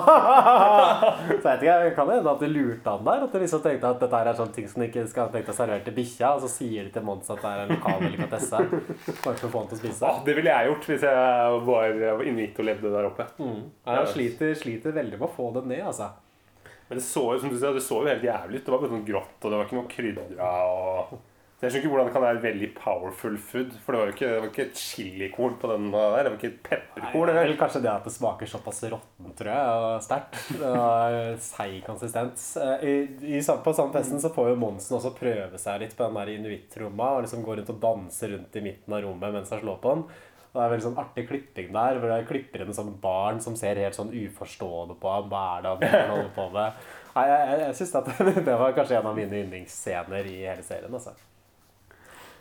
så 1.28 1.34
jeg 1.36 1.42
vet 1.48 1.66
ikke, 1.66 1.96
kan 1.98 2.08
det 2.08 2.20
hende 2.20 2.36
at 2.38 2.46
de 2.46 2.52
lurte 2.52 2.94
han 2.94 3.10
der? 3.10 3.26
At 3.26 3.36
de 3.36 3.42
liksom 3.44 3.64
tenkte 3.66 3.92
at 3.92 4.06
dette 4.06 4.22
er 4.22 4.40
sånne 4.40 4.56
ting 4.56 4.70
som 4.72 4.84
de 4.84 4.88
ikke 4.88 5.04
skal 5.12 5.34
tenke 5.34 5.52
å 5.52 5.58
servere 5.58 5.84
til 5.84 5.98
bikkja, 5.98 6.32
og 6.38 6.46
så 6.46 6.52
sier 6.54 6.88
de 6.88 6.94
til 6.96 7.08
Mons 7.08 7.34
at 7.34 7.44
det 7.44 7.52
er 7.52 7.66
en 7.66 7.74
lokal 7.76 8.06
delikatesse. 8.06 8.64
Bare 9.26 9.36
for 9.42 9.50
å 9.50 9.52
få 9.52 9.64
han 9.66 9.74
til 9.74 9.80
å 9.80 9.82
spise. 9.82 10.14
ah, 10.14 10.22
Det 10.24 10.38
ville 10.38 10.54
jeg 10.54 10.72
gjort 10.72 10.88
hvis 10.94 11.06
jeg 11.10 11.60
var 11.68 12.24
inuitt 12.32 12.64
og 12.64 12.70
levde 12.70 12.94
der 12.96 13.10
oppe. 13.10 13.28
Mm. 13.42 13.60
Ja, 13.84 14.00
han 14.00 14.10
sliter, 14.14 14.56
sliter 14.64 14.96
veldig 14.96 15.20
med 15.20 15.28
å 15.28 15.34
få 15.36 15.52
det 15.58 15.68
ned, 15.68 15.84
altså. 15.92 16.14
Men 16.88 17.00
det 17.00 17.08
så 17.08 17.24
jo 17.34 17.40
som 17.42 17.52
du 17.52 17.58
sier, 17.58 17.74
det 17.76 17.84
så 17.86 18.04
jo 18.04 18.12
helt 18.12 18.28
jævlig 18.28 18.62
ut. 18.62 18.68
Det 18.68 18.74
var 18.74 18.84
bare 18.84 18.94
sånn 18.94 19.08
grått, 19.08 19.40
og 19.42 19.50
det 19.50 19.58
var 19.58 19.68
ikke 19.68 19.82
noe 19.82 19.92
krydra. 19.92 20.52
Og... 20.68 21.18
Jeg 21.58 21.72
skjønner 21.72 21.82
ikke 21.82 21.90
hvordan 21.90 22.06
det 22.06 22.14
kan 22.14 22.22
være 22.22 22.42
veldig 22.44 22.68
powerful 22.78 23.38
food. 23.42 23.72
For 23.82 23.96
det 23.96 24.00
var 24.00 24.10
jo 24.10 24.14
ikke, 24.14 24.28
det 24.30 24.42
var 24.44 24.50
ikke 24.52 24.66
chilikorn 24.78 25.56
på 25.58 25.70
den 25.72 25.88
der. 25.90 26.18
Det 26.20 26.30
var 26.30 26.36
ikke 26.38 26.60
pepperkorn. 26.68 27.32
Eller 27.32 27.54
kanskje 27.58 27.82
det 27.82 27.90
at 27.90 28.06
det 28.06 28.14
smaker 28.14 28.52
såpass 28.52 28.84
råttent, 28.86 29.32
tror 29.40 29.50
jeg, 29.50 29.80
og 29.88 30.04
sterkt. 30.06 30.38
Seig 31.48 31.80
konsistens. 31.88 32.44
Eh, 32.62 32.86
I, 32.86 32.94
i, 33.26 33.42
på 33.42 33.74
samme 33.74 33.96
festen 33.96 34.22
så 34.22 34.30
får 34.36 34.52
jo 34.52 34.60
Monsen 34.62 35.00
også 35.00 35.16
prøve 35.18 35.58
seg 35.64 35.82
litt 35.82 35.98
på 35.98 36.06
den 36.06 36.22
der 36.22 36.34
inuittromma. 36.36 37.10
Og 37.16 37.26
liksom 37.26 37.42
gå 37.48 37.58
rundt 37.58 37.74
og 37.74 37.82
danse 37.88 38.30
rundt 38.36 38.62
i 38.62 38.66
midten 38.70 38.94
av 38.94 39.02
rommet 39.08 39.40
mens 39.40 39.56
han 39.56 39.64
slår 39.66 39.82
på 39.82 39.96
den. 39.96 40.06
Det 40.58 40.64
er 40.66 40.72
veldig 40.74 40.86
sånn 40.88 41.00
artig 41.02 41.28
klipping 41.30 41.68
der, 41.76 42.00
hvor 42.02 42.10
det 42.10 42.28
klipper 42.30 42.64
inn 42.64 42.72
en 42.74 42.78
sånn 42.80 42.96
barn 43.02 43.42
som 43.44 43.56
ser 43.60 43.78
helt 43.78 43.98
sånn 43.98 44.10
uforstående 44.10 44.98
på 44.98 45.12
ham. 45.14 45.30
Hva 45.30 45.46
er 45.54 45.66
det 45.66 45.92
han 45.94 46.12
holder 46.16 46.32
på 46.34 46.48
med? 46.56 46.84
Nei, 47.14 47.26
jeg, 47.30 47.48
jeg, 47.52 47.64
jeg 47.64 47.80
synes 47.80 47.96
at 48.02 48.12
det 48.50 48.60
var 48.64 48.78
kanskje 48.78 49.00
en 49.00 49.10
av 49.12 49.18
mine 49.18 49.42
yndlingsscener 49.44 50.30
i 50.34 50.38
hele 50.42 50.66
serien. 50.66 50.94
altså. 50.94 51.14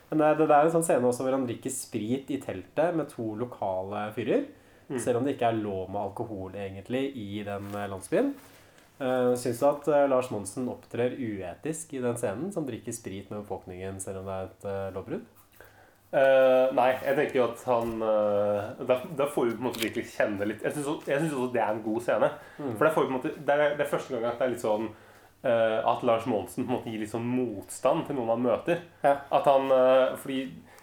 Men 0.09 0.23
det, 0.23 0.47
det 0.47 0.55
er 0.55 0.65
en 0.65 0.73
sånn 0.73 0.85
scene 0.87 1.09
også 1.09 1.25
hvor 1.25 1.35
han 1.35 1.47
drikker 1.47 1.73
sprit 1.73 2.29
i 2.31 2.39
teltet 2.41 2.95
med 2.95 3.09
to 3.11 3.33
lokale 3.39 4.07
fyrer. 4.15 4.47
Selv 4.95 5.19
om 5.19 5.25
det 5.27 5.35
ikke 5.35 5.49
er 5.51 5.57
lov 5.59 5.89
med 5.91 5.99
alkohol 5.99 6.53
egentlig 6.55 7.09
i 7.19 7.41
den 7.43 7.65
eh, 7.75 7.89
landsbyen. 7.91 8.31
Uh, 8.97 9.35
Syns 9.37 9.59
du 9.61 9.65
at 9.67 9.89
eh, 9.93 10.05
Lars 10.09 10.31
Monsen 10.33 10.69
opptrer 10.71 11.13
uetisk 11.13 11.91
i 11.93 11.99
den 12.01 12.15
scenen, 12.17 12.53
som 12.55 12.65
drikker 12.65 12.95
sprit 12.95 13.27
med 13.29 13.43
befolkningen 13.43 13.99
selv 14.01 14.23
om 14.23 14.29
det 14.29 14.37
er 14.37 14.47
et 14.47 14.63
uh, 14.65 14.87
lovbrudd? 14.95 15.27
Eh, 16.07 16.65
nei, 16.71 16.91
jeg 17.03 17.17
tenker 17.17 17.35
jo 17.35 17.45
at 17.49 17.63
han 17.67 17.89
uh, 17.99 18.69
da, 18.87 18.95
da 19.19 19.25
får 19.27 19.49
vi 19.49 19.55
på 19.57 19.59
en 19.59 19.65
måte 19.65 19.81
virkelig 19.81 20.13
kjenne 20.13 20.45
litt 20.47 20.61
Jeg 20.63 20.77
syns 20.77 20.87
også, 20.87 21.49
det 21.51 21.59
er 21.59 21.73
en 21.73 21.81
god 21.83 22.05
scene. 22.05 22.29
For 22.61 22.85
der 22.85 22.93
får 22.95 23.03
vi 23.03 23.09
på 23.09 23.11
en 23.11 23.17
måte, 23.17 23.33
det, 23.35 23.57
er, 23.57 23.75
det 23.75 23.83
er 23.83 23.91
første 23.91 24.15
gang 24.15 24.29
at 24.29 24.39
det 24.39 24.45
er 24.45 24.53
litt 24.53 24.63
sånn 24.63 24.87
uh, 24.87 25.79
At 25.91 26.05
Lars 26.07 26.29
Monsen 26.31 26.63
på 26.63 26.71
en 26.71 26.77
måte 26.77 26.93
gir 26.93 27.03
litt 27.03 27.11
sånn 27.11 27.27
motstand 27.27 28.07
til 28.07 28.15
noen 28.15 28.31
han 28.37 28.45
møter. 28.45 28.85
Ja. 29.03 29.17
At 29.35 29.51
han 29.51 29.67
eh, 29.73 30.15
Fordi 30.21 30.39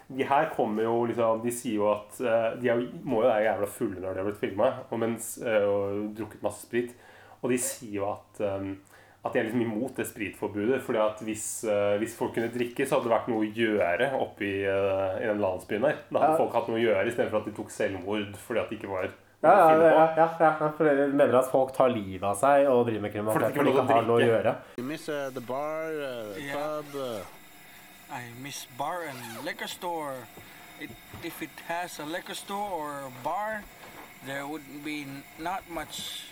de 0.07 0.25
her 0.29 0.51
kommer 0.53 0.85
jo 0.85 1.05
liksom 1.09 1.41
De 1.41 1.53
sier 1.53 1.79
jo 1.79 1.89
at 1.89 2.19
eh, 2.21 2.49
De 2.61 2.69
er, 2.69 2.83
må 3.01 3.23
jo 3.23 3.29
være 3.29 3.47
jævla 3.47 3.69
fulle 3.79 4.01
når 4.01 4.11
de 4.11 4.21
har 4.21 4.27
blitt 4.29 4.43
filma, 4.43 4.71
og, 4.89 5.05
eh, 5.09 5.65
og 5.65 6.03
drukket 6.17 6.45
masse 6.45 6.67
sprit. 6.67 6.93
Og 7.41 7.49
de 7.49 7.57
sier 7.61 7.97
jo 7.97 8.11
at 8.11 8.41
eh, 8.45 8.69
at 9.25 9.33
de 9.33 9.39
er 9.39 9.47
liksom 9.47 9.61
imot 9.65 9.97
det 9.97 10.05
spritforbudet. 10.07 10.81
fordi 10.85 10.99
at 11.01 11.21
hvis, 11.25 11.65
uh, 11.65 11.97
hvis 11.97 12.15
folk 12.17 12.33
kunne 12.33 12.51
drikke, 12.53 12.85
så 12.85 12.95
hadde 12.95 13.09
det 13.09 13.13
vært 13.15 13.29
noe 13.31 13.45
å 13.45 13.53
gjøre 13.57 14.09
oppe 14.21 14.45
i, 14.45 14.55
uh, 14.69 15.17
i 15.17 15.25
den 15.25 15.41
landsbyen 15.41 15.81
der. 15.81 16.01
Da 16.11 16.19
hadde 16.19 16.31
Ja. 16.31 16.37
folk 16.37 16.53
hatt 16.53 16.67
noe 16.69 16.77
å 16.77 16.83
gjøre 16.85 17.07
istedenfor 17.09 17.41
at 17.41 17.45
de 17.45 17.51
tok 17.51 17.71
selvmord 17.71 18.35
fordi 18.37 18.59
at 18.59 18.69
det 18.69 18.79
ikke 18.79 18.91
var 18.91 19.09
Ja, 19.43 19.51
ja, 19.77 20.15
ja, 20.17 20.29
ja, 20.39 20.69
for 20.73 20.85
dere 20.85 21.07
mener 21.13 21.37
at 21.37 21.51
folk 21.51 21.73
tar 21.75 21.89
livet 21.89 22.23
av 22.23 22.35
seg 22.39 22.65
og 22.67 22.87
driver 22.87 23.01
med 23.01 23.13
kriminalitet 23.13 23.53
Fordi 23.53 23.71
de 23.71 23.73
ikke 23.75 23.93
har 23.93 24.05
noe 24.07 24.21
å 24.21 24.25
gjøre. 24.25 24.55
You 24.77 24.83
miss 24.83 25.09
uh, 25.09 25.29
the 25.29 25.41
bar, 25.41 25.91
uh, 25.91 26.33
pub. 26.53 26.95
Uh, 26.95 27.19
I 28.09 28.23
miss 28.41 28.67
bar 28.77 29.03
and 29.09 29.45
liquor 29.45 29.67
store. 29.67 30.15
It, 30.79 30.89
if 31.23 31.41
it 31.41 31.49
has 31.67 31.99
a 31.99 32.05
liquor 32.05 32.33
store 32.33 32.69
or 32.71 32.91
a 33.07 33.11
bar, 33.23 33.63
there 34.25 34.47
wouldn't 34.47 34.83
be 34.83 35.05
not 35.39 35.61
much 35.69 36.25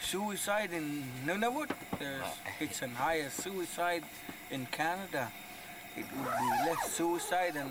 suicide 0.00 0.72
in 0.72 1.04
Nunavut. 1.26 1.70
There's, 1.98 2.22
it's 2.60 2.82
an 2.82 2.90
higher 2.94 3.30
suicide 3.30 4.04
in 4.50 4.66
Canada. 4.66 5.30
It 5.96 6.04
would 6.16 6.24
be 6.24 6.70
less 6.70 6.92
suicide 6.92 7.56
and 7.56 7.70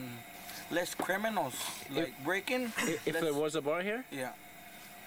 less 0.72 0.94
criminals 0.94 1.56
like 1.92 2.14
breaking. 2.24 2.72
i- 2.78 3.00
if 3.06 3.20
there 3.20 3.34
was 3.34 3.56
a 3.56 3.62
bar 3.62 3.82
here? 3.82 4.04
Yeah, 4.12 4.32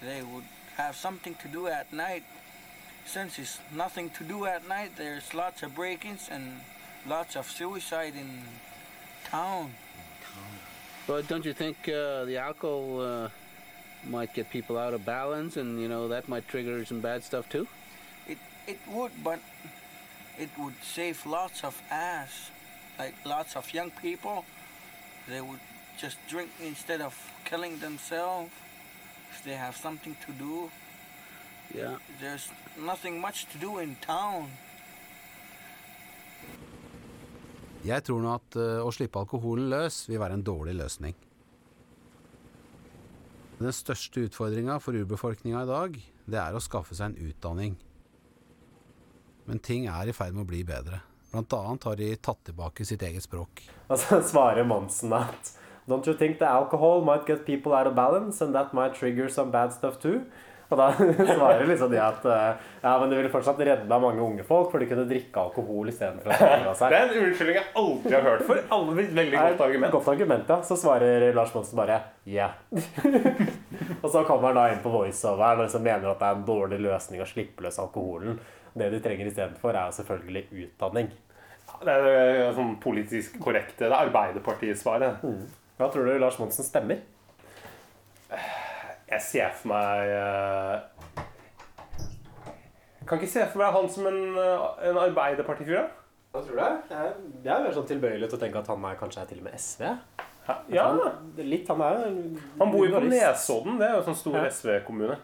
they 0.03 0.23
would 0.23 0.45
have 0.77 0.97
something 0.97 1.35
to 1.37 1.49
do 1.49 1.67
at 1.69 1.93
night. 1.93 2.25
Since 3.07 3.39
it's 3.39 3.59
nothing 3.75 4.11
to 4.11 4.25
do 4.25 4.47
at 4.47 4.67
night, 4.69 4.93
there's 4.97 5.35
lots 5.35 5.63
of 5.63 5.75
break-ins 5.75 6.29
and 6.31 6.61
lots 7.07 7.35
of 7.37 7.51
suicide 7.51 8.15
in 8.15 8.43
town. 9.25 9.73
But 11.07 11.27
don't 11.27 11.45
you 11.45 11.53
think 11.55 11.77
uh, 11.89 12.25
the 12.25 12.37
alcohol 12.39 13.01
uh, 13.01 13.29
might 14.05 14.33
get 14.35 14.51
people 14.51 14.79
out 14.79 14.95
of 14.95 15.05
balance, 15.05 15.57
and 15.57 15.81
you 15.81 15.89
know 15.89 16.09
that 16.09 16.29
might 16.29 16.47
trigger 16.49 16.85
some 16.85 17.01
bad 17.01 17.23
stuff 17.25 17.49
too? 17.49 17.67
It 18.27 18.39
it 18.67 18.79
would, 18.89 19.13
but 19.25 19.41
it 20.39 20.51
would 20.59 20.75
save 20.83 21.27
lots 21.27 21.65
of 21.65 21.75
ass, 21.91 22.51
like 22.99 23.15
lots 23.25 23.57
of 23.57 23.73
young 23.75 23.91
people. 24.03 24.45
They 25.29 25.41
would 25.41 25.61
just 26.01 26.17
drink 26.29 26.51
instead 26.61 27.01
of 27.01 27.15
killing 27.45 27.79
themselves. 27.81 28.51
If 29.33 29.45
they 29.45 29.55
have 29.57 29.77
something 29.77 30.17
to 30.27 30.33
do, 30.33 30.71
Yeah. 31.75 31.99
there's 32.21 32.49
nothing 32.77 33.21
much 33.21 33.47
to 33.53 33.59
do 33.59 33.79
in 33.79 33.97
town. 34.01 34.51
Jeg 37.85 38.05
tror 38.05 38.21
nå 38.21 38.35
at 38.35 38.57
eh, 38.61 38.81
å 38.85 38.91
slippe 38.93 39.17
alkoholen 39.23 39.71
løs 39.73 40.03
vil 40.11 40.21
være 40.21 40.37
en 40.37 40.43
dårlig 40.45 40.75
løsning. 40.77 41.15
Den 43.61 43.75
største 43.77 44.23
utfordringa 44.25 44.79
for 44.81 44.97
urbefolkninga 44.97 45.67
i 45.67 45.69
dag, 45.69 45.97
det 46.25 46.39
er 46.41 46.55
å 46.57 46.63
skaffe 46.65 46.97
seg 46.97 47.11
en 47.11 47.29
utdanning. 47.29 47.75
Men 49.45 49.61
ting 49.61 49.85
er 49.91 50.09
i 50.09 50.15
ferd 50.17 50.33
med 50.33 50.47
å 50.47 50.49
bli 50.49 50.63
bedre. 50.65 51.03
Blant 51.31 51.53
annet 51.53 51.85
har 51.85 51.99
de 52.01 52.09
tatt 52.17 52.41
tilbake 52.49 52.87
sitt 52.89 53.05
eget 53.05 53.27
språk. 53.27 53.61
Altså 53.93 54.21
svarer 54.25 54.65
Monsen 54.65 55.13
at 55.13 55.53
Don't 55.91 56.07
you 56.07 56.15
think 56.15 56.39
the 56.39 56.47
alcohol 56.47 57.03
might 57.05 57.27
get 57.27 57.45
people 57.45 57.75
out 57.75 57.87
of 57.87 57.97
balance, 57.97 58.41
and 58.41 58.55
that 58.55 58.73
might 58.73 58.95
trigger 58.95 59.29
some 59.29 59.51
bad 59.51 59.73
stuff 59.73 59.99
too? 59.99 60.23
Og 60.71 60.79
da 60.79 60.87
svarer 61.35 61.65
liksom 61.67 61.91
de 61.91 61.99
at 61.99 62.27
eh, 62.31 62.67
ja, 62.83 62.93
men 63.01 63.11
det 63.11 63.19
ville 63.19 63.31
fortsatt 63.33 63.59
redda 63.67 63.99
mange 64.03 64.23
unge 64.23 64.45
folk, 64.47 64.71
for 64.71 64.83
de 64.83 64.87
kunne 64.91 65.07
drikke 65.11 65.43
alkohol 65.43 65.91
istedenfor 65.91 66.31
å 66.31 66.39
ta 66.39 66.75
seg. 66.79 66.93
Det 66.93 67.01
er 67.01 67.09
en 67.09 67.25
unnskyldning 67.25 67.59
jeg 67.59 67.69
aldri 67.83 68.15
har 68.15 68.27
hørt 68.29 68.45
for 68.47 68.63
alle 68.77 68.95
vil 69.01 69.11
veldig 69.19 69.41
godt 69.41 69.65
argument. 69.67 69.95
Godt 69.97 70.11
argument, 70.15 70.53
ja. 70.55 70.61
Så 70.67 70.79
svarer 70.79 71.27
Lars 71.35 71.55
Monsen 71.57 71.81
bare 71.81 71.99
ja. 72.31 72.53
og 74.03 74.07
så 74.07 74.23
kommer 74.29 74.51
han 74.51 74.61
da 74.61 74.69
inn 74.71 74.83
på 74.85 74.95
voiceoveren 74.95 75.65
og 75.65 75.67
liksom 75.67 75.87
mener 75.87 76.13
at 76.13 76.23
det 76.23 76.31
er 76.31 76.39
en 76.39 76.49
dårlig 76.53 76.81
løsning 76.87 77.25
å 77.25 77.29
slippe 77.29 77.67
løs 77.67 77.81
alkoholen. 77.83 78.39
Det 78.71 78.93
de 78.93 79.03
trenger 79.03 79.27
istedenfor, 79.27 79.75
er 79.75 79.97
selvfølgelig 79.97 80.47
utdanning. 80.69 81.11
Det 81.81 81.95
er 81.97 82.07
eh, 82.13 82.51
sånn 82.55 82.77
politisk 82.83 83.41
korrekte. 83.43 83.89
Det 83.89 83.91
er 83.91 83.99
Arbeiderpartiets 84.05 84.85
svaret. 84.85 85.25
Hva 85.81 85.89
tror 85.91 86.07
du 86.07 86.15
Lars 86.21 86.39
Monsen 86.39 86.67
stemmer? 86.67 87.01
Jeg 89.11 89.23
ser 89.27 89.55
for 89.59 89.73
meg 89.73 90.11
eh, 90.15 91.25
Jeg 93.01 93.09
kan 93.09 93.19
ikke 93.19 93.31
se 93.33 93.47
for 93.51 93.59
meg 93.63 93.73
han 93.75 93.89
som 93.91 94.07
en, 94.11 94.21
eh, 94.39 94.67
en 94.91 95.01
Arbeiderpartifyr. 95.03 95.81
da. 95.81 95.87
Hva 96.31 96.43
tror 96.47 96.61
du? 96.61 96.95
Jeg, 96.95 97.15
jeg 97.43 97.51
er 97.57 97.63
mer 97.65 97.73
sånn 97.75 97.89
tilbøyelig 97.91 98.29
til 98.31 98.39
å 98.39 98.43
tenke 98.45 98.61
at 98.61 98.69
han 98.71 98.85
er 98.87 98.99
kanskje 99.01 99.25
er 99.25 99.31
til 99.33 99.41
og 99.43 99.49
med 99.49 99.57
SV. 99.59 99.83
Ja, 100.71 100.85
Han, 100.91 101.33
litt, 101.47 101.67
han 101.71 101.83
er 101.87 101.99
han 102.07 102.71
bor 102.73 102.87
jo 102.87 102.95
på. 102.95 103.01
Nesodden. 103.11 103.77
Det 103.81 103.87
er 103.89 103.93
jo 103.97 104.01
en 104.01 104.07
sånn 104.13 104.19
stor 104.21 104.39
Ja. 104.39 104.45
SV-kommune. 104.51 105.17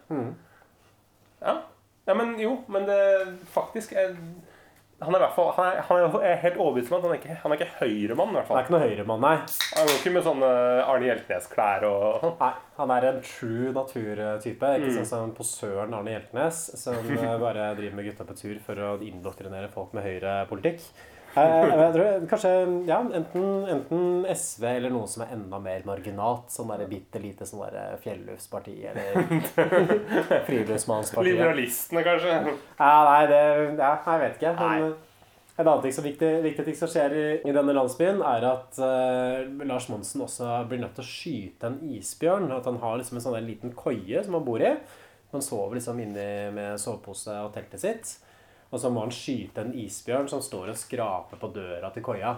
Ja. 1.43 1.55
ja, 2.07 2.15
men 2.15 2.35
jo, 2.43 2.57
men 2.71 2.87
det 2.91 2.99
faktisk 3.55 3.93
er, 3.99 4.15
Han 5.03 5.13
er 5.15 5.27
fall 5.35 5.51
Han 5.59 5.67
er, 5.69 5.81
han 5.85 6.15
er 6.25 6.39
helt 6.41 6.57
overbevist 6.57 6.93
om 6.93 6.97
at 6.97 7.03
han 7.05 7.13
er 7.13 7.19
ikke, 7.21 7.35
han 7.43 7.53
er 7.53 7.59
ikke 7.61 7.75
høyremann, 7.83 8.31
i 8.33 8.39
hvert 8.39 8.49
Han 8.49 8.57
er 8.57 8.65
ikke 8.65 8.75
noe 8.77 8.87
høyremann, 8.87 9.21
nei. 9.27 9.35
Han 9.77 9.91
går 9.91 9.99
ikke 9.99 10.13
med 10.15 10.25
sånne 10.25 10.53
Arne 10.89 11.09
Hjeltnes-klær 11.11 11.85
og 11.91 12.25
nei. 12.41 12.53
Han 12.79 12.93
er 12.97 13.09
en 13.11 13.19
true 13.25 13.75
naturtype. 13.77 14.71
Ikke 14.79 14.87
Mm. 14.87 14.97
sånn 15.03 15.11
som 15.11 15.35
posøren 15.37 15.93
Arne 15.99 16.15
Hjeltnes, 16.15 16.63
som 16.81 16.97
eh, 16.97 17.37
bare 17.43 17.75
driver 17.77 17.95
med 17.99 18.09
gutta 18.09 18.25
på 18.25 18.37
tur 18.41 18.57
for 18.65 18.75
å 18.89 18.95
indoktrinere 19.05 19.69
folk 19.73 19.93
med 19.93 20.05
høyrepolitikk. 20.09 20.81
Jeg, 21.37 21.65
jeg, 21.69 21.89
tror 21.93 22.23
kanskje 22.31 22.51
ja, 22.89 22.99
enten, 23.19 23.49
enten 23.69 24.05
SV 24.33 24.63
eller 24.71 24.93
noe 24.95 25.09
som 25.11 25.25
er 25.27 25.35
enda 25.37 25.59
mer 25.61 25.83
marginalt. 25.89 26.49
Sånn 26.53 26.71
der 26.73 26.87
bitte 26.89 27.21
lite 27.21 27.49
sånn 27.49 27.67
derre 27.67 27.99
fjelluftsparti 28.01 28.77
eller 28.89 29.19
Friluftsmannspartiet. 30.49 31.35
Liberalistene, 31.35 32.05
kanskje. 32.07 32.39
Ja, 32.79 32.95
nei, 33.11 33.21
det 33.29 33.43
ja, 33.77 33.93
Jeg 34.01 34.23
vet 34.25 34.41
ikke. 34.41 34.55
Men 34.63 34.87
eh, 34.89 34.97
en 35.57 35.69
annen 35.69 35.85
ting 35.85 35.97
som 35.97 36.05
viktig, 36.05 36.31
viktig 36.45 36.67
ting 36.67 36.77
som 36.77 36.93
skjer 36.93 37.17
i, 37.17 37.27
i 37.49 37.57
denne 37.57 37.73
landsbyen, 37.77 38.19
er 38.25 38.45
at 38.45 38.81
uh, 38.81 39.65
Lars 39.69 39.91
Monsen 39.93 40.25
også 40.25 40.51
blir 40.69 40.83
nødt 40.83 40.97
til 40.99 41.05
å 41.05 41.11
skyte 41.11 41.71
en 41.71 41.79
isbjørn. 41.97 42.51
At 42.57 42.69
han 42.69 42.81
har 42.83 42.97
liksom 43.01 43.21
en 43.21 43.25
sånn 43.25 43.39
liten 43.45 43.77
koie 43.77 44.25
som 44.25 44.37
han 44.37 44.45
bor 44.45 44.65
i. 44.65 44.73
Han 45.33 45.45
sover 45.45 45.77
liksom 45.77 46.01
inni 46.01 46.29
med 46.57 46.81
sovepose 46.81 47.37
og 47.45 47.53
teltet 47.57 47.85
sitt. 47.85 48.17
Og 48.73 48.83
så 48.83 48.91
må 48.91 49.05
han 49.05 49.15
skyte 49.15 49.63
en 49.63 49.75
isbjørn 49.79 50.29
som 50.31 50.43
står 50.43 50.73
og 50.73 50.79
skraper 50.79 51.41
på 51.41 51.53
døra 51.55 51.93
til 51.95 52.05
koia. 52.07 52.35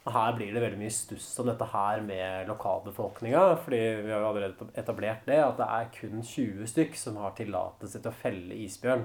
Og 0.00 0.14
her 0.14 0.36
blir 0.36 0.54
det 0.54 0.62
veldig 0.62 0.80
mye 0.80 0.92
stuss 0.92 1.28
om 1.42 1.48
dette 1.50 1.66
her 1.74 2.00
med 2.04 2.48
lokalbefolkninga. 2.48 3.42
Fordi 3.64 3.80
vi 4.06 4.12
har 4.12 4.22
jo 4.22 4.30
allerede 4.30 4.70
etablert 4.80 5.26
det, 5.28 5.40
at 5.44 5.58
det 5.60 5.66
er 5.68 5.90
kun 5.96 6.22
20 6.24 6.70
stykk 6.72 6.96
som 6.96 7.20
har 7.20 7.36
tillatelse 7.36 8.00
til 8.00 8.12
å 8.12 8.20
felle 8.22 8.60
isbjørn. 8.64 9.04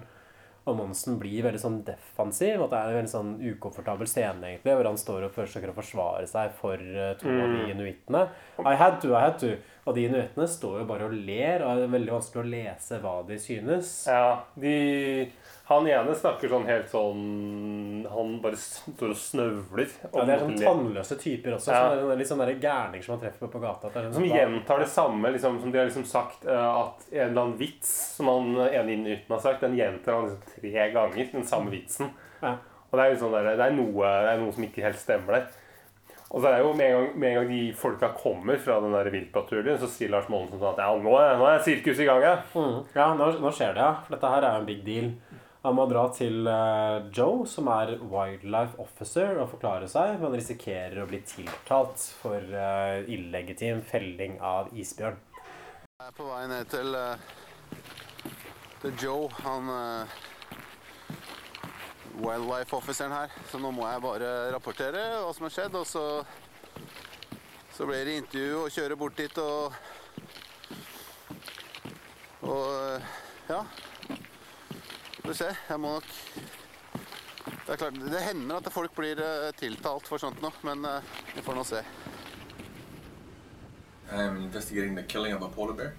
Og 0.66 0.80
Monsen 0.80 1.20
blir 1.22 1.44
veldig 1.46 1.62
sånn 1.62 1.82
defensiv. 1.86 2.64
At 2.64 2.72
det 2.72 2.80
er 2.80 2.92
en 2.94 3.00
veldig 3.02 3.12
sånn 3.12 3.34
ukomfortabel 3.44 4.10
scene 4.10 4.54
egentlig, 4.54 4.74
hvor 4.74 4.90
han 4.90 5.00
står 5.00 5.28
og 5.28 5.36
forsøker 5.36 5.72
å 5.72 5.78
forsvare 5.78 6.26
seg 6.32 6.56
for 6.58 6.82
eh, 6.82 7.14
to 7.22 7.30
av 7.30 7.54
de 7.54 7.68
inuittene. 7.76 8.24
I 8.64 8.76
had 8.80 9.02
to, 9.04 9.14
I 9.14 9.28
had 9.28 9.38
to. 9.44 9.56
Og 9.86 9.94
de 9.94 10.08
inuittene 10.08 10.48
står 10.50 10.80
jo 10.80 10.86
bare 10.90 11.06
og 11.06 11.12
ler, 11.14 11.62
og 11.62 11.78
det 11.78 11.84
er 11.86 11.92
veldig 11.94 12.14
vanskelig 12.16 12.42
å 12.42 12.50
lese 12.50 12.98
hva 13.04 13.12
de 13.28 13.36
synes. 13.38 13.90
Ja, 14.10 14.40
de 14.58 15.32
Han 15.70 15.86
ene 15.90 16.14
snakker 16.14 16.50
sånn 16.50 16.66
helt 16.70 16.90
sånn 16.92 18.06
Han 18.10 18.36
bare 18.42 18.58
står 18.58 19.14
og 19.14 19.18
snøvler. 19.18 19.90
og 20.12 20.20
Ja, 20.20 20.26
det 20.26 20.34
er 20.36 20.44
sånn 20.44 20.58
tannløse 20.62 21.18
typer 21.22 21.56
også. 21.58 21.72
Ja. 21.74 21.90
Sånn, 21.96 22.18
litt 22.18 22.30
sånne 22.30 22.48
der 22.50 22.60
gærninger 22.62 23.04
som 23.06 23.16
man 23.16 23.24
treffer 23.24 23.46
på 23.46 23.52
på 23.56 23.62
gata. 23.64 23.90
Er 23.94 24.12
Som 24.12 24.24
sånn- 24.24 24.36
gjentar 24.38 24.80
det 24.80 24.90
samme 24.90 25.32
liksom, 25.34 25.60
som 25.62 25.72
de 25.72 25.78
har 25.80 25.86
liksom 25.90 26.06
sagt 26.06 26.46
eh, 26.46 26.52
at 26.82 27.06
en 27.12 27.30
eller 27.30 27.42
annen 27.42 27.58
vits 27.58 27.90
som 28.18 28.28
han 28.28 28.56
ene 28.70 28.94
inuitten 28.94 29.30
har 29.38 29.40
sagt, 29.42 29.62
den 29.62 29.76
gjentar 29.78 30.14
han 30.20 30.30
liksom 30.30 30.62
tre 30.62 30.92
ganger. 30.94 31.32
Den 31.32 31.44
samme 31.46 31.70
vitsen. 31.72 32.10
Ja. 32.42 32.58
Og 32.92 33.00
det 33.00 33.06
er, 33.06 33.16
liksom 33.16 33.32
det, 33.32 33.60
er 33.60 33.72
noe, 33.72 34.06
det 34.24 34.30
er 34.34 34.38
noe 34.40 34.54
som 34.54 34.64
ikke 34.64 34.84
helt 34.86 34.98
stemmer 35.02 35.34
der. 35.40 35.48
Og 36.34 36.42
så 36.42 36.50
er 36.50 36.56
det 36.56 36.64
jo 36.66 36.74
med 36.74 36.90
en 36.90 36.96
gang, 36.98 37.10
med 37.22 37.30
en 37.30 37.36
gang 37.38 37.52
de 37.54 37.62
folka 37.78 38.10
kommer 38.18 38.58
fra 38.58 38.80
den 38.82 38.96
der 38.96 39.12
viltpatruljen, 39.14 39.78
så 39.80 39.90
sier 39.92 40.10
Lars 40.12 40.28
Monsen 40.32 40.58
sånn 40.58 40.74
at 40.74 40.82
ja, 40.82 40.90
nå 40.98 41.14
er, 41.22 41.36
nå 41.38 41.48
er 41.52 41.62
sirkus 41.64 42.02
i 42.02 42.08
gang, 42.08 42.24
ja. 42.26 42.36
Mm. 42.58 42.80
Ja, 42.98 43.12
nå, 43.18 43.30
nå 43.44 43.52
skjer 43.54 43.78
det, 43.78 43.86
ja. 43.86 43.92
For 44.06 44.18
dette 44.18 44.32
her 44.34 44.48
er 44.48 44.58
jo 44.58 44.64
en 44.64 44.70
big 44.72 44.82
deal. 44.88 45.12
Han 45.66 45.74
må 45.80 45.88
dra 45.90 46.04
til 46.14 46.46
uh, 46.46 47.08
Joe, 47.10 47.46
som 47.50 47.70
er 47.74 47.96
wildlife 47.98 48.78
officer, 48.82 49.40
og 49.42 49.50
forklare 49.56 49.88
seg. 49.90 50.20
Men 50.20 50.28
han 50.28 50.36
risikerer 50.38 51.00
å 51.02 51.08
bli 51.10 51.24
tiltalt 51.26 52.04
for 52.20 52.38
uh, 52.54 53.02
illegitim 53.10 53.82
felling 53.86 54.38
av 54.46 54.70
isbjørn. 54.78 55.18
Jeg 55.96 56.12
er 56.12 56.14
på 56.20 56.28
vei 56.28 56.44
ned 56.52 56.70
til, 56.70 56.94
uh, 56.94 57.82
til 58.84 58.94
Joe, 59.02 59.30
han 59.42 59.72
eh, 59.74 60.22
wildlife-offiseren 62.22 63.14
her. 63.16 63.36
Så 63.52 63.60
nå 63.62 63.72
må 63.76 63.88
jeg 63.90 64.04
bare 64.04 64.32
rapportere 64.56 65.04
hva 65.22 65.34
som 65.36 65.48
har 65.48 65.56
skjedd, 65.56 65.78
og 65.80 65.88
så, 65.90 66.06
så 67.76 67.88
blir 67.90 68.08
det 68.08 68.20
intervju 68.22 68.64
og 68.64 68.74
kjøre 68.76 69.00
bort 69.00 69.18
dit 69.20 69.44
og 69.44 69.76
Og 72.46 73.02
ja. 73.50 73.64
Får 75.22 75.28
vi 75.28 75.34
se. 75.34 75.48
Jeg 75.70 75.80
må 75.82 75.96
nok 75.96 76.10
Det 77.66 77.74
er 77.74 77.78
klart, 77.82 77.94
det 77.98 78.22
hender 78.22 78.60
at 78.62 78.68
folk 78.74 78.94
blir 78.94 79.18
eh, 79.18 79.52
tiltalt 79.58 80.06
for 80.06 80.22
sånt 80.22 80.38
nå, 80.42 80.52
men 80.62 80.86
eh, 80.86 81.08
vi 81.34 81.42
får 81.42 81.56
nå 81.58 81.64
se. 81.66 81.82
I'm 84.12 84.38
investigating 84.38 84.96
the 84.96 85.04
killing 85.04 85.34
of 85.34 85.42
a 85.42 85.50
polar 85.50 85.74
bear. 85.74 85.96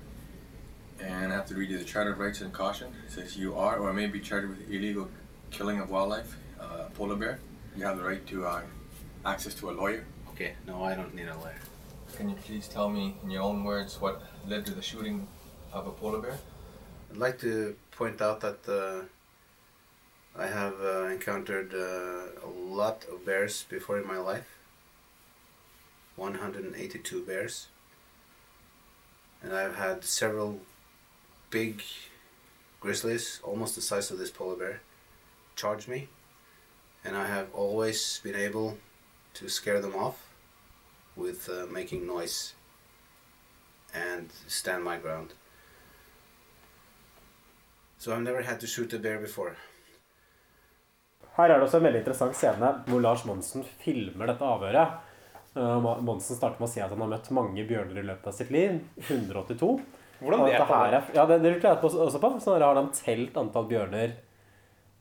And 1.00 1.32
I 1.32 1.36
have 1.36 1.46
to 1.46 1.54
read 1.54 1.70
you 1.70 1.78
the 1.78 1.84
Charter 1.84 2.12
of 2.12 2.20
Rights 2.20 2.40
and 2.40 2.52
Caution. 2.52 2.94
It 3.04 3.12
says 3.12 3.36
you 3.36 3.56
are 3.56 3.78
or 3.78 3.92
may 3.92 4.06
be 4.06 4.20
charged 4.20 4.48
with 4.48 4.70
illegal 4.70 5.08
killing 5.50 5.80
of 5.80 5.90
wildlife, 5.90 6.36
uh, 6.60 6.84
polar 6.94 7.16
bear. 7.16 7.38
You 7.76 7.84
have 7.84 7.98
the 7.98 8.04
right 8.04 8.24
to 8.26 8.46
uh, 8.46 8.62
access 9.24 9.54
to 9.54 9.70
a 9.70 9.72
lawyer. 9.72 10.04
Okay, 10.30 10.54
no, 10.66 10.82
I 10.82 10.94
don't 10.94 11.14
need 11.14 11.28
a 11.28 11.36
lawyer. 11.36 11.60
Can 12.14 12.30
you 12.30 12.36
please 12.36 12.68
tell 12.68 12.88
me 12.88 13.14
in 13.22 13.30
your 13.30 13.42
own 13.42 13.64
words 13.64 14.00
what 14.00 14.22
led 14.46 14.64
to 14.66 14.74
the 14.74 14.82
shooting 14.82 15.26
of 15.72 15.86
a 15.86 15.90
polar 15.90 16.20
bear? 16.20 16.38
I'd 17.10 17.18
like 17.18 17.38
to 17.40 17.76
point 17.90 18.20
out 18.20 18.40
that 18.40 18.68
uh, 18.68 19.04
I 20.38 20.46
have 20.46 20.74
uh, 20.80 21.04
encountered 21.06 21.72
uh, 21.74 22.46
a 22.46 22.48
lot 22.48 23.04
of 23.10 23.24
bears 23.24 23.64
before 23.68 23.98
in 23.98 24.06
my 24.06 24.18
life 24.18 24.58
182 26.16 27.22
bears. 27.24 27.68
And 29.42 29.54
I've 29.54 29.76
had 29.76 30.04
several 30.04 30.60
big 31.50 31.82
grizzlies, 32.80 33.40
almost 33.42 33.74
the 33.74 33.80
size 33.80 34.10
of 34.10 34.18
this 34.18 34.30
polar 34.30 34.56
bear, 34.56 34.80
charge 35.56 35.88
me. 35.88 36.08
And 37.04 37.16
I 37.16 37.26
have 37.26 37.48
always 37.54 38.20
been 38.22 38.36
able 38.36 38.76
to 39.34 39.48
scare 39.48 39.80
them 39.80 39.94
off 39.94 40.28
with 41.16 41.48
uh, 41.48 41.66
making 41.72 42.06
noise 42.06 42.54
and 43.94 44.28
stand 44.46 44.84
my 44.84 44.98
ground. 44.98 45.34
So 47.98 48.12
I've 48.12 48.22
never 48.22 48.42
had 48.42 48.60
to 48.60 48.66
shoot 48.66 48.92
a 48.92 48.98
bear 48.98 49.18
before. 49.18 49.56
Her 51.36 51.50
er 51.50 51.58
det 51.58 51.66
også 51.66 51.80
en 51.80 51.84
veldig 51.84 52.00
interessant 52.00 52.36
scene 52.36 52.68
hvor 52.88 53.00
Lars 53.00 53.24
Monsen 53.28 53.64
filmer 53.82 54.30
dette 54.30 54.44
avhøret. 54.44 55.02
Uh, 55.56 55.80
Monsen 56.04 56.36
starter 56.36 56.60
med 56.60 56.68
å 56.68 56.72
si 56.72 56.80
at 56.84 56.92
han 56.92 57.00
har 57.00 57.10
møtt 57.12 57.28
mange 57.32 57.64
bjørner 57.68 58.00
i 58.00 58.06
løpet 58.08 58.30
av 58.30 58.36
sitt 58.36 58.52
liv. 58.52 58.78
182. 59.08 59.72
Hvordan 60.20 60.46
vet 60.48 60.62
han 60.68 60.94
det? 60.94 61.02
ja, 61.16 61.26
det, 61.28 61.38
det 61.44 61.50
lurer 61.54 61.68
jeg 61.68 61.80
på, 61.82 61.90
også 62.06 62.20
på. 62.20 62.30
Så 62.40 62.56
har 62.56 62.80
han 62.80 62.92
telt 62.96 63.36
antall 63.40 63.68
bjørner 63.68 64.16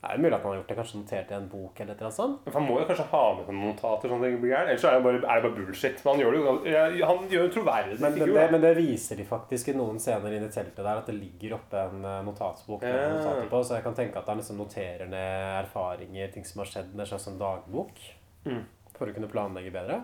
er 0.05 0.17
jo 0.17 0.21
mulig 0.23 0.35
at 0.37 0.43
han 0.45 0.51
har 0.51 0.57
gjort 0.59 0.69
det, 0.71 0.75
kanskje 0.79 0.99
notert 1.01 1.31
i 1.31 1.35
en 1.35 1.47
bok 1.51 1.79
eller 1.83 1.95
annet 1.99 2.15
sånt. 2.15 2.41
Men 2.45 2.53
Han 2.55 2.65
må 2.67 2.77
jo 2.79 2.85
kanskje 2.89 3.05
ha 3.11 3.21
med 3.37 3.47
noen 3.49 3.61
notater, 3.71 4.09
sånn 4.11 4.19
at 4.19 4.25
det 4.25 4.31
ikke 4.33 4.41
blir 4.45 4.53
gærent. 4.55 4.69
Ellers 4.73 4.85
er 4.89 4.95
det 4.97 5.03
bare, 5.07 5.21
er 5.21 5.41
det 5.41 5.45
bare 5.47 5.55
bullshit. 5.59 6.01
Men 6.05 6.11
han 6.11 6.21
gjør 6.23 6.35
det 6.35 6.41
jo, 6.41 7.05
han 7.11 7.29
gjør 7.33 7.43
jo 7.45 7.51
troverdig 7.55 7.99
Men 8.01 8.17
det, 8.19 8.27
det, 8.35 8.45
men 8.55 8.61
det 8.65 8.73
viser 8.77 9.19
de 9.21 9.25
faktisk 9.29 9.71
i 9.73 9.77
noen 9.77 9.99
scener 10.03 10.37
inne 10.37 10.49
i 10.51 10.55
teltet 10.55 10.81
der, 10.83 11.01
at 11.01 11.09
det 11.09 11.15
ligger 11.17 11.57
oppe 11.59 11.81
en 11.87 12.05
eh, 12.05 12.21
notatbok 12.29 12.81
med 12.85 12.95
Ja. 12.95 13.09
notater 13.17 13.49
på. 13.51 13.63
Så 13.65 13.75
jeg 13.79 13.83
kan 13.87 13.97
tenke 13.97 14.21
at 14.21 14.27
han 14.31 14.37
liksom 14.41 14.57
noterer 14.61 15.07
ned 15.11 15.65
erfaringer, 15.65 16.31
ting 16.33 16.45
som 16.45 16.63
har 16.63 16.71
skjedd, 16.71 16.93
en 16.95 17.05
slags 17.09 17.25
sånn 17.29 17.39
dagbok. 17.41 17.99
Mm. 18.45 18.63
For 18.95 19.11
å 19.11 19.13
kunne 19.15 19.27
planlegge 19.31 19.73
bedre. 19.75 20.03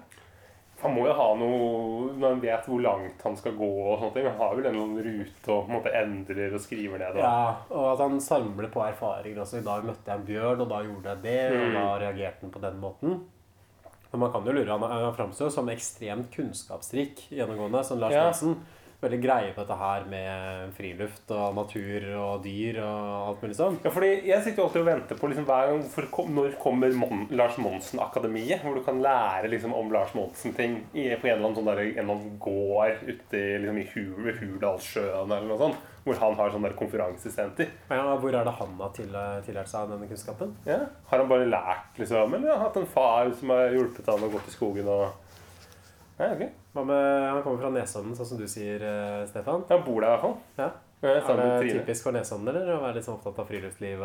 Han 0.82 0.95
må 0.95 1.03
jo 1.05 1.13
ha 1.13 1.27
noe 1.38 2.13
Når 2.17 2.27
han 2.32 2.39
vet 2.41 2.65
hvor 2.65 2.82
langt 2.82 3.21
han 3.23 3.36
skal 3.38 3.53
gå 3.57 3.67
og 3.86 3.99
sånne 4.01 4.13
ting. 4.15 4.25
Han 4.32 4.39
har 4.41 4.55
vel 4.57 4.65
en 4.71 4.79
sånn 4.79 4.95
rute 5.05 5.51
og 5.53 5.67
på 5.67 5.69
en 5.71 5.75
måte 5.77 5.93
endrer 6.01 6.55
og 6.57 6.63
skriver 6.63 6.97
ned. 7.03 7.15
Og. 7.15 7.21
Ja, 7.21 7.55
og 7.69 7.86
at 7.93 7.99
han 8.05 8.17
samler 8.21 8.71
på 8.73 8.82
erfaringer 8.86 9.43
også. 9.43 9.59
I 9.61 9.67
dag 9.67 9.86
møtte 9.86 10.09
jeg 10.09 10.19
en 10.19 10.25
bjørn, 10.32 10.61
og 10.65 10.69
da 10.73 10.82
gjorde 10.88 11.13
jeg 11.15 11.21
det, 11.27 11.38
og 11.51 11.67
Mm. 11.67 11.73
da 11.77 11.86
reagerte 12.05 12.41
han 12.41 12.51
på 12.51 12.61
den 12.65 12.79
måten. 12.82 13.19
Men 14.11 14.19
man 14.25 14.32
kan 14.34 14.43
jo 14.45 14.51
lure, 14.51 14.67
han, 14.67 14.82
han 14.91 15.13
framstår 15.15 15.51
som 15.53 15.69
ekstremt 15.71 16.32
kunnskapsrik 16.36 17.27
gjennomgående, 17.32 17.84
som 17.86 17.99
Lars 17.99 18.11
Ja. 18.11 18.32
Veldig 19.02 19.18
greie 19.24 19.54
på 19.56 19.64
dette 19.64 19.76
her 19.80 20.04
med 20.06 20.74
friluft 20.78 21.32
og 21.34 21.56
natur 21.58 22.04
og 22.20 22.43
dyr 22.43 22.78
og 22.84 23.06
alt 23.32 23.45
mulig 23.45 23.56
sånn. 23.58 23.80
Ja, 23.82 23.89
fordi 23.89 24.12
Jeg 24.30 24.43
sitter 24.45 24.62
jo 24.62 24.68
alltid 24.68 24.82
og 24.84 24.89
venter 24.91 25.18
på 25.18 25.30
liksom 25.32 25.47
hver 25.47 25.72
gang 25.72 25.82
for 25.89 26.28
når 26.30 26.58
kommer 26.62 26.93
Mon 27.02 27.24
Lars 27.34 27.58
Monsen-akademiet. 27.58 28.62
Hvor 28.62 28.78
du 28.78 28.84
kan 28.86 29.02
lære 29.02 29.49
liksom 29.49 29.74
om 29.74 29.89
Lars 29.93 30.14
Monsen-ting 30.14 30.84
på 30.93 30.99
en 31.02 31.34
eller 31.34 31.47
annen, 31.47 31.58
sånn 31.58 31.72
der, 31.72 31.82
en 31.82 32.04
eller 32.04 32.14
annen 32.14 32.38
gård 32.43 33.02
ute 33.08 33.41
i, 33.41 33.58
liksom, 33.64 33.82
i 33.82 33.88
Hul, 33.95 34.30
Hurdalssjøen 34.38 35.26
eller 35.34 35.49
noe 35.49 35.60
sånt. 35.64 35.89
Hvor 36.06 36.18
han 36.22 36.38
har 36.38 36.54
sånn 36.54 36.64
der 36.66 36.78
konferansesenter. 36.78 37.74
Ja, 37.89 38.06
hvor 38.22 38.34
er 38.34 38.45
det 38.45 38.54
han 38.58 38.78
har 38.80 38.93
tillært 38.97 39.70
seg 39.70 39.89
denne 39.91 40.08
kunnskapen? 40.10 40.54
Ja. 40.66 40.80
Har 41.10 41.22
han 41.22 41.30
bare 41.30 41.49
lært, 41.49 41.91
liksom? 41.97 42.38
Eller 42.38 42.54
har 42.54 42.64
hatt 42.68 42.78
en 42.82 42.89
far 42.89 43.34
som 43.38 43.54
har 43.54 43.74
hjulpet 43.74 44.10
han 44.10 44.26
å 44.26 44.32
gå 44.34 44.41
til 44.45 44.56
skogen 44.56 44.89
og 44.89 45.10
Ja, 46.22 46.36
okay. 46.36 46.51
Hva 46.76 46.86
med, 46.86 47.28
Han 47.32 47.41
kommer 47.43 47.63
fra 47.63 47.74
Nesodden, 47.74 48.13
sånn 48.17 48.28
som 48.30 48.39
du 48.39 48.47
sier, 48.49 48.84
eh, 48.86 49.26
Stefan. 49.30 49.65
Han 49.72 49.86
bor 49.88 50.01
der 50.03 50.11
i 50.11 50.13
hvert 50.13 50.26
fall. 50.28 50.39
Ja. 50.59 50.72
Ja, 51.01 51.15
Er 51.17 51.39
det 51.39 51.72
typisk 51.74 52.05
for 52.05 52.13
Nesodden 52.13 52.51
eller, 52.51 52.67
å 52.76 52.82
være 52.84 52.99
litt 52.99 53.07
sånn 53.07 53.15
opptatt 53.15 53.39
av 53.41 53.47
friluftsliv? 53.49 54.03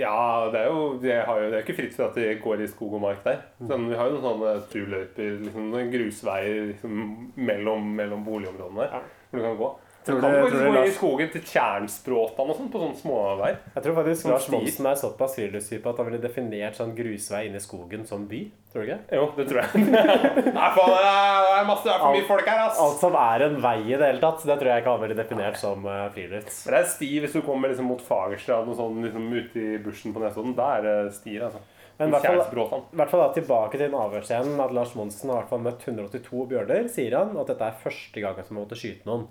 Ja, 0.00 0.48
det 0.48 0.62
er 0.62 0.70
jo 0.72 0.86
det, 1.02 1.16
har 1.28 1.42
jo, 1.42 1.50
det 1.52 1.58
er 1.58 1.66
ikke 1.66 1.76
fritt 1.76 1.92
for 1.92 2.06
at 2.06 2.16
vi 2.16 2.24
går 2.40 2.62
i 2.64 2.68
skog 2.72 2.94
og 2.96 3.02
mark 3.04 3.20
der. 3.26 3.42
Mm. 3.58 3.66
Sånn, 3.68 3.84
vi 3.90 3.98
har 3.98 4.08
jo 4.08 4.14
noen 4.14 4.24
sånne 4.24 4.54
turløyper, 4.72 5.34
liksom, 5.44 5.68
grusveier 5.92 6.62
liksom, 6.70 7.02
mellom, 7.36 7.92
mellom 8.00 8.24
boligområdene 8.24 8.86
der. 8.86 9.12
Hvor 9.28 9.42
du 9.42 9.44
kan 9.44 9.60
gå. 9.60 9.70
Du 10.08 10.20
kan 10.20 10.36
faktisk 10.40 10.64
gå 10.64 10.84
i 10.84 10.94
skogen 10.96 11.32
til 11.34 11.42
Tjernspråtan 11.50 12.52
og 12.52 12.56
sånn, 12.58 12.70
på 12.72 12.80
sånne 12.82 13.00
småveier. 13.00 13.58
Jeg 13.74 13.84
tror 13.84 13.96
faktisk 13.98 14.30
Lars. 14.30 14.48
Monsen 14.54 14.88
er 14.88 14.98
såpass 15.02 15.36
friluftstype 15.36 15.92
at 15.92 16.00
han 16.00 16.08
ville 16.08 16.20
definert 16.22 16.78
sånn 16.78 16.94
grusvei 16.96 17.44
inn 17.48 17.58
i 17.58 17.62
skogen 17.62 18.06
som 18.08 18.24
by. 18.30 18.42
Tror 18.72 18.84
du 18.84 18.88
ikke? 18.88 18.98
Jo, 19.18 19.28
det 19.36 19.48
tror 19.50 19.62
jeg. 19.62 19.84
Nei, 20.58 20.68
faen, 20.76 20.92
det 20.92 21.54
er 21.54 21.68
masse, 21.68 21.86
det 21.86 21.94
er 21.94 22.02
for 22.02 22.18
mye 22.18 22.28
folk 22.28 22.52
her, 22.52 22.62
ass. 22.66 22.82
Alt 22.84 23.00
som 23.04 23.16
er 23.20 23.46
en 23.48 23.58
vei 23.64 23.78
i 23.86 23.96
det 23.96 24.12
hele 24.12 24.22
tatt, 24.24 24.44
det 24.48 24.58
tror 24.60 24.72
jeg 24.72 24.84
ikke 24.84 24.94
han 24.94 25.02
ville 25.06 25.18
definert 25.22 25.60
som 25.60 25.88
uh, 25.88 26.04
friluft. 26.14 26.52
Men 26.66 26.76
det 26.76 26.82
er 26.82 26.92
sti 26.92 27.10
hvis 27.24 27.36
du 27.38 27.42
kommer 27.46 27.72
liksom 27.72 27.90
mot 27.92 28.04
Fagerstrand 28.04 28.72
og 28.72 28.78
sånn 28.80 29.02
liksom 29.06 29.32
ute 29.32 29.64
i 29.64 29.80
bushen 29.82 30.16
på 30.16 30.24
Nesodden. 30.24 30.56
Da 30.58 30.76
er 30.76 30.88
det 30.88 30.96
stier, 31.16 31.48
altså. 31.48 31.64
Men 31.98 32.12
i 32.12 32.14
hvert 32.14 32.28
fall, 32.30 32.82
hvert 32.94 33.10
fall 33.10 33.22
da, 33.24 33.32
tilbake 33.34 33.78
til 33.80 33.94
avhørsscenen 33.98 34.60
at 34.62 34.74
Lars 34.76 34.92
Monsen 34.94 35.32
har 35.32 35.40
hvert 35.40 35.50
fall 35.50 35.64
møtt 35.64 35.82
182 35.82 36.44
bjørner, 36.52 36.86
sier 36.94 37.16
han, 37.18 37.32
og 37.34 37.42
at 37.42 37.50
dette 37.56 37.70
er 37.72 37.80
første 37.82 38.22
som 38.22 38.52
han 38.52 38.60
måtte 38.60 38.78
skyte 38.78 39.08
noen. 39.08 39.24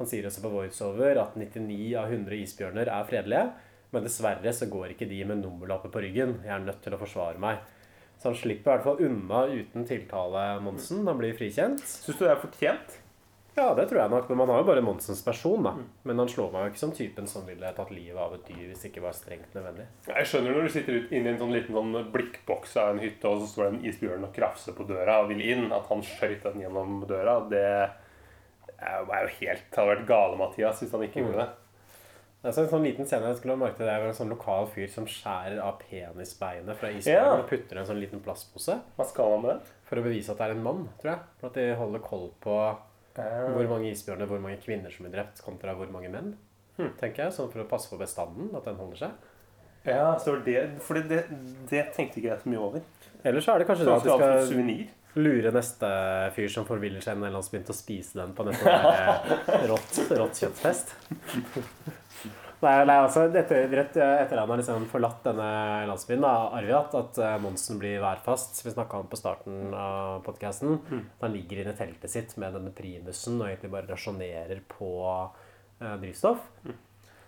Han 0.00 0.10
sier 0.10 0.26
også 0.26 0.42
på 0.42 0.50
voiceover 0.52 1.20
at 1.22 1.36
99 1.38 1.94
av 2.00 2.10
100 2.10 2.40
isbjørner 2.40 2.90
er 2.90 3.06
fredelige, 3.08 3.46
men 3.94 4.06
dessverre 4.06 4.52
så 4.56 4.66
går 4.70 4.94
ikke 4.94 5.08
de 5.10 5.20
med 5.28 5.44
nummerlapper 5.44 5.92
på 5.94 6.02
ryggen. 6.02 6.40
Jeg 6.42 6.54
er 6.56 6.66
nødt 6.66 6.82
til 6.82 6.96
å 6.96 7.00
forsvare 7.00 7.38
meg. 7.42 7.62
Så 8.18 8.30
han 8.30 8.38
slipper 8.38 8.70
i 8.70 8.74
hvert 8.74 8.86
fall 8.88 9.06
unna 9.06 9.44
uten 9.52 9.86
tiltale, 9.86 10.44
Monsen. 10.64 11.06
Han 11.06 11.18
blir 11.20 11.36
frikjent. 11.38 11.82
Syns 11.86 12.18
du 12.18 12.24
det 12.24 12.34
er 12.34 12.42
fortjent? 12.42 13.00
Ja, 13.54 13.68
det 13.78 13.84
tror 13.86 14.00
jeg 14.00 14.10
nok. 14.10 14.28
Men 14.28 14.38
man 14.40 14.50
har 14.50 14.62
jo 14.62 14.66
bare 14.66 14.82
Monsens 14.82 15.22
person, 15.22 15.62
da. 15.62 15.74
Men 16.02 16.18
han 16.18 16.30
slår 16.30 16.50
meg 16.50 16.64
jo 16.64 16.72
ikke 16.72 16.82
som 16.82 16.94
typen 16.94 17.28
som 17.30 17.44
ville 17.46 17.70
tatt 17.76 17.92
livet 17.94 18.18
av 18.18 18.34
et 18.34 18.48
dyr 18.48 18.64
hvis 18.66 18.82
det 18.82 18.90
ikke 18.90 19.04
var 19.04 19.14
strengt 19.14 19.54
nødvendig. 19.54 19.86
Jeg 20.10 20.30
skjønner 20.30 20.56
når 20.56 20.66
du 20.66 20.74
sitter 20.74 20.98
inne 21.14 21.30
i 21.30 21.34
en 21.34 21.42
sånn 21.42 21.54
liten 21.54 21.78
sånn 21.78 22.08
blikkboks 22.14 22.74
av 22.82 22.94
en 22.94 23.02
hytte, 23.04 23.30
og 23.30 23.44
så 23.44 23.50
står 23.52 23.68
det 23.68 23.70
en 23.76 23.84
isbjørn 23.92 24.26
og 24.26 24.34
krafser 24.34 24.74
på 24.74 24.88
døra 24.88 25.20
og 25.22 25.30
vil 25.30 25.44
inn, 25.46 25.68
at 25.74 25.86
han 25.92 26.02
skøyt 26.02 26.42
den 26.48 26.64
gjennom 26.64 27.04
døra. 27.06 27.36
Det 27.50 27.68
er 28.84 29.26
jo 29.26 29.34
helt 29.40 29.62
Det 29.70 29.78
hadde 29.80 29.90
vært 29.94 30.06
gale, 30.08 30.36
Mathias, 30.40 30.80
hvis 30.82 30.92
han 30.92 31.02
ikke 31.06 31.22
gjorde 31.24 31.42
det. 31.44 31.48
Det 32.44 32.50
er 32.50 32.56
så 32.58 32.62
en 32.66 32.72
sånn 32.74 32.82
liten 32.84 33.06
scene 33.08 33.24
jeg 33.30 33.38
skulle 33.38 33.54
merke 33.56 33.78
til, 33.78 33.86
det 33.88 33.92
er 33.96 34.02
en 34.04 34.16
sånn 34.18 34.28
lokal 34.28 34.66
fyr 34.68 34.90
som 34.92 35.06
skjærer 35.08 35.62
av 35.64 35.78
penisbeinet 35.80 36.76
fra 36.76 36.90
Ja. 37.08 37.22
og 37.38 37.46
putter 37.48 37.78
i 37.78 37.80
en 37.80 37.86
sånn 37.88 38.00
liten 38.02 38.20
plastpose. 38.20 38.76
Hva 38.98 39.06
skal 39.08 39.30
han 39.32 39.42
med 39.46 39.50
det? 39.54 39.70
For 39.88 39.96
å 39.96 40.02
bevise 40.04 40.30
at 40.34 40.38
det 40.42 40.50
er 40.50 40.56
en 40.58 40.62
mann, 40.62 40.82
tror 41.00 41.14
jeg. 41.14 41.20
For 41.40 41.46
at 41.48 41.54
de 41.54 41.74
holder 41.74 42.00
koll 42.04 42.26
på 42.44 42.58
hvor 43.16 43.68
mange 43.70 43.90
isbjørner, 43.94 44.26
hvor 44.28 44.40
mange 44.42 44.58
kvinner 44.60 44.90
som 44.92 45.06
blir 45.06 45.14
drept, 45.14 45.40
kontra 45.46 45.72
hvor 45.78 45.88
mange 45.94 46.10
menn. 46.12 46.34
Tenker 46.98 47.24
jeg, 47.24 47.32
Sånn 47.32 47.50
for 47.52 47.62
å 47.62 47.68
passe 47.70 47.88
på 47.88 47.96
bestanden, 48.00 48.50
at 48.58 48.64
den 48.66 48.76
holder 48.76 48.96
seg. 49.06 49.10
Ja, 49.86 50.16
så 50.18 50.34
det, 50.44 50.80
for 50.82 50.94
det, 51.00 51.24
det 51.70 51.82
tenkte 51.94 52.18
ikke 52.20 52.32
jeg 52.32 52.40
så 52.42 52.48
mye 52.50 52.60
over. 52.60 52.82
Eller 53.24 53.40
så 53.40 53.54
er 53.54 53.58
det 53.62 53.68
kanskje 53.68 53.84
det 53.86 53.92
at 53.94 54.02
ha 54.02 54.16
de 54.16 54.18
skal 54.18 54.46
suvenir? 54.52 54.88
Lure 55.14 55.50
neste 55.54 55.90
fyr 56.36 56.48
som 56.52 56.66
forviller 56.68 57.04
seg 57.04 57.18
i 57.18 57.26
en 57.26 57.36
landsby 57.36 57.60
til 57.62 57.74
å 57.74 57.76
spise 57.78 58.18
den 58.20 58.32
på 58.36 58.46
neste 58.48 58.72
rått, 59.70 60.00
rått 60.18 60.40
kjøttfest. 60.42 60.96
Nei, 62.64 62.78
nei, 62.88 62.96
altså, 62.96 63.26
etter, 63.28 63.66
rett 63.76 63.96
etter 63.98 64.38
han 64.40 64.48
har 64.48 64.60
liksom 64.60 64.86
forlatt 64.88 65.26
denne 65.26 65.48
landsbyen, 65.90 66.22
da, 66.24 66.32
Arviat, 66.56 66.94
at 66.96 67.18
eh, 67.20 67.34
Monsen 67.42 67.76
blir 67.80 67.98
værfast. 68.00 68.62
Vi 68.64 68.72
snakka 68.72 69.02
om 69.02 69.10
på 69.10 69.18
starten 69.20 69.74
av 69.76 70.22
podkasten. 70.24 70.78
Han 71.20 71.34
ligger 71.34 71.60
inne 71.60 71.74
i 71.74 71.76
teltet 71.76 72.14
sitt 72.14 72.32
med 72.40 72.56
denne 72.56 72.72
primusen 72.72 73.36
og 73.40 73.50
egentlig 73.50 73.72
bare 73.74 73.90
rasjonerer 73.90 74.64
på 74.70 74.90
eh, 75.12 75.94
drivstoff. 76.00 76.46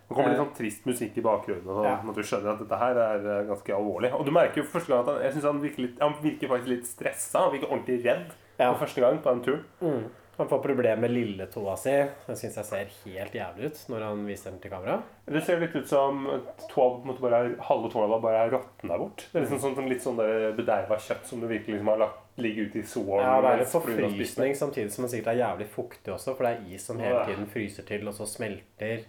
Det 0.08 0.14
kommer 0.14 0.30
litt 0.30 0.38
sånn 0.38 0.54
trist 0.54 0.84
musikk 0.86 1.16
i 1.18 1.22
bakgrunnen. 1.26 1.66
Og 1.66 1.80
sånn, 1.82 2.10
at 2.10 2.14
du 2.14 2.22
skjønner 2.22 2.52
at 2.52 2.60
dette 2.62 2.78
her 2.78 3.00
er 3.06 3.24
eh, 3.40 3.46
ganske 3.48 3.74
alvorlig. 3.74 4.12
Og 4.14 4.24
du 4.24 4.30
merker 4.30 4.62
jo 4.62 4.68
første 4.70 4.92
gang 4.92 5.00
at 5.02 5.10
han, 5.14 5.22
jeg 5.26 5.32
synes 5.34 5.48
han, 5.50 5.62
virker 5.64 5.82
litt, 5.86 5.96
han 6.00 6.14
virker 6.22 6.52
faktisk 6.52 6.68
litt 6.76 6.86
stressa. 6.86 7.42
Han 7.48 7.56
virker 7.56 7.72
ordentlig 7.72 7.98
redd 8.04 8.30
Ja. 8.58 8.70
for 8.72 8.86
første 8.86 9.00
gang 9.02 9.18
på 9.24 9.34
den 9.34 9.42
turen. 9.42 9.64
Mm. 9.82 10.06
Han 10.36 10.48
får 10.50 10.58
problemer 10.60 10.98
med 11.00 11.10
lilletåa 11.10 11.74
si. 11.80 11.92
Den 12.26 12.36
syns 12.36 12.56
jeg 12.60 12.64
ser 12.68 12.90
helt 13.06 13.32
jævlig 13.34 13.70
ut 13.70 13.78
når 13.88 14.02
han 14.04 14.18
viser 14.28 14.50
den 14.52 14.58
til 14.60 14.70
kamera. 14.70 14.98
Det 15.26 15.40
ser 15.46 15.58
litt 15.62 15.74
ut 15.74 15.88
som 15.88 16.26
tåa, 16.68 17.14
bare, 17.20 17.38
er- 17.46 17.54
halve 17.64 17.88
tåa 17.90 18.18
bare 18.20 18.42
er 18.44 18.50
råtna 18.52 18.98
bort. 19.00 19.24
Det 19.32 19.40
er 19.40 19.46
liksom 19.46 19.62
sånn, 19.62 19.74
sånn, 19.78 19.88
litt 19.88 20.04
sånn 20.04 20.18
der 20.20 20.52
bederva 20.58 20.98
kjøtt 21.00 21.24
som 21.24 21.40
du 21.40 21.46
virkelig 21.48 21.78
liksom 21.78 21.88
har 21.88 22.02
lagt 22.04 22.22
ligge 22.36 22.66
ute 22.68 22.82
i 22.82 22.84
solen. 22.84 23.24
Ja, 23.24 23.40
det 23.40 23.48
er 23.48 23.52
en 23.52 23.64
det. 23.64 23.70
forfrysning 23.72 24.54
samtidig 24.60 24.92
som 24.92 25.06
det 25.06 25.10
sikkert 25.14 25.32
er 25.32 25.40
jævlig 25.40 25.68
fuktig 25.72 26.12
også, 26.12 26.36
for 26.36 26.44
det 26.44 26.52
er 26.52 26.74
is 26.76 26.84
som 26.84 26.98
hele 27.00 27.24
tiden 27.24 27.46
fryser 27.48 27.88
til, 27.88 28.04
og 28.08 28.12
så 28.14 28.26
smelter 28.28 29.06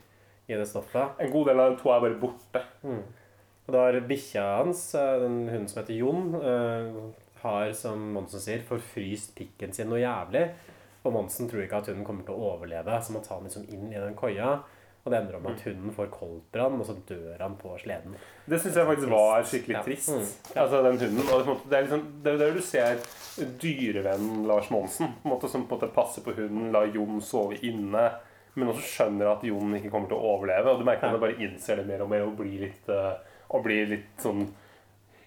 i 0.48 0.56
det 0.56 0.68
stoffet. 0.70 1.18
En 1.20 1.32
god 1.32 1.48
del 1.52 1.60
av 1.60 1.72
de 1.74 1.82
to 1.82 1.92
er 1.92 2.04
bare 2.06 2.20
borte. 2.22 2.62
Mm. 2.84 3.02
Og 3.68 3.74
da 3.76 3.82
har 3.84 4.00
bikkja 4.08 4.44
hans, 4.62 4.84
eh, 4.96 5.20
den 5.20 5.42
hunden 5.50 5.68
som 5.68 5.82
heter 5.82 5.98
Jon, 5.98 6.36
eh, 6.40 7.02
har, 7.44 7.74
som 7.74 8.00
Monsen 8.16 8.40
sier, 8.40 8.64
forfryst 8.68 9.36
pikken 9.36 9.74
sin 9.76 9.90
noe 9.92 10.00
jævlig. 10.00 10.48
Og 11.04 11.14
Monsen 11.14 11.50
tror 11.50 11.64
ikke 11.66 11.78
at 11.82 11.88
hunden 11.92 12.06
kommer 12.08 12.24
til 12.26 12.36
å 12.36 12.56
overleve, 12.56 12.98
så 13.04 13.12
må 13.14 13.22
ta 13.24 13.36
den 13.38 13.50
liksom 13.50 13.68
inn 13.70 13.92
i 13.92 14.00
den 14.00 14.16
koia. 14.16 14.60
Og 15.06 15.12
det 15.14 15.20
ender 15.22 15.38
om 15.38 15.46
at 15.48 15.62
hunden 15.64 15.94
får 15.96 16.10
koldbrann, 16.12 16.80
og 16.82 16.86
så 16.86 16.96
dør 17.08 17.38
han 17.40 17.54
på 17.56 17.78
sleden. 17.80 18.16
Det 18.48 18.58
syns 18.60 18.76
jeg 18.76 18.88
faktisk 18.90 19.10
var 19.10 19.44
skikkelig 19.48 19.76
Ja. 19.78 19.84
trist. 19.84 20.56
Ja. 20.56 20.64
Altså 20.64 20.82
den 20.84 20.98
hunden. 21.00 21.60
Det 21.70 21.78
er 21.78 21.84
liksom, 21.86 22.04
det 22.24 22.34
er 22.34 22.38
der 22.38 22.52
du 22.54 22.62
ser 22.62 22.98
dyrevennen 23.62 24.46
Lars 24.48 24.70
Monsen, 24.70 25.08
på 25.24 25.30
måte, 25.30 25.48
som 25.50 25.68
på 25.68 25.76
en 25.76 25.80
måte 25.82 25.94
passer 25.96 26.22
på 26.26 26.34
hunden, 26.36 26.72
lar 26.74 26.90
Jon 26.94 27.22
sove 27.22 27.58
inne, 27.64 28.10
men 28.58 28.72
også 28.72 28.88
skjønner 28.90 29.28
at 29.30 29.44
Jon 29.46 29.76
ikke 29.78 29.92
kommer 29.94 30.10
til 30.10 30.18
å 30.18 30.32
overleve. 30.34 30.72
Og 30.72 30.80
du 30.82 30.86
merker 30.88 31.06
at 31.08 31.14
han 31.14 31.22
bare 31.22 31.38
innser 31.46 31.78
det 31.78 31.86
mer 31.86 32.02
og 32.02 32.10
mer 32.10 32.24
og 32.26 32.34
blir 32.40 32.64
litt, 32.66 32.90
eh, 32.90 33.36
og 33.54 33.64
blir 33.68 33.86
litt 33.94 34.24
sånn 34.24 34.48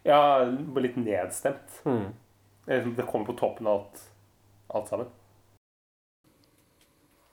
Ja, 0.03 0.45
blir 0.49 0.87
litt 0.89 0.97
nedstemt. 0.97 1.75
Mm. 1.85 2.13
Det 2.67 2.77
liksom- 2.79 2.97
Det 2.97 3.07
kommer 3.07 3.27
på 3.27 3.39
toppen 3.39 3.67
av 3.67 3.81
alt, 3.81 4.01
alt 4.75 4.89
sammen. 4.89 5.11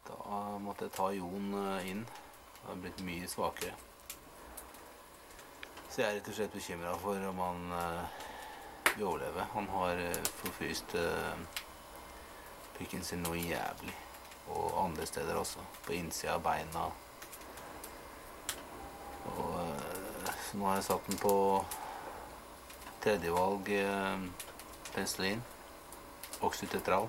Da 0.05 0.57
måtte 0.59 0.81
jeg 0.85 0.91
ta 0.91 1.09
Jon 1.11 1.53
eh, 1.53 1.89
inn. 1.91 2.05
Han 2.65 2.75
har 2.75 2.81
blitt 2.83 3.01
mye 3.05 3.27
svakere. 3.27 3.73
Så 5.89 6.01
jeg 6.01 6.09
er 6.09 6.15
rett 6.19 6.27
og 6.27 6.33
slett 6.35 6.53
bekymra 6.53 6.95
for 6.99 7.15
om 7.29 7.37
han 7.37 7.71
eh, 7.71 8.03
vil 8.97 9.07
overleve. 9.07 9.47
Han 9.53 9.67
har 9.67 9.95
forfryst 10.43 10.95
pikken 12.77 13.01
sin 13.01 13.23
noe 13.23 13.35
jævlig. 13.37 13.93
Og 14.53 14.85
andre 14.85 15.05
steder 15.05 15.35
også. 15.35 15.63
På 15.85 15.93
innsida 15.93 16.37
av 16.37 16.45
beina. 16.45 16.87
Og 19.27 19.59
eh, 19.61 20.31
nå 20.57 20.69
har 20.69 20.79
jeg 20.79 20.87
satt 20.87 21.09
den 21.09 21.19
på 21.21 21.35
tredjevalg 23.03 23.69
uh, 23.87 24.23
penicillin. 24.93 25.43
Oxytetral. 26.43 27.07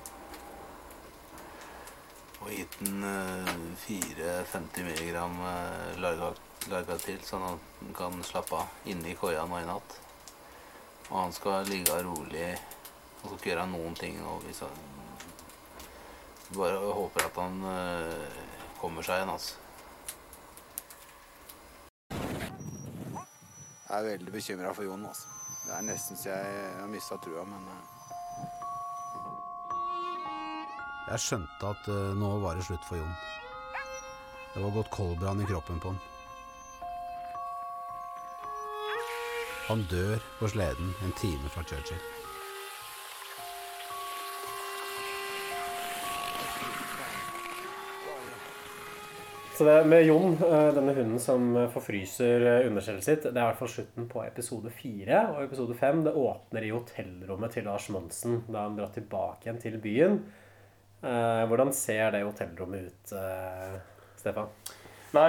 Og 2.39 2.51
gitt 2.55 2.77
den 2.81 3.03
eh, 3.03 3.49
4-50 3.83 4.87
milligram 4.87 5.41
uh, 5.43 5.97
larga, 5.99 6.31
larga 6.71 6.99
til, 7.03 7.19
sånn 7.27 7.47
at 7.49 7.73
den 7.81 7.97
kan 7.99 8.21
slappe 8.27 8.61
av 8.61 8.91
inne 8.91 9.11
i 9.11 9.17
koia 9.19 9.47
nå 9.49 9.59
i 9.59 9.67
natt. 9.69 9.99
Og 11.09 11.17
han 11.17 11.35
skal 11.35 11.67
ligge 11.67 11.99
rolig 12.05 12.53
og 12.53 13.25
skal 13.25 13.39
ikke 13.39 13.51
gjøre 13.51 13.69
noen 13.73 13.99
ting 13.99 14.21
nå. 14.23 14.39
Hvis 14.45 14.63
han 14.63 14.98
bare 16.57 16.77
håper 16.77 17.27
at 17.27 17.41
han 17.43 17.65
eh, 17.71 18.37
kommer 18.81 19.05
seg 19.05 19.21
igjen, 19.21 19.33
altså. 19.35 19.55
Jeg 23.89 23.97
er 23.99 24.11
veldig 24.11 24.33
bekymra 24.33 24.73
for 24.77 24.85
Jon. 24.85 25.07
Altså. 25.09 25.29
Det 25.67 25.77
er 25.77 25.87
nesten 25.87 26.17
så 26.17 26.29
jeg 26.29 26.75
har 26.81 26.91
mista 26.93 27.17
trua, 27.25 27.45
men 27.49 27.71
eh. 27.73 27.95
Jeg 31.09 31.25
skjønte 31.25 31.73
at 31.73 31.89
eh, 31.89 32.13
nå 32.21 32.35
var 32.45 32.59
det 32.59 32.67
slutt 32.69 32.85
for 32.89 33.01
Jon. 33.01 33.17
Det 34.55 34.63
var 34.65 34.77
gått 34.77 34.93
koldbrann 34.93 35.41
i 35.41 35.49
kroppen 35.49 35.81
på 35.81 35.93
han. 35.93 36.01
Han 39.69 39.85
dør 39.91 40.17
på 40.39 40.49
sleden 40.49 40.95
en 41.05 41.13
time 41.21 41.49
fra 41.53 41.65
Churchill. 41.65 42.01
Så 49.59 49.65
med 49.85 50.05
Jon, 50.07 50.37
eh, 50.51 50.69
denne 50.75 50.93
hunden 50.95 51.19
som 51.19 51.49
eh, 51.57 51.65
forfryser 51.75 52.45
eh, 52.47 52.67
underskjellet 52.69 53.03
sitt, 53.03 53.25
det 53.25 53.33
er 53.33 53.41
i 53.41 53.47
hvert 53.49 53.59
fall 53.59 53.71
slutten 53.73 54.05
på 54.07 54.21
episode 54.23 54.71
fire. 54.71 55.25
Og 55.33 55.49
episode 55.49 55.75
fem 55.75 56.05
det 56.05 56.13
åpner 56.15 56.63
i 56.63 56.71
hotellrommet 56.71 57.57
til 57.57 57.67
Lars 57.67 57.89
Monsen 57.91 58.45
da 58.47 58.69
han 58.69 58.77
drar 58.79 58.93
tilbake 58.95 59.49
igjen 59.49 59.59
til 59.65 59.81
byen. 59.83 60.21
Hvordan 61.03 61.73
ser 61.75 62.15
det 62.15 62.25
hotellrommet 62.27 62.87
ut, 62.87 63.13
Stefan? 64.19 64.49
Nei, 65.15 65.29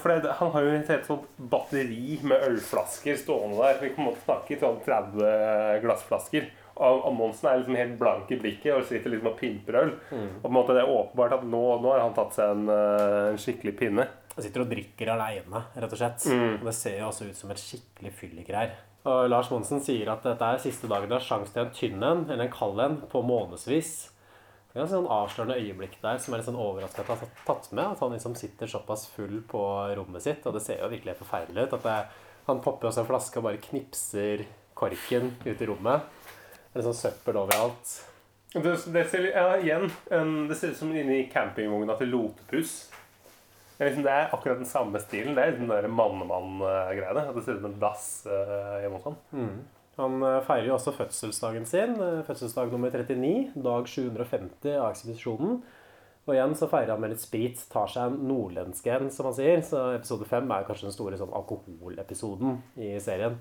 for 0.00 0.08
det, 0.08 0.36
han 0.38 0.52
har 0.54 0.64
jo 0.64 0.70
et 0.72 0.92
helt 0.92 1.08
sånt 1.08 1.42
batteri 1.52 2.16
med 2.24 2.46
ølflasker 2.46 3.18
stående 3.20 3.60
der. 3.60 3.76
Vi 3.82 3.92
kan 3.96 4.08
snakke 4.24 4.56
sånn 4.60 4.80
30 4.86 5.84
glassflasker. 5.84 6.48
Og, 6.80 7.02
og 7.04 7.22
er 7.44 7.58
liksom 7.60 7.76
helt 7.76 7.96
blank 8.00 8.30
i 8.32 8.38
blikket 8.40 8.72
og 8.72 8.86
sitter 8.88 9.12
liksom 9.12 9.28
og 9.28 9.36
pimper 9.36 9.76
øl. 9.82 9.90
Og 10.16 10.44
på 10.46 10.48
en 10.48 10.56
måte 10.56 10.76
det 10.76 10.84
er 10.84 10.92
åpenbart 10.94 11.34
at 11.36 11.42
nå, 11.44 11.64
nå 11.84 11.90
har 11.92 12.04
han 12.06 12.14
tatt 12.16 12.38
seg 12.38 12.54
en, 12.54 12.70
eh, 12.72 13.24
en 13.34 13.40
skikkelig 13.40 13.74
pinne. 13.76 14.06
Han 14.32 14.46
sitter 14.46 14.64
og 14.64 14.70
drikker 14.70 15.10
aleine, 15.12 15.64
rett 15.74 15.92
og 15.92 16.00
slett. 16.00 16.24
Mm. 16.30 16.54
Og 16.62 16.70
det 16.70 16.76
ser 16.78 16.96
jo 17.02 17.10
også 17.10 17.28
ut 17.28 17.36
som 17.36 17.52
et 17.52 17.60
skikkelig 17.60 18.14
fyllikgreier. 18.16 18.78
Og 19.10 19.26
Lars 19.32 19.48
Monsen 19.52 19.80
sier 19.84 20.08
at 20.12 20.24
dette 20.24 20.46
er 20.46 20.60
siste 20.60 20.88
dagen 20.88 21.08
du 21.08 21.16
har 21.16 21.24
sjanse 21.24 21.54
til 21.54 21.64
en 21.64 21.76
tynn 21.76 22.02
en 22.04 22.24
eller 22.26 22.46
en 22.46 22.52
kald 22.52 22.80
en 22.84 22.98
på 23.12 23.22
månedsvis. 23.24 23.92
Det 24.70 24.78
er 24.78 24.84
et 24.84 24.92
sånn 24.92 25.08
avslørende 25.10 25.56
øyeblikk 25.58 25.96
der 26.02 26.20
som 26.22 26.32
er 26.32 26.40
litt 26.40 26.46
sånn 26.46 26.60
overraska 26.60 27.02
at 27.02 27.08
han 27.10 27.22
har 27.24 27.30
tatt 27.48 27.70
med. 27.72 27.84
At 27.96 28.04
han 28.04 28.12
liksom 28.14 28.36
sitter 28.38 28.70
såpass 28.70 29.08
full 29.10 29.40
på 29.50 29.62
rommet 29.98 30.22
sitt, 30.22 30.44
og 30.46 30.54
det 30.54 30.62
ser 30.62 30.84
jo 30.84 30.92
virkelig 30.92 31.16
forferdelig 31.18 31.66
ut. 31.66 31.76
At 31.80 31.88
det, 31.88 31.96
han 32.46 32.62
popper 32.62 32.90
også 32.90 33.02
en 33.02 33.08
flaske 33.08 33.40
og 33.40 33.48
bare 33.48 33.62
knipser 33.64 34.44
korken 34.78 35.32
ut 35.42 35.56
i 35.56 35.68
rommet. 35.68 36.06
Det 36.70 36.80
er 36.80 36.86
sånn 36.86 37.00
søppel 37.00 37.40
overalt. 37.40 37.96
Det, 38.54 38.76
det 38.94 39.02
ser 39.10 39.28
ja, 39.30 39.44
igjen 39.62 39.84
en, 40.10 40.30
Det 40.50 40.56
ser 40.58 40.72
ut 40.72 40.78
som 40.80 40.90
inni 40.94 41.24
campingvogna 41.30 41.94
til 41.98 42.10
Lotepus. 42.10 42.78
Det 43.76 43.84
er, 43.84 43.90
liksom, 43.90 44.04
det 44.04 44.12
er 44.12 44.32
akkurat 44.34 44.58
den 44.60 44.68
samme 44.68 45.00
stilen. 45.00 45.34
Det 45.34 45.42
er 45.42 45.52
liksom 45.52 45.68
den 45.70 45.76
der 45.76 45.88
mannemann-greiene. 45.88 47.26
At 47.30 47.36
det 47.38 47.44
ser 47.46 47.56
ut 47.56 47.62
som 47.62 47.70
en 47.70 47.78
dass 47.80 48.08
uh, 48.28 48.80
hjemme 48.82 48.98
hos 48.98 49.06
ham. 49.08 49.20
Mm. 49.32 49.60
Han 50.00 50.22
eh, 50.24 50.38
feirer 50.46 50.68
jo 50.68 50.74
også 50.76 50.94
fødselsdagen 50.96 51.66
sin. 51.68 51.96
eh, 52.00 52.20
Fødselsdag 52.24 52.70
nummer 52.72 52.92
39. 52.92 53.52
Dag 53.64 53.88
750 53.88 54.76
av 54.78 54.90
ekspedisjonen. 54.90 55.58
Og 56.28 56.34
igjen 56.36 56.54
så 56.56 56.68
feirer 56.70 56.94
han 56.94 57.02
med 57.02 57.14
litt 57.14 57.24
sprit. 57.24 57.60
Tar 57.72 57.90
seg 57.90 58.08
en 58.08 58.20
nordlensk 58.28 58.86
en, 58.92 59.10
som 59.12 59.28
han 59.28 59.36
sier. 59.36 59.64
Så 59.66 59.80
episode 59.96 60.28
fem 60.30 60.48
er 60.54 60.68
kanskje 60.68 60.88
den 60.88 60.96
store 60.96 61.18
sånn 61.20 61.34
alkoholepisoden 61.40 62.60
i 62.80 62.94
serien. 63.02 63.40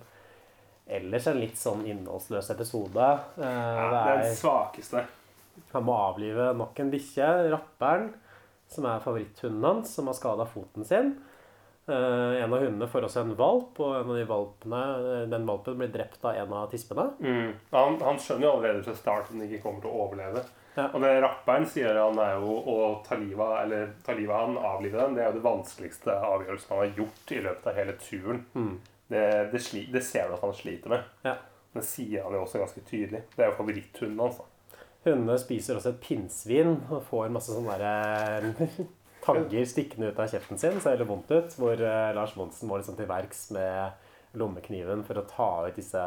Ellers 0.89 1.27
en 1.29 1.39
litt 1.39 1.57
sånn 1.59 1.83
innholdsløs 1.85 2.49
episode. 2.55 3.07
Eh, 3.37 3.45
Ja, 3.45 3.89
det 3.93 3.99
er 3.99 4.23
den 4.23 4.35
svakeste. 4.35 5.05
Han 5.73 5.85
må 5.85 5.93
avlive 5.93 6.53
nok 6.57 6.79
en 6.81 6.89
bikkje, 6.91 7.27
rapperen, 7.51 8.13
som 8.69 8.85
er 8.89 9.01
favoritthunden 9.03 9.63
hans, 9.67 9.93
som 9.93 10.07
har 10.09 10.17
skada 10.17 10.45
foten 10.49 10.85
sin. 10.85 11.11
Eh, 11.89 12.43
en 12.43 12.53
av 12.53 12.61
hundene 12.61 12.87
får 12.89 13.05
også 13.07 13.21
en 13.21 13.35
valp, 13.37 13.79
og 13.81 13.95
en 13.99 14.11
av 14.13 14.17
de 14.17 14.25
valpene, 14.29 14.81
den 15.29 15.45
valpen 15.49 15.77
blir 15.77 15.91
drept 15.93 16.25
av 16.25 16.37
en 16.37 16.53
av 16.53 16.69
tispene. 16.71 17.09
Mm. 17.19 17.53
Han, 17.71 17.99
han 18.01 18.19
skjønner 18.21 18.47
jo 18.47 18.53
allerede 18.57 18.83
fra 18.85 18.95
start 18.97 19.29
at 19.29 19.33
han 19.35 19.45
ikke 19.47 19.61
kommer 19.63 19.81
til 19.85 19.91
å 19.93 20.07
overleve. 20.07 20.45
Og 20.79 21.01
det 21.03 21.15
rapperen 21.19 21.65
sier 21.67 21.97
han 21.97 22.19
er 22.23 22.37
jo 22.39 22.53
å 22.71 22.75
ta 23.03 23.17
livet 23.19 23.41
av 23.43 23.55
eller 23.65 23.89
ta 24.05 24.13
livet 24.15 24.31
av 24.31 24.45
han, 24.45 24.59
avlive 24.69 25.01
den, 25.01 25.17
det 25.17 25.23
er 25.25 25.31
jo 25.33 25.39
det 25.39 25.43
vanskeligste 25.49 26.13
avgjørelsen 26.13 26.71
han 26.71 26.79
har 26.85 26.93
gjort 27.01 27.33
i 27.35 27.41
løpet 27.49 27.67
av 27.67 27.79
hele 27.81 27.95
turen. 27.99 28.45
Mm. 28.53 28.77
Det, 29.10 29.26
det, 29.53 29.62
sli, 29.66 29.88
det 29.91 30.03
ser 30.05 30.30
du 30.30 30.38
at 30.38 30.45
han 30.45 30.53
sliter 30.57 30.93
med. 30.93 31.07
Ja. 31.26 31.36
Det 31.74 31.84
sier 31.86 32.26
han 32.26 32.36
jo 32.38 32.43
også 32.45 32.62
ganske 32.62 32.84
tydelig. 32.86 33.24
Det 33.36 33.43
er 33.43 33.51
jo 33.51 33.57
favoritthunden 33.57 34.22
hans. 34.22 34.39
da. 34.39 34.86
Hundene 35.05 35.38
spiser 35.39 35.80
også 35.80 35.93
et 35.93 36.01
pinnsvin 36.03 36.76
og 36.89 37.03
får 37.07 37.32
masse 37.32 37.53
sånne 37.55 37.78
der, 37.80 38.49
eh, 38.49 38.80
tagger 39.26 39.66
stikkende 39.70 40.12
ut 40.12 40.20
av 40.20 40.30
kjeften 40.32 40.60
sin. 40.60 40.78
Ser 40.78 40.97
veldig 40.97 41.10
vondt 41.10 41.34
ut. 41.34 41.57
Hvor 41.57 41.74
eh, 41.80 42.14
Lars 42.18 42.36
Monsen 42.39 42.70
må 42.70 42.80
liksom 42.80 42.97
til 42.99 43.10
verks 43.10 43.47
med 43.55 44.07
lommekniven 44.38 45.01
for 45.07 45.18
å 45.18 45.26
ta 45.26 45.49
ut 45.66 45.78
disse 45.80 46.01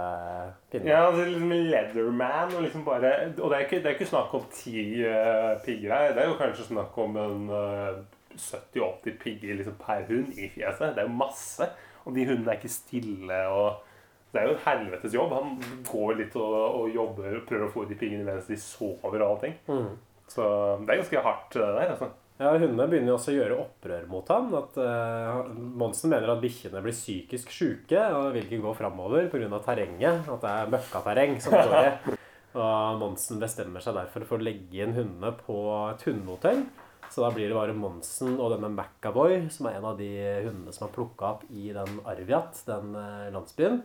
pinnene. 0.70 0.92
Ja, 0.92 1.07
altså 1.09 1.24
liksom 1.26 1.53
Leatherman 1.72 2.55
og 2.55 2.62
liksom 2.62 2.84
bare 2.86 3.12
Og 3.32 3.48
det 3.50 3.57
er 3.57 3.64
ikke, 3.66 3.80
det 3.82 3.90
er 3.90 3.96
ikke 3.96 4.11
snakk 4.12 4.34
om 4.38 4.44
ti 4.55 5.03
uh, 5.03 5.59
pigger 5.64 5.94
her. 5.94 6.12
Det 6.14 6.22
er 6.22 6.30
jo 6.30 6.38
kanskje 6.38 6.68
snakk 6.68 6.98
om 7.03 7.18
en 7.18 7.48
uh, 7.50 8.03
70-80 8.36 9.18
pigger 9.24 9.59
liksom 9.59 9.74
per 9.80 10.07
hund 10.09 10.36
i 10.38 10.48
fjeset. 10.53 10.94
Det 10.94 11.03
er 11.03 11.11
jo 11.11 11.16
masse. 11.18 11.68
Og 12.07 12.14
de 12.16 12.26
hundene 12.28 12.55
er 12.55 12.61
ikke 12.61 12.72
stille. 12.72 13.42
og 13.48 14.32
Det 14.32 14.40
er 14.40 14.48
jo 14.48 14.57
en 14.57 14.64
helvetes 14.66 15.14
jobb. 15.14 15.36
Han 15.36 15.84
går 15.90 16.16
litt 16.22 16.38
og, 16.40 16.57
og 16.80 16.88
jobber 16.94 17.38
og 17.38 17.46
prøver 17.48 17.68
å 17.68 17.74
få 17.74 17.84
ut 17.84 17.92
de 17.92 18.00
piggene 18.00 18.26
mens 18.26 18.50
de 18.50 18.59
sover 18.61 19.20
og 19.20 19.28
allting. 19.28 19.55
Mm. 19.68 19.94
Så 20.32 20.48
det 20.82 20.94
er 20.94 21.03
ganske 21.03 21.24
hardt, 21.28 21.55
det 21.55 21.70
der. 21.76 21.94
altså. 21.94 22.12
Ja, 22.42 22.57
Hundene 22.59 22.88
begynner 22.90 23.12
jo 23.12 23.16
også 23.18 23.30
å 23.30 23.36
gjøre 23.36 23.59
opprør 23.62 24.07
mot 24.11 24.30
ham. 24.32 24.48
At 24.59 24.78
uh, 24.80 25.53
Monsen 25.53 26.11
mener 26.11 26.32
at 26.32 26.40
bikkjene 26.42 26.82
blir 26.82 26.96
psykisk 26.96 27.53
syke 27.55 28.03
og 28.16 28.32
vil 28.34 28.48
ikke 28.48 28.62
gå 28.64 28.72
framover 28.78 29.28
pga. 29.30 29.61
terrenget. 29.62 30.26
At 30.26 30.42
det 30.42 30.55
er 30.57 30.72
møkkaterreng 30.72 31.38
som 31.44 31.55
går 31.59 31.78
i. 31.82 32.16
Og 32.53 32.98
Monsen 33.00 33.38
bestemmer 33.40 33.80
seg 33.80 33.94
derfor 33.96 34.26
for 34.28 34.36
å 34.36 34.44
legge 34.44 34.82
inn 34.84 34.92
hundene 34.92 35.30
på 35.38 35.55
et 35.88 36.03
hundehotell. 36.05 36.66
Så 37.12 37.20
da 37.20 37.28
blir 37.34 37.50
det 37.50 37.56
bare 37.58 37.74
Monsen 37.76 38.38
og 38.40 38.54
denne 38.54 38.70
Macavoy, 38.72 39.42
som 39.52 39.66
er 39.68 39.74
en 39.76 39.84
av 39.90 39.98
de 39.98 40.06
hundene 40.46 40.72
som 40.72 40.86
er 40.88 40.94
plukka 40.94 41.34
opp 41.34 41.42
i 41.52 41.66
den 41.76 41.98
Arviat, 42.08 42.62
den 42.66 42.94
eh, 42.96 43.26
landsbyen. 43.34 43.82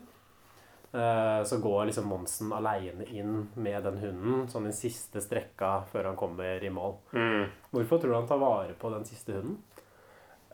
Eh, 0.95 1.41
Så 1.43 1.57
går 1.59 1.89
liksom 1.89 2.07
Monsen 2.07 2.53
aleine 2.55 3.03
inn 3.11 3.49
med 3.59 3.83
den 3.83 3.97
hunden, 3.99 4.45
sånn 4.47 4.69
den 4.69 4.75
siste 4.77 5.19
strekka 5.21 5.81
før 5.91 6.07
han 6.13 6.15
kommer 6.19 6.63
i 6.63 6.71
mål. 6.71 6.95
Mm. 7.11 7.49
Hvorfor 7.75 7.99
tror 7.99 8.13
du 8.13 8.15
han 8.21 8.29
tar 8.29 8.39
vare 8.39 8.77
på 8.79 8.93
den 8.95 9.03
siste 9.09 9.35
hunden? 9.35 9.57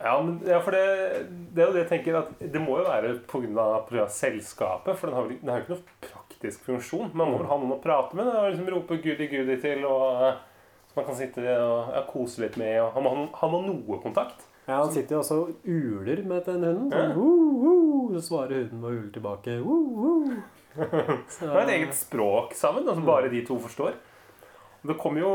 Ja, 0.02 0.16
men, 0.26 0.40
ja, 0.50 0.58
for 0.66 0.74
det, 0.74 1.30
det 1.54 1.62
er 1.62 1.68
jo 1.70 1.74
det 1.76 1.84
jeg 1.84 1.90
tenker 1.92 2.16
at 2.18 2.32
Det 2.42 2.60
må 2.60 2.80
jo 2.82 2.88
være 2.90 3.14
pga. 3.30 4.08
selskapet. 4.10 4.98
For 4.98 5.08
den 5.08 5.16
har, 5.16 5.30
den 5.30 5.52
har 5.54 5.62
jo 5.62 5.64
ikke 5.68 5.76
noen 5.78 6.02
praktisk 6.10 6.66
funksjon. 6.66 7.14
Man 7.14 7.30
må 7.30 7.38
vel 7.38 7.48
ha 7.48 7.60
noen 7.62 7.78
å 7.78 7.82
prate 7.84 8.18
med 8.18 8.28
og 8.28 8.50
liksom 8.50 8.74
rope 8.74 8.98
'goody, 8.98 9.30
goody' 9.30 9.62
til. 9.62 9.86
og 9.86 10.24
eh, 10.26 10.42
man 10.96 11.06
kan 11.06 11.16
sitte 11.16 11.44
og 11.60 11.94
ja, 11.96 12.02
kose 12.10 12.42
litt 12.46 12.58
med. 12.58 12.80
Han 12.94 13.04
må, 13.04 13.10
ha- 13.16 13.30
han 13.42 13.52
må 13.52 13.62
noe 13.66 14.00
kontakt. 14.04 14.46
Ja, 14.68 14.78
Han 14.84 14.92
sitter 14.96 15.18
jo 15.18 15.20
også 15.20 15.38
og 15.42 15.66
uler 15.68 16.22
med 16.24 16.46
den 16.46 16.64
hunden. 16.64 16.92
Sånn, 16.92 17.10
Ja. 17.10 17.16
«Woo, 17.18 17.50
woo», 17.60 18.14
så 18.16 18.22
svarer 18.30 18.62
hunden 18.64 18.80
med 18.80 18.90
å 18.92 19.00
ule 19.02 19.12
tilbake. 19.12 19.58
«Woo, 19.60 19.84
woo». 19.98 20.38
Så- 21.28 21.50
Det 21.50 21.58
er 21.58 21.68
et 21.68 21.74
eget 21.82 21.94
språk 21.98 22.54
sammen, 22.56 22.86
som 22.88 23.04
bare 23.06 23.30
de 23.30 23.42
to 23.46 23.58
forstår. 23.60 23.94
Det 24.86 24.98
kommer 25.00 25.20
jo 25.24 25.34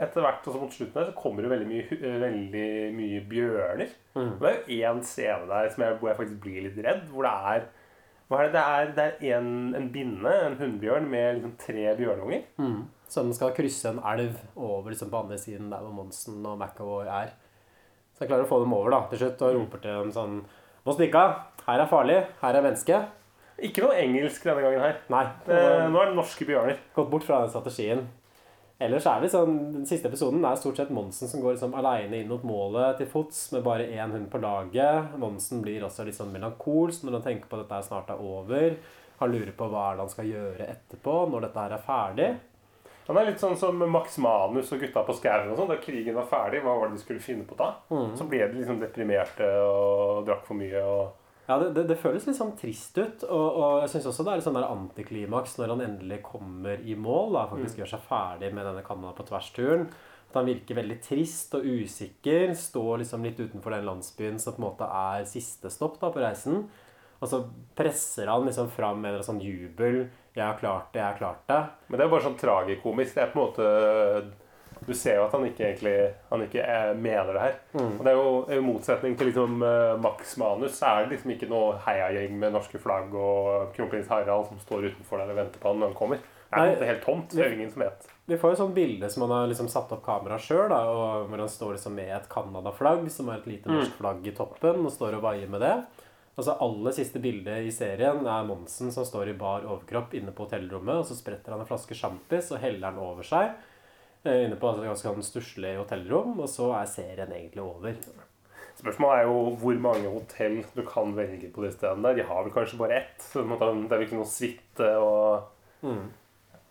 etter 0.00 0.22
hvert, 0.24 0.46
også 0.48 0.60
mot 0.60 0.72
slutten 0.72 0.96
her, 1.00 1.10
så 1.12 1.16
kommer 1.22 1.42
det 1.44 1.50
veldig 1.52 1.66
mye, 1.68 1.98
veldig 2.22 2.68
mye 2.96 3.20
bjørner. 3.28 3.90
Mm. 4.16 4.30
Det 4.40 4.48
er 4.48 4.56
jo 4.56 4.92
én 4.92 5.02
scene 5.04 5.48
der 5.50 5.68
som 5.74 5.84
jeg, 5.84 5.96
hvor 6.00 6.08
jeg 6.08 6.16
faktisk 6.20 6.40
blir 6.44 6.62
litt 6.68 6.78
redd. 6.86 7.02
Hvor 7.12 7.22
det 7.28 7.32
er 7.32 7.66
er 8.32 8.46
det? 8.48 8.52
Det 8.54 8.62
er, 8.62 8.92
det 8.96 9.04
er 9.28 9.38
en, 9.38 9.74
en 9.76 9.90
binne, 9.92 10.30
en 10.46 10.56
hunnbjørn, 10.56 11.08
med 11.12 11.34
liksom 11.36 11.52
tre 11.60 11.82
bjørnunger. 11.98 12.44
Mm. 12.58 12.78
Den 13.14 13.34
skal 13.36 13.54
krysse 13.56 13.90
en 13.90 14.00
elv 14.12 14.38
over 14.56 14.92
liksom 14.92 15.10
på 15.12 15.22
andre 15.24 15.38
siden 15.40 15.70
der 15.72 15.84
hvor 15.84 15.92
Monsen 15.96 16.40
og 16.46 16.58
McAvoy 16.58 17.06
er. 17.06 17.34
Så 18.12 18.24
jeg 18.24 18.30
klarer 18.30 18.46
å 18.46 18.50
få 18.50 18.62
dem 18.62 18.72
over 18.76 18.94
da, 18.94 19.02
til 19.10 19.22
slutt 19.22 19.44
og 19.44 19.56
roper 19.58 19.82
til 19.82 19.98
dem 20.04 20.14
sånn 20.14 20.38
Må 20.82 20.94
stikke 20.96 21.20
av. 21.20 21.34
Her 21.66 21.84
er 21.84 21.90
farlig. 21.90 22.16
Her 22.40 22.56
er 22.58 22.64
menneske. 22.64 22.96
Ikke 23.62 23.84
noe 23.84 23.98
engelsk 24.00 24.42
denne 24.48 24.64
gangen 24.64 24.82
her. 24.82 24.96
Nei. 25.12 25.22
Nå 25.46 26.00
er 26.00 26.10
det 26.10 26.16
norske 26.16 26.46
bjørner. 26.48 26.80
Gått 26.96 27.12
bort 27.12 27.26
fra 27.28 27.44
den 27.44 27.52
strategien. 27.52 28.02
Ellers 28.82 29.06
er 29.06 29.22
det 29.22 29.30
sånn, 29.30 29.58
Den 29.76 29.84
siste 29.86 30.08
episoden 30.10 30.42
er 30.42 30.56
stort 30.58 30.80
sett 30.80 30.90
Monsen 30.90 31.30
som 31.30 31.42
går 31.42 31.54
liksom 31.54 31.76
aleine 31.78 32.18
inn 32.18 32.30
mot 32.32 32.42
målet 32.46 32.98
til 32.98 33.06
fots 33.10 33.44
med 33.54 33.62
bare 33.66 33.86
én 33.86 34.10
hund 34.10 34.26
på 34.32 34.40
laget. 34.42 35.12
Monsen 35.22 35.62
blir 35.62 35.84
også 35.86 36.06
litt 36.08 36.18
sånn 36.18 36.32
melankolsk 36.34 37.04
når 37.06 37.20
han 37.20 37.26
tenker 37.28 37.50
på 37.50 37.60
at 37.60 37.68
dette 37.68 37.82
snart 37.86 38.10
er 38.10 38.24
over. 38.24 38.74
Han 39.20 39.30
lurer 39.30 39.52
på 39.54 39.68
hva 39.70 39.84
er 39.90 40.00
det 40.00 40.02
han 40.02 40.10
skal 40.16 40.32
gjøre 40.32 40.66
etterpå, 40.72 41.14
når 41.30 41.46
dette 41.46 41.62
her 41.62 41.76
er 41.76 41.86
ferdig. 41.86 42.30
Han 43.08 43.18
er 43.18 43.30
litt 43.30 43.42
sånn 43.42 43.56
som 43.58 43.80
Max 43.90 44.18
Manus 44.22 44.70
og 44.74 44.82
gutta 44.82 45.02
på 45.06 45.16
skauen 45.18 45.50
og 45.50 45.58
sånn. 45.58 45.72
Da 45.72 45.80
krigen 45.82 46.14
var 46.18 46.28
ferdig, 46.30 46.62
hva 46.62 46.76
var 46.78 46.90
det 46.90 46.98
de 46.98 47.02
skulle 47.02 47.24
finne 47.24 47.46
på 47.48 47.58
da? 47.58 47.72
Mm. 47.90 48.12
Så 48.18 48.28
ble 48.30 48.44
de 48.46 48.60
liksom 48.60 48.78
deprimerte 48.82 49.48
og 49.64 50.22
drakk 50.28 50.46
for 50.46 50.58
mye 50.58 50.84
og 50.86 51.18
Ja, 51.48 51.56
det, 51.58 51.72
det, 51.74 51.88
det 51.90 51.98
føles 51.98 52.28
litt 52.28 52.38
sånn 52.38 52.54
trist 52.60 52.96
ut. 53.00 53.24
Og, 53.26 53.48
og 53.58 53.80
jeg 53.82 53.90
syns 53.96 54.06
også 54.12 54.24
det 54.24 54.32
er 54.32 54.40
litt 54.40 54.46
sånn 54.46 54.60
der 54.60 54.70
antiklimaks 54.70 55.58
når 55.58 55.74
han 55.74 55.84
endelig 55.88 56.20
kommer 56.28 56.78
i 56.86 56.94
mål. 56.94 57.34
da, 57.34 57.48
Faktisk 57.50 57.82
gjør 57.82 57.92
seg 57.96 58.06
ferdig 58.06 58.52
med 58.54 58.68
denne 58.70 58.86
Canada 58.86 59.10
på 59.18 59.26
tvers-turen. 59.26 59.88
At 60.30 60.38
han 60.38 60.48
virker 60.48 60.78
veldig 60.78 61.00
trist 61.04 61.58
og 61.58 61.66
usikker. 61.66 62.54
Står 62.56 63.02
liksom 63.02 63.26
litt 63.26 63.42
utenfor 63.42 63.74
den 63.74 63.90
landsbyen 63.90 64.38
som 64.40 64.54
på 64.54 64.62
en 64.62 64.68
måte 64.70 64.86
er 64.86 65.26
siste 65.28 65.74
stopp 65.74 65.98
da 66.00 66.14
på 66.14 66.22
reisen. 66.22 66.62
Og 67.22 67.28
så 67.30 67.42
presser 67.78 68.30
han 68.30 68.46
liksom 68.46 68.70
fram 68.74 69.02
med 69.02 69.18
en 69.18 69.26
sånn 69.26 69.42
jubel. 69.42 70.06
'Jeg 70.34 70.44
har 70.46 70.54
klart 70.58 70.92
det, 70.92 71.00
jeg 71.00 71.06
har 71.12 71.18
klart 71.18 71.46
det'. 71.48 71.66
Men 71.88 71.98
det 71.98 72.04
er 72.06 72.10
bare 72.10 72.22
sånn 72.22 72.38
tragikomisk. 72.40 73.14
Det 73.14 73.22
er 73.22 73.32
på 73.32 73.40
en 73.40 73.46
måte 73.46 74.32
Du 74.86 74.92
ser 74.94 75.14
jo 75.16 75.24
at 75.26 75.32
han 75.32 75.44
ikke 75.46 75.62
egentlig 75.62 76.14
Han 76.30 76.40
ikke 76.42 76.62
er, 76.64 76.94
mener 76.94 77.32
det 77.32 77.40
her. 77.40 77.54
Mm. 77.74 77.98
Og 77.98 78.04
det 78.04 78.10
er 78.10 78.16
jo 78.16 78.46
i 78.50 78.60
motsetning 78.60 79.16
til 79.16 79.26
liksom 79.30 79.62
eh, 79.62 79.96
Max 80.02 80.36
Manus. 80.38 80.72
Så 80.78 80.86
er 80.86 81.04
det 81.04 81.12
liksom 81.18 81.30
ikke 81.36 81.48
noe 81.48 81.76
heiagjeng 81.86 82.38
med 82.38 82.52
norske 82.52 82.78
flagg 82.82 83.14
og 83.14 83.72
kronprins 83.76 84.08
Harald 84.08 84.48
som 84.48 84.58
står 84.58 84.88
utenfor 84.90 85.18
der 85.18 85.30
og 85.30 85.36
venter 85.36 85.60
på 85.60 85.68
han 85.68 85.78
når 85.78 85.86
han 85.92 85.94
kommer. 85.94 86.18
Det 86.52 86.82
er 86.82 86.84
helt 86.84 87.04
tomt. 87.04 87.30
Det 87.30 87.44
er 87.46 87.52
ingen 87.54 87.70
som 87.70 87.80
vet. 87.82 88.08
Vi 88.26 88.36
får 88.36 88.50
jo 88.50 88.56
sånn 88.64 88.74
bilde 88.74 89.08
som 89.10 89.22
han 89.22 89.30
har 89.38 89.46
liksom 89.48 89.68
satt 89.68 89.92
opp 89.92 90.02
kamera 90.04 90.36
sjøl, 90.38 90.68
hvor 90.68 91.38
han 91.38 91.48
står 91.48 91.72
liksom 91.78 91.94
med 91.94 92.10
et 92.16 92.28
Canada-flagg, 92.28 93.06
som 93.10 93.28
har 93.28 93.38
et 93.38 93.46
lite 93.46 93.68
Mm. 93.70 93.78
norsk 93.78 93.92
flagg 93.96 94.26
i 94.26 94.34
toppen, 94.36 94.84
og 94.84 94.92
står 94.92 95.14
og 95.16 95.22
vaier 95.22 95.48
med 95.48 95.60
det. 95.60 95.84
Altså 96.38 96.54
Aller 96.64 96.94
siste 96.96 97.20
bilde 97.20 97.58
i 97.66 97.70
serien 97.74 98.22
er 98.24 98.46
Monsen 98.48 98.88
som 98.94 99.04
står 99.04 99.28
i 99.28 99.36
bar 99.36 99.66
overkropp 99.68 100.14
inne 100.16 100.32
på 100.32 100.46
hotellrommet, 100.46 101.02
og 101.02 101.04
så 101.04 101.16
spretter 101.18 101.52
han 101.52 101.60
en 101.60 101.68
flaske 101.68 101.92
sjampis 101.98 102.48
og 102.54 102.62
heller 102.62 102.88
den 102.90 103.02
over 103.04 103.22
seg. 103.28 103.52
eh, 104.24 104.46
Inne 104.46 104.56
på 104.56 104.70
et 104.72 104.80
ganske 104.86 105.04
sånn 105.10 105.26
stusslig 105.26 105.74
hotellrom, 105.76 106.38
og 106.40 106.48
så 106.48 106.70
er 106.78 106.86
serien 106.88 107.32
egentlig 107.36 107.60
over. 107.62 107.96
Spørsmålet 108.78 109.18
er 109.20 109.28
jo 109.28 109.56
hvor 109.60 109.76
mange 109.84 110.08
hotell 110.14 110.62
du 110.74 110.80
kan 110.88 111.12
velge 111.14 111.50
på 111.52 111.62
de 111.66 111.70
stedene 111.74 112.02
der. 112.08 112.22
De 112.22 112.24
har 112.30 112.42
vel 112.46 112.54
kanskje 112.54 112.78
bare 112.80 112.96
ett. 113.02 113.18
Så 113.20 113.42
det 113.44 113.58
er 113.60 113.90
vel 113.98 114.06
ikke 114.06 114.16
noe 114.22 114.30
suite. 114.32 114.88
Og 114.96 115.42
Mm. 115.82 116.08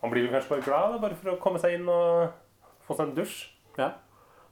han 0.02 0.10
blir 0.10 0.24
vel 0.26 0.32
kanskje 0.34 0.48
bare 0.56 0.64
glad 0.66 0.92
da, 0.92 0.98
bare 0.98 1.14
for 1.14 1.30
å 1.30 1.38
komme 1.38 1.60
seg 1.60 1.74
inn 1.78 1.86
og 1.88 2.32
få 2.88 2.96
seg 2.96 3.08
en 3.08 3.14
dusj. 3.14 3.46
Ja. 3.78 3.92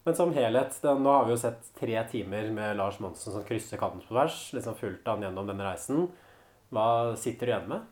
Men 0.07 0.17
som 0.17 0.33
helhet, 0.33 0.77
det, 0.83 0.97
nå 0.97 1.13
har 1.13 1.27
vi 1.29 1.35
jo 1.35 1.41
sett 1.43 1.73
tre 1.77 2.01
timer 2.09 2.49
med 2.57 2.79
Lars 2.79 2.99
Monsen 3.05 3.35
som 3.35 3.45
krysser 3.45 3.81
kanten 3.81 4.01
på 4.01 4.15
tvers, 4.15 4.43
liksom 4.57 4.79
fulgt 4.79 5.09
han 5.11 5.25
gjennom 5.27 5.49
denne 5.51 5.67
reisen. 5.67 6.07
Hva 6.73 7.17
sitter 7.21 7.47
du 7.47 7.53
igjen 7.53 7.73
med? 7.75 7.89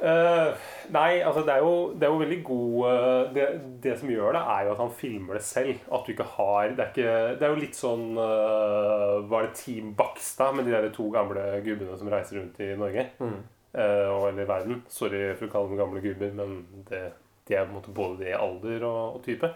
Uh, 0.00 0.56
nei, 0.94 1.20
altså 1.20 1.42
det 1.44 1.52
er 1.52 1.60
jo, 1.60 1.72
det 1.92 2.06
er 2.06 2.12
jo 2.14 2.20
veldig 2.22 2.36
god 2.46 2.76
uh, 2.88 3.24
det, 3.36 3.46
det 3.84 3.98
som 4.00 4.08
gjør 4.08 4.32
det, 4.32 4.40
er 4.54 4.62
jo 4.64 4.72
at 4.72 4.80
han 4.80 4.92
filmer 4.96 5.36
det 5.36 5.42
selv. 5.44 5.82
At 5.92 6.06
du 6.06 6.14
ikke 6.14 6.28
har 6.38 6.70
Det 6.72 6.84
er, 6.84 6.92
ikke, 6.94 7.16
det 7.36 7.46
er 7.46 7.52
jo 7.52 7.60
litt 7.60 7.76
sånn 7.76 8.06
uh, 8.16 9.20
Var 9.28 9.44
det 9.44 9.58
Team 9.60 9.90
Bakstad 9.98 10.56
med 10.56 10.64
de 10.64 10.72
der 10.72 10.88
to 10.96 11.10
gamle 11.12 11.44
gubbene 11.66 11.98
som 12.00 12.08
reiser 12.12 12.40
rundt 12.40 12.62
i 12.64 12.70
Norge? 12.80 13.10
Mm. 13.20 13.42
eh, 13.74 14.14
eller 14.30 14.48
verden. 14.48 14.80
Sorry 14.88 15.34
for 15.34 15.50
å 15.50 15.52
kalle 15.52 15.70
dem 15.74 15.82
gamle 15.82 16.00
gubber, 16.02 16.32
men 16.38 16.56
det, 16.88 17.02
de 17.50 17.58
er 17.58 17.66
på 17.66 17.74
en 17.74 17.76
måte 17.76 17.94
både 17.94 18.22
det 18.22 18.32
i 18.32 18.40
alder 18.40 18.88
og, 18.88 19.18
og 19.18 19.22
type. 19.26 19.52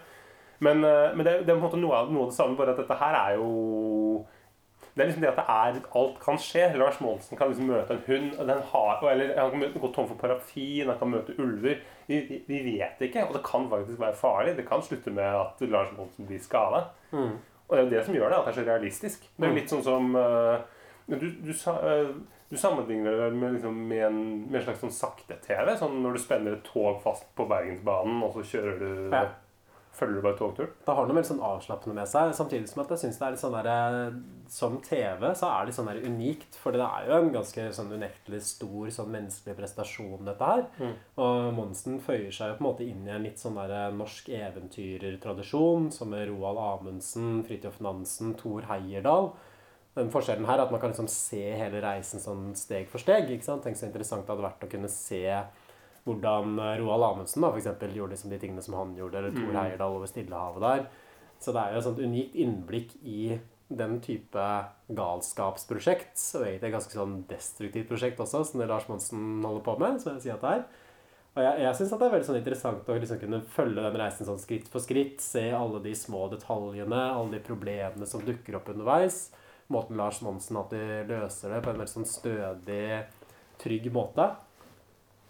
Men, 0.65 0.83
eh, 0.87 1.11
men 1.13 1.27
det, 1.27 1.39
det 1.45 1.53
er 1.53 1.57
på 1.57 1.61
en 1.61 1.67
måte 1.67 1.81
noe 1.81 1.99
av, 1.99 2.13
noe 2.13 2.27
av 2.27 2.33
det 2.33 2.37
samme, 2.37 2.57
bare 2.59 2.73
at 2.73 2.81
dette 2.81 2.97
her 3.01 3.19
er 3.21 3.37
jo 3.39 4.25
det 4.95 5.03
er 5.03 5.09
liksom 5.09 5.23
det 5.25 5.31
at 5.33 5.39
det 5.41 5.43
er, 5.51 5.79
alt 5.99 6.19
kan 6.23 6.37
skje. 6.39 6.69
Lars 6.79 7.01
Monsen 7.03 7.35
kan 7.35 7.49
liksom 7.51 7.67
møte 7.67 7.97
en 7.97 8.03
hund. 8.07 8.51
har, 8.71 9.01
eller 9.11 9.33
Han 9.41 9.49
kan 9.51 9.59
møte, 9.59 9.79
gå 9.79 9.89
tom 9.91 10.07
for 10.07 10.15
parafin, 10.15 10.87
han 10.87 10.99
kan 10.99 11.11
møte 11.11 11.35
ulver. 11.37 11.81
Vi, 12.07 12.19
vi, 12.47 12.59
vet 12.63 13.01
ikke, 13.03 13.25
og 13.27 13.35
det 13.35 13.41
kan 13.43 13.67
faktisk 13.69 13.99
være 13.99 14.15
farlig. 14.15 14.55
Det 14.55 14.67
kan 14.67 14.81
slutte 14.81 15.11
med 15.11 15.25
at 15.25 15.65
Lars 15.67 15.91
Monsen 15.97 16.29
blir 16.29 16.39
skada. 16.39 16.85
Mm. 17.11 17.35
Og 17.67 17.75
det 17.75 17.81
er 17.81 17.83
jo 17.83 17.91
det 17.91 18.05
som 18.05 18.15
gjør 18.15 18.29
det, 18.29 18.37
at 18.37 18.45
det 18.45 18.53
er 18.53 18.61
så 18.61 18.65
realistisk. 18.69 19.27
Det 19.35 19.43
er 19.43 19.51
jo 19.51 19.59
litt 19.59 19.73
sånn 19.73 19.83
som 19.83 20.15
uh, 20.15 20.63
du, 21.11 21.27
du 21.43 21.51
eh, 21.51 22.15
Du 22.49 22.57
sammenligner 22.57 23.17
det 23.19 23.29
med, 23.35 23.53
liksom, 23.57 23.75
med, 23.89 24.03
en, 24.05 24.19
med 24.45 24.61
en 24.61 24.67
slags 24.69 24.83
sånn 24.85 24.95
sakte-TV? 24.95 25.75
Sånn 25.75 25.99
når 26.05 26.15
du 26.15 26.21
spenner 26.23 26.55
et 26.55 26.67
tog 26.69 27.01
fast 27.03 27.27
på 27.35 27.49
Bergensbanen, 27.49 28.21
og 28.23 28.37
så 28.37 28.45
kjører 28.53 28.79
du 28.79 28.91
Ja. 29.11 29.27
Følger 29.95 30.17
du 30.19 30.23
bare 30.25 30.35
togturen? 30.35 30.71
Det 30.83 30.93
har 30.97 31.07
noe 31.07 31.15
veldig 31.15 31.29
sånn 31.29 31.43
avslappende 31.47 31.95
med 31.95 32.09
seg, 32.11 32.33
samtidig 32.35 32.67
som 32.67 32.81
at 32.83 32.89
jeg 32.91 33.01
synes 33.05 33.19
det 33.19 33.25
er 33.25 33.35
litt 33.35 33.43
sånn 33.43 33.55
der, 33.55 34.17
Som 34.51 34.75
TV 34.83 35.23
så 35.39 35.47
er 35.49 35.61
det 35.61 35.69
litt 35.69 35.77
sånn 35.77 35.89
der 35.89 36.01
unikt, 36.03 36.59
for 36.59 36.75
det 36.75 36.83
er 36.83 37.07
jo 37.07 37.15
en 37.17 37.31
ganske 37.33 37.65
sånn 37.77 37.95
unektelig 37.95 38.41
stor 38.45 38.91
sånn 38.93 39.13
menneskelig 39.15 39.55
prestasjon, 39.57 40.27
dette 40.27 40.51
her. 40.51 40.67
Mm. 40.77 40.93
Og 41.23 41.49
Monsen 41.57 41.97
føyer 42.03 42.29
seg 42.35 42.51
jo 42.51 42.59
på 42.59 42.65
en 42.65 42.69
måte 42.69 42.85
inn 42.85 43.07
i 43.07 43.15
en 43.15 43.25
litt 43.25 43.41
sånn 43.41 43.57
der 43.57 43.95
norsk 43.95 44.29
eventyrertradisjon, 44.35 45.89
som 45.95 46.11
med 46.13 46.27
Roald 46.29 46.61
Amundsen, 46.61 47.41
Fridtjof 47.47 47.79
Nansen, 47.85 48.35
Thor 48.39 48.67
Heierdal. 48.69 49.31
Den 49.95 50.11
forskjellen 50.11 50.47
her 50.49 50.59
er 50.59 50.65
at 50.65 50.73
man 50.75 50.81
kan 50.83 50.91
liksom 50.91 51.07
se 51.07 51.39
hele 51.55 51.79
reisen 51.83 52.19
sånn 52.19 52.49
steg 52.59 52.89
for 52.91 52.99
steg. 52.99 53.29
ikke 53.31 53.47
sant? 53.47 53.63
Tenk 53.63 53.79
så 53.79 53.87
interessant 53.87 54.27
det 54.27 54.33
hadde 54.35 54.43
vært 54.43 54.65
å 54.67 54.71
kunne 54.73 54.91
se 54.91 55.23
hvordan 56.05 56.59
Roald 56.79 57.07
Amundsen 57.07 57.41
da, 57.41 57.49
for 57.49 57.59
eksempel, 57.61 57.95
gjorde 57.97 58.13
liksom 58.13 58.31
de 58.33 58.39
tingene 58.41 58.61
som 58.61 58.77
han 58.77 58.93
gjorde, 58.97 59.17
eller 59.19 59.33
Thor 59.33 59.49
Mm. 59.49 59.57
Heyerdahl 59.57 59.97
over 59.97 60.09
Stillehavet 60.09 60.61
der. 60.61 60.87
Så 61.41 61.51
det 61.51 61.61
er 61.61 61.73
jo 61.73 61.81
et 61.81 61.87
sånt 61.89 61.99
unikt 61.99 62.35
innblikk 62.35 62.95
i 63.03 63.39
den 63.69 63.99
type 64.01 64.45
galskapsprosjekt, 64.93 66.19
og 66.37 66.45
egentlig 66.45 66.69
et 66.69 66.75
ganske 66.75 66.97
sånn 66.99 67.15
destruktivt 67.29 67.89
prosjekt 67.89 68.21
også, 68.21 68.43
som 68.45 68.61
det 68.61 68.69
Lars 68.69 68.85
Monsen 68.89 69.41
holder 69.43 69.63
på 69.65 69.77
med, 69.81 70.01
som 70.01 70.13
jeg 70.13 70.27
sier 70.27 70.37
at 70.37 70.45
det 70.45 70.51
er. 70.59 70.65
Og 71.35 71.43
jeg, 71.43 71.63
jeg 71.65 71.75
syns 71.75 71.89
det 71.91 72.05
er 72.05 72.13
veldig 72.13 72.27
sånn 72.29 72.39
interessant 72.39 72.89
å 72.89 72.95
liksom 72.95 73.19
kunne 73.19 73.41
følge 73.57 73.81
den 73.83 73.97
reisen 73.99 74.27
sånn 74.29 74.39
skritt 74.39 74.69
for 74.71 74.83
skritt, 74.83 75.17
se 75.19 75.49
alle 75.51 75.81
de 75.83 75.91
små 75.97 76.29
detaljene, 76.31 77.01
alle 77.09 77.33
de 77.33 77.41
problemene 77.43 78.07
som 78.07 78.23
dukker 78.23 78.55
opp 78.61 78.69
underveis. 78.71 79.33
Måten 79.73 79.97
Lars 79.99 80.21
Monsen 80.23 80.61
alltid 80.61 81.09
løser 81.09 81.51
det 81.51 81.63
på 81.65 81.73
en 81.73 81.81
veldig 81.81 81.91
sånn 81.91 82.07
stødig, 82.07 82.87
trygg 83.59 83.89
måte. 83.91 84.29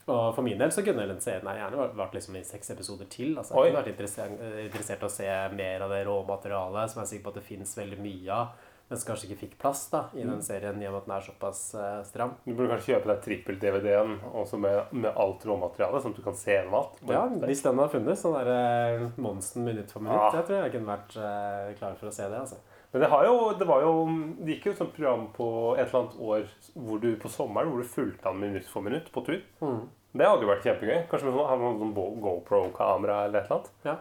Og 0.07 0.35
for 0.35 0.43
min 0.45 0.57
del 0.61 0.69
så 0.69 0.83
kunne 0.85 1.07
den 1.09 1.17
serien 1.23 1.47
her 1.49 1.57
gjerne 1.63 1.79
vært- 1.81 1.95
vært 1.97 2.13
liksom 2.13 2.35
i 2.37 2.43
seks 2.43 2.69
episoder 2.69 3.07
til. 3.09 3.35
Altså, 3.37 3.55
jeg 3.57 3.73
kunne 3.73 3.83
vært 3.83 3.93
interessert, 3.95 4.39
interessert 4.67 5.01
å 5.07 5.09
se 5.09 5.25
mer 5.55 5.81
av 5.81 5.89
det 5.89 6.05
råmaterialet, 6.05 6.89
som 6.91 7.01
jeg 7.01 7.05
er 7.07 7.11
sikker 7.15 7.23
på 7.23 7.33
at 7.33 7.39
det 7.41 7.43
fins 7.43 7.75
veldig 7.75 7.99
mye 7.99 8.29
av, 8.31 8.47
men 8.87 8.99
som 8.99 9.07
kanskje 9.15 9.25
ikke 9.31 9.39
fikk 9.39 9.57
plass 9.57 9.89
da, 9.89 10.03
i 10.13 10.21
den 10.21 10.35
Mm. 10.37 10.41
serien, 10.45 10.77
i 10.83 10.85
og 10.85 10.93
med 10.93 11.01
at 11.01 11.05
den 11.07 11.15
er 11.15 11.21
såpass 11.25 11.73
uh, 11.73 12.03
stram. 12.03 12.35
Du 12.45 12.53
burde 12.53 12.69
kanskje 12.69 12.93
kjøpe 12.93 13.07
deg 13.07 13.21
trippel-DVD-en 13.25 14.19
også 14.31 14.59
med, 14.59 14.93
med 14.93 15.11
alt 15.17 15.41
råmaterialet, 15.43 16.03
sånn 16.03 16.11
at 16.13 16.15
du 16.17 16.21
kan 16.21 16.35
se 16.35 16.51
gjennom 16.53 16.73
alt. 16.75 16.99
Ja, 17.09 17.25
hvis 17.27 17.63
den 17.63 17.75
hadde 17.81 17.89
funnes, 17.97 18.21
sånn 18.21 18.37
der 18.45 19.01
uh, 19.05 19.09
Monsen 19.17 19.65
minutt 19.65 19.89
for 19.89 20.01
minutt, 20.01 20.21
Ah. 20.21 20.31
jeg 20.37 20.45
tror 20.45 20.61
jeg 20.63 20.71
kunne 20.73 20.97
vært 20.97 21.17
uh, 21.17 21.73
klar 21.79 21.95
for 21.97 22.07
å 22.07 22.13
se 22.13 22.29
det, 22.29 22.37
altså. 22.39 22.57
Men 22.95 23.01
det, 23.03 23.07
har 23.11 23.25
jo, 23.27 23.39
det 23.59 23.65
var 23.67 23.81
jo 23.83 23.93
Det 24.39 24.53
gikk 24.53 24.69
jo 24.69 24.71
et 24.71 24.77
sånt 24.79 24.93
program 24.95 25.25
på 25.35 25.45
et 25.75 25.81
eller 25.83 25.97
annet 25.99 26.13
år 26.23 26.45
hvor 26.79 27.01
du 27.03 27.09
på 27.19 27.27
sommeren 27.27 27.67
hvor 27.67 27.81
du 27.83 27.89
fulgte 27.91 28.23
han 28.23 28.39
minutt 28.39 28.69
for 28.71 28.85
minutt 28.85 29.09
på 29.11 29.23
tur. 29.27 29.41
Mm. 29.59 29.81
Det 30.15 30.29
hadde 30.29 30.45
jo 30.45 30.51
vært 30.53 30.63
kjempegøy. 30.63 31.01
Kanskje 31.11 31.27
med 31.27 31.35
sånn, 31.35 31.81
sånn 31.81 32.21
GoPro-kamera 32.23 33.17
eller 33.25 33.41
et 33.41 33.49
eller 33.49 33.57
annet. 33.57 33.73
Ja. 33.83 33.97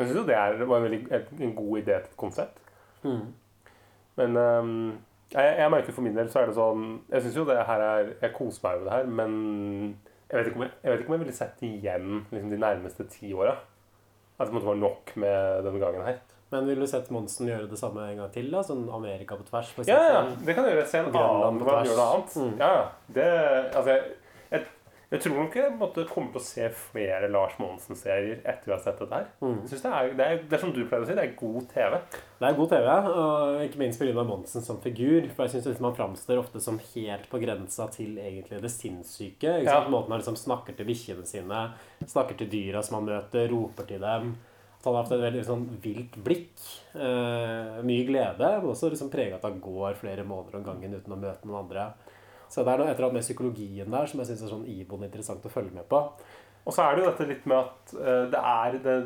Jeg 0.00 0.08
syns 0.08 0.18
jo 0.18 0.26
det 0.26 0.34
er, 0.40 0.58
det 0.58 0.66
var 0.66 0.82
en, 0.82 0.88
veldig, 0.88 1.22
en 1.46 1.54
god 1.60 1.78
idé 1.84 2.00
til 2.00 2.10
et 2.10 2.18
konsept. 2.18 2.58
Mm. 3.06 3.22
Men 4.18 4.42
um, 4.42 4.74
jeg, 5.30 5.54
jeg 5.62 5.74
merker 5.76 5.94
for 5.94 6.08
min 6.08 6.18
del 6.18 6.32
så 6.32 6.42
er 6.42 6.50
det 6.50 6.56
sånn 6.56 6.84
Jeg 7.12 7.22
syns 7.22 7.36
jo 7.38 7.44
det 7.46 7.56
her 7.68 7.82
er 7.82 8.10
Jeg 8.22 8.32
koser 8.34 8.64
meg 8.64 8.78
over 8.80 8.88
det 8.88 8.94
her, 8.96 9.08
men 9.20 9.32
jeg 10.26 10.40
vet 10.40 10.50
ikke 10.50 10.58
om 10.58 10.66
jeg, 10.66 10.74
jeg, 10.82 10.90
vet 10.90 11.02
ikke 11.04 11.12
om 11.12 11.16
jeg 11.20 11.22
ville 11.28 11.38
sett 11.38 11.62
igjen 11.70 12.14
liksom, 12.32 12.50
de 12.50 12.64
nærmeste 12.66 13.06
ti 13.12 13.30
åra. 13.38 13.54
At 14.34 14.48
det 14.48 14.56
måtte 14.56 14.72
være 14.72 14.82
nok 14.82 15.14
med 15.22 15.68
denne 15.68 15.82
gangen 15.86 16.10
her. 16.10 16.24
Men 16.52 16.66
vil 16.70 16.78
du 16.78 16.86
sett 16.86 17.08
Monsen 17.10 17.48
gjøre 17.50 17.66
det 17.70 17.78
samme 17.80 18.04
en 18.12 18.20
gang 18.22 18.30
til? 18.34 18.50
da? 18.54 18.60
Sånn 18.62 18.84
Amerika 18.94 19.34
på 19.38 19.48
tvers, 19.48 19.72
for 19.74 19.88
Ja, 19.90 19.98
ja, 20.12 20.22
det 20.46 20.54
kan 20.54 20.64
du 20.64 20.70
gjøre. 20.70 20.86
Se 20.86 21.00
en 21.02 21.10
annen 21.10 21.58
på 21.58 21.66
hvor 21.66 21.80
han 21.80 21.88
gjør 21.90 21.98
noe 21.98 22.12
annet. 22.14 22.36
Mm. 22.38 22.54
Ja, 22.62 22.70
ja. 22.78 22.86
Det, 23.16 23.26
altså, 23.74 23.96
jeg, 23.96 24.04
jeg, 24.52 24.64
jeg 25.10 25.20
tror 25.24 25.36
nok 25.40 25.56
jeg 25.58 25.74
måtte 25.80 26.04
komme 26.10 26.30
til 26.34 26.40
å 26.40 26.44
se 26.46 26.68
flere 26.92 27.28
Lars 27.34 27.58
Monsen-serier 27.62 28.40
etter 28.46 28.70
vi 28.70 28.74
har 28.76 28.80
sett 28.84 29.02
dette 29.02 29.18
her. 29.20 29.28
Mm. 29.42 29.58
Jeg 29.64 29.72
synes 29.72 29.82
det, 29.88 29.92
er, 29.98 30.14
det, 30.22 30.26
er, 30.30 30.40
det 30.46 30.56
er 30.60 30.64
som 30.68 30.72
du 30.78 30.80
pleier 30.86 31.02
å 31.04 31.10
si, 31.10 31.18
det 31.18 31.26
er 31.26 31.36
god 31.42 31.68
TV. 31.74 31.98
Det 32.38 32.48
er 32.52 32.58
god 32.62 32.72
TV, 32.76 32.88
og 33.26 33.60
ikke 33.66 33.82
minst 33.82 34.02
pga. 34.06 34.26
Monsen 34.30 34.66
som 34.70 34.80
figur. 34.86 35.28
For 35.34 35.46
jeg 35.48 35.56
syns 35.56 35.70
liksom 35.72 35.90
han 35.90 35.98
framstår 35.98 36.42
ofte 36.46 36.62
som 36.62 36.78
helt 36.94 37.26
på 37.30 37.42
grensa 37.42 37.90
til 37.94 38.18
egentlig 38.22 38.62
det 38.62 38.70
sinnssyke. 38.74 39.58
Ikke 39.62 39.66
Ja. 39.66 39.80
sant? 39.80 39.90
Måten 39.94 40.14
han 40.14 40.22
liksom 40.22 40.38
snakker 40.46 40.78
til 40.78 40.86
bikkjene 40.94 41.26
sine, 41.26 41.66
snakker 42.06 42.38
til 42.38 42.50
dyra 42.54 42.82
som 42.86 43.00
han 43.00 43.10
møter, 43.16 43.50
roper 43.50 43.90
til 43.90 43.98
dem. 44.06 44.36
Han 44.86 44.94
har 44.94 45.02
hatt 45.02 45.16
et 45.16 45.24
veldig 45.24 45.42
sånn 45.42 45.64
vilt 45.82 46.16
blikk. 46.22 46.52
Eh, 46.94 47.78
mye 47.82 48.04
glede, 48.06 48.50
men 48.62 48.70
også 48.70 48.92
liksom 48.92 49.10
prega 49.10 49.40
at 49.40 49.46
han 49.48 49.58
går 49.62 49.98
flere 49.98 50.22
måneder 50.26 50.60
om 50.60 50.66
gangen 50.68 50.94
uten 50.94 51.16
å 51.16 51.18
møte 51.18 51.48
noen 51.48 51.64
andre. 51.64 51.88
Så 52.46 52.62
det 52.62 52.70
er 52.70 52.78
noe 52.78 52.92
et 52.92 52.94
eller 52.94 53.08
annet 53.08 53.18
med 53.18 53.26
psykologien 53.26 53.90
der 53.90 54.06
som 54.06 54.22
jeg 54.22 54.30
syns 54.30 54.44
er 54.46 54.52
sånn 54.52 54.68
iboende 54.70 55.08
interessant 55.10 55.46
å 55.46 55.50
følge 55.50 55.74
med 55.74 55.88
på. 55.90 56.04
Og 56.66 56.74
så 56.74 56.82
er 56.82 56.94
det 56.94 57.02
jo 57.02 57.10
dette 57.10 57.26
litt 57.32 57.44
med 57.50 57.58
at 57.58 57.96
eh, 57.98 58.22
det 58.30 58.44
er 58.52 58.78
det, 58.86 58.96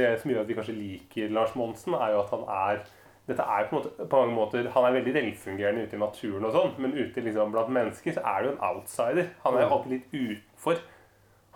det 0.00 0.08
som 0.22 0.32
gjør 0.32 0.42
at 0.42 0.48
vi 0.50 0.56
kanskje 0.56 0.76
liker 0.78 1.36
Lars 1.36 1.54
Monsen, 1.60 1.96
er 1.96 2.16
jo 2.16 2.24
at 2.24 2.32
han 2.32 2.48
er 2.56 2.82
dette 3.28 3.44
er 3.44 3.68
på, 3.68 3.78
måte, 3.78 3.92
på 4.02 4.18
mange 4.18 4.34
måter 4.34 4.66
Han 4.74 4.84
er 4.88 4.96
veldig 4.96 5.12
velfungerende 5.14 5.84
ute 5.86 5.94
i 5.94 6.00
naturen, 6.00 6.46
og 6.48 6.56
sånn, 6.56 6.72
men 6.82 6.96
ute 6.96 7.22
liksom, 7.22 7.52
blant 7.54 7.70
mennesker 7.72 8.16
så 8.16 8.24
er 8.32 8.40
det 8.40 8.48
jo 8.48 8.54
en 8.56 8.64
outsider. 8.66 9.28
Han 9.44 9.56
er 9.56 9.62
jo 9.62 9.76
alltid 9.76 9.94
litt 9.94 10.16
utenfor. 10.16 10.80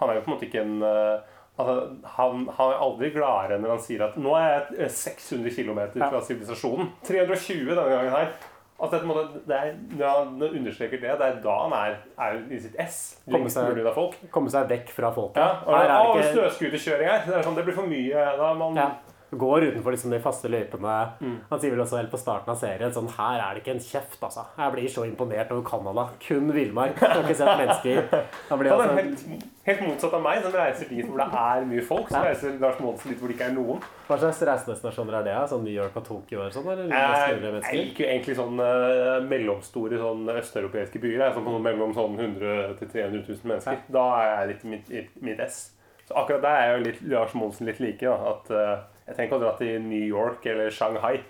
Han 0.01 0.13
er 0.13 0.19
jo 0.19 0.23
på 0.23 0.31
en 0.31 0.37
måte 0.37 0.47
ikke 0.47 0.63
en 0.63 0.77
eh, 0.87 1.33
altså, 1.59 1.97
han, 2.17 2.49
han 2.59 2.73
er 2.75 2.83
aldri 2.87 3.11
gladere 3.15 3.59
når 3.63 3.71
han 3.77 3.79
sier 3.87 4.05
at 4.09 4.17
'nå 4.19 4.35
er 4.37 4.49
jeg 4.53 4.81
eh, 4.87 4.89
600 4.89 5.51
km 5.57 5.81
fra 6.11 6.21
sivilisasjonen'. 6.21 6.91
320 7.07 7.71
denne 7.75 7.89
gangen 7.97 8.11
her. 8.13 8.29
Altså, 8.77 8.99
måte, 9.09 9.41
det 9.49 9.57
er, 9.57 9.71
når 9.97 10.09
han 10.19 10.43
understreker 10.51 11.01
det, 11.01 11.13
det 11.19 11.27
er 11.27 11.37
da 11.41 11.55
han 11.63 11.73
er, 11.73 11.95
er 12.21 12.43
i 12.53 12.59
sitt 12.61 12.75
ess. 12.79 12.99
Komme 13.31 13.49
seg- 13.49 13.95
folk. 13.95 14.19
Komme 14.31 14.51
seg 14.53 14.69
vekk 14.69 14.91
fra 14.93 15.11
folket. 15.17 15.41
Ja, 15.41 15.63
og 15.65 15.79
Her 15.79 15.89
er 15.89 15.95
å, 15.97 16.11
det 16.13 16.25
ikke- 16.25 16.35
snøscooterkjøring 16.37 17.09
her. 17.09 17.23
Det, 17.27 17.35
er 17.39 17.43
sånn, 17.43 17.57
det 17.57 17.65
blir 17.65 17.75
for 17.79 17.87
mye. 17.89 18.27
Da 18.37 18.53
man 18.55 18.77
Ja. 18.77 18.91
Går 19.31 19.65
utenfor 19.73 19.91
liksom 19.91 20.13
de 20.15 20.21
faste 20.23 20.47
løypene. 20.49 20.93
Mm. 21.19 21.37
Han 21.51 21.61
sier 21.61 21.73
vel 21.75 21.81
også 21.83 21.99
helt 21.99 22.13
på 22.13 22.19
starten 22.21 22.53
av 22.53 22.59
serien 22.61 22.93
sånn 22.95 23.09
Her 23.17 23.41
er 23.43 23.57
det 23.57 23.65
ikke 23.65 23.73
en 23.75 23.83
kjeft, 23.83 24.21
altså. 24.23 24.45
Jeg 24.57 24.75
blir 24.77 24.87
så 24.93 25.03
imponert 25.09 25.51
over 25.51 25.65
Canada. 25.67 26.05
Kun 26.23 26.53
villmark. 26.55 27.01
Har 27.03 27.25
ikke 27.25 27.35
sett 27.35 27.59
mennesker. 27.59 28.07
Han, 28.51 28.61
blir 28.61 28.71
Han 28.71 28.81
er 28.85 28.87
altså, 28.87 29.27
helt, 29.35 29.51
helt 29.67 29.83
motsatt 29.89 30.15
av 30.15 30.23
meg, 30.23 30.43
som 30.45 30.55
reiser 30.55 30.91
dit 30.93 31.05
hvor 31.11 31.19
det 31.19 31.29
er 31.43 31.67
mye 31.73 31.85
folk. 31.91 32.09
Så 32.09 32.17
Ja. 32.21 32.23
reiser 32.31 32.59
Lars 32.63 32.81
Monsen 32.81 33.11
dit 33.11 33.19
hvor 33.19 33.29
det 33.33 33.37
ikke 33.37 33.51
er 33.51 33.55
noen. 33.59 33.83
hva 34.07 34.19
slags 34.23 34.43
reisedestinasjoner 34.47 35.19
er 35.21 35.27
det? 35.27 35.37
Sånn 35.51 35.65
New 35.67 35.75
York 35.75 35.97
og 35.99 36.05
Tokyo 36.07 36.43
og 36.47 36.53
sånn? 36.55 36.71
Eller 36.71 37.53
mest 37.59 37.73
Jeg, 37.73 37.81
liker 37.83 38.05
jo 38.05 38.11
egentlig 38.15 38.37
sånn 38.39 38.61
eh, 38.63 39.21
mellomstore 39.27 39.99
sånn 39.99 40.27
østeuropeiske 40.39 41.03
byer. 41.03 41.25
Jeg, 41.27 41.35
sånn 41.35 41.63
mellom 41.67 41.95
sånn 41.99 42.15
100 42.15 42.77
til 42.79 42.89
300 42.95 43.25
000 43.27 43.51
mennesker. 43.51 43.83
Da 43.91 44.07
er 44.23 44.29
jeg 44.39 44.49
litt 44.55 44.65
mitt, 44.71 45.23
mitt 45.23 45.41
ess. 45.43 45.73
Så 46.07 46.15
akkurat 46.15 46.43
der 46.47 46.61
er 46.63 46.77
jo 46.77 46.85
litt, 46.85 47.01
Lars 47.11 47.35
Monsen 47.35 47.67
litt 47.67 47.81
like. 47.83 48.07
Da, 48.07 48.37
at 48.37 48.51
eh, 48.55 48.77
Jeg 49.07 49.15
tenker 49.15 49.39
å 49.39 49.43
dra 49.43 49.55
til 49.59 49.81
New 49.87 50.03
York 50.03 50.47
eller 50.51 50.73
Shanghai. 50.75 51.21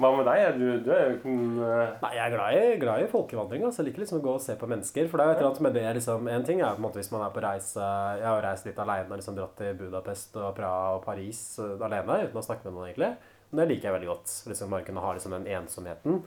Hva 0.00 0.08
med 0.16 0.26
deg? 0.26 0.56
Du, 0.58 0.66
du 0.82 0.90
er 0.94 1.02
jo 1.04 1.16
ikke 1.18 1.32
eh, 1.62 1.90
Nei, 2.02 2.12
jeg 2.16 2.22
er 2.24 2.32
glad 2.32 2.56
i, 2.56 2.62
glad 2.80 3.02
i 3.04 3.08
folkevandring. 3.10 3.64
Altså. 3.66 3.82
Jeg 3.82 3.90
liker 3.90 4.02
liksom 4.02 4.18
å 4.18 4.24
gå 4.24 4.32
og 4.38 4.42
se 4.42 4.56
på 4.58 4.68
mennesker. 4.70 5.08
For 5.10 5.20
det 5.20 5.24
er 5.24 5.28
jo 5.28 5.34
et 5.34 5.42
eller 5.42 5.50
annet 5.50 5.64
med 5.66 5.76
det 5.76 5.84
liksom, 5.98 6.30
En 6.32 6.46
ting 6.48 6.62
er 6.62 6.74
på 6.74 6.80
en 6.80 6.86
måte 6.86 6.98
hvis 7.02 7.12
man 7.12 7.26
er 7.26 7.34
på 7.34 7.42
reise 7.44 7.88
Jeg 8.18 8.28
har 8.28 8.42
reist 8.46 8.66
litt 8.66 8.80
alene, 8.82 9.18
liksom 9.20 9.36
dratt 9.36 9.54
til 9.60 9.76
Budapest 9.78 10.38
og 10.40 10.48
Praha 10.56 10.96
og 10.96 11.04
Paris 11.04 11.42
alene 11.60 12.22
uten 12.24 12.40
å 12.40 12.46
snakke 12.46 12.66
med 12.66 12.76
noen, 12.78 12.88
egentlig. 12.88 13.12
Men 13.50 13.62
det 13.62 13.68
liker 13.68 13.90
jeg 13.90 13.96
veldig 13.98 14.10
godt. 14.14 14.36
Liksom 14.48 14.72
Bare 14.72 14.88
kunne 14.88 15.04
ha 15.04 15.12
liksom 15.18 15.36
den 15.36 15.50
ensomheten. 15.60 16.22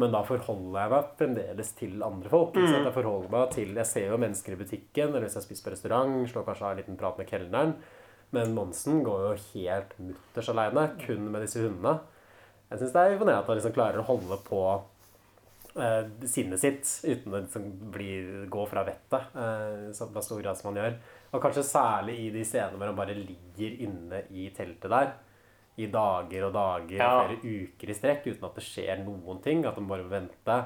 Men 0.00 0.14
da 0.14 0.24
forholder 0.24 0.80
jeg 0.80 0.92
meg 0.94 1.14
fremdeles 1.20 1.72
til 1.76 2.04
andre 2.06 2.32
folk. 2.32 2.54
Ikke? 2.56 2.72
Mm. 2.72 2.86
Jeg 2.88 2.96
forholder 2.96 3.32
meg 3.36 3.56
til 3.58 3.80
Jeg 3.82 3.90
ser 3.90 4.06
jo 4.08 4.20
mennesker 4.22 4.56
i 4.56 4.60
butikken, 4.62 5.10
eller 5.10 5.26
hvis 5.28 5.36
jeg 5.36 5.50
spiser 5.50 5.66
på 5.66 5.74
restaurant, 5.74 6.20
slår 6.30 6.46
kanskje 6.46 6.66
av 6.66 6.72
en 6.72 6.80
liten 6.80 7.00
prat 7.00 7.20
med 7.20 7.28
kelneren. 7.28 7.74
Men 8.36 8.54
Monsen 8.54 9.02
går 9.06 9.24
jo 9.26 9.30
helt 9.54 9.96
mutters 9.98 10.48
aleine, 10.52 10.86
kun 11.02 11.30
med 11.32 11.42
disse 11.46 11.62
hundene. 11.64 11.96
Jeg 12.70 12.78
syns 12.78 12.92
det 12.94 13.02
er 13.02 13.14
imponerende 13.16 13.42
at 13.42 13.48
han 13.50 13.58
liksom 13.58 13.74
klarer 13.74 13.98
å 13.98 14.06
holde 14.06 14.36
på 14.46 14.60
eh, 15.74 16.04
sinnet 16.30 16.62
sitt 16.62 16.92
uten 17.02 17.34
å 17.34 17.40
liksom 17.40 17.64
bli, 17.90 18.10
gå 18.52 18.66
fra 18.70 18.84
vettet 18.86 19.34
eh, 19.34 19.88
så 19.96 20.06
stor 20.22 20.44
grad 20.44 20.60
som 20.60 20.70
han 20.70 20.78
gjør. 20.78 21.00
Og 21.34 21.42
kanskje 21.42 21.66
særlig 21.66 22.14
i 22.26 22.30
de 22.34 22.44
scenene 22.46 22.78
hvor 22.78 22.90
han 22.92 22.98
bare 22.98 23.18
ligger 23.18 23.82
inne 23.86 24.22
i 24.30 24.46
teltet 24.54 24.90
der 24.90 25.10
i 25.80 25.86
dager 25.90 26.46
og 26.48 26.52
dager, 26.54 26.96
Ja. 26.98 27.10
flere 27.24 27.38
uker 27.40 27.90
i 27.90 27.94
strekk, 27.96 28.26
uten 28.26 28.44
at 28.44 28.56
det 28.58 28.64
skjer 28.66 29.02
noen 29.04 29.38
ting. 29.42 29.62
At 29.64 29.78
han 29.78 29.86
bare 29.88 30.04
må 30.04 30.12
vente. 30.12 30.56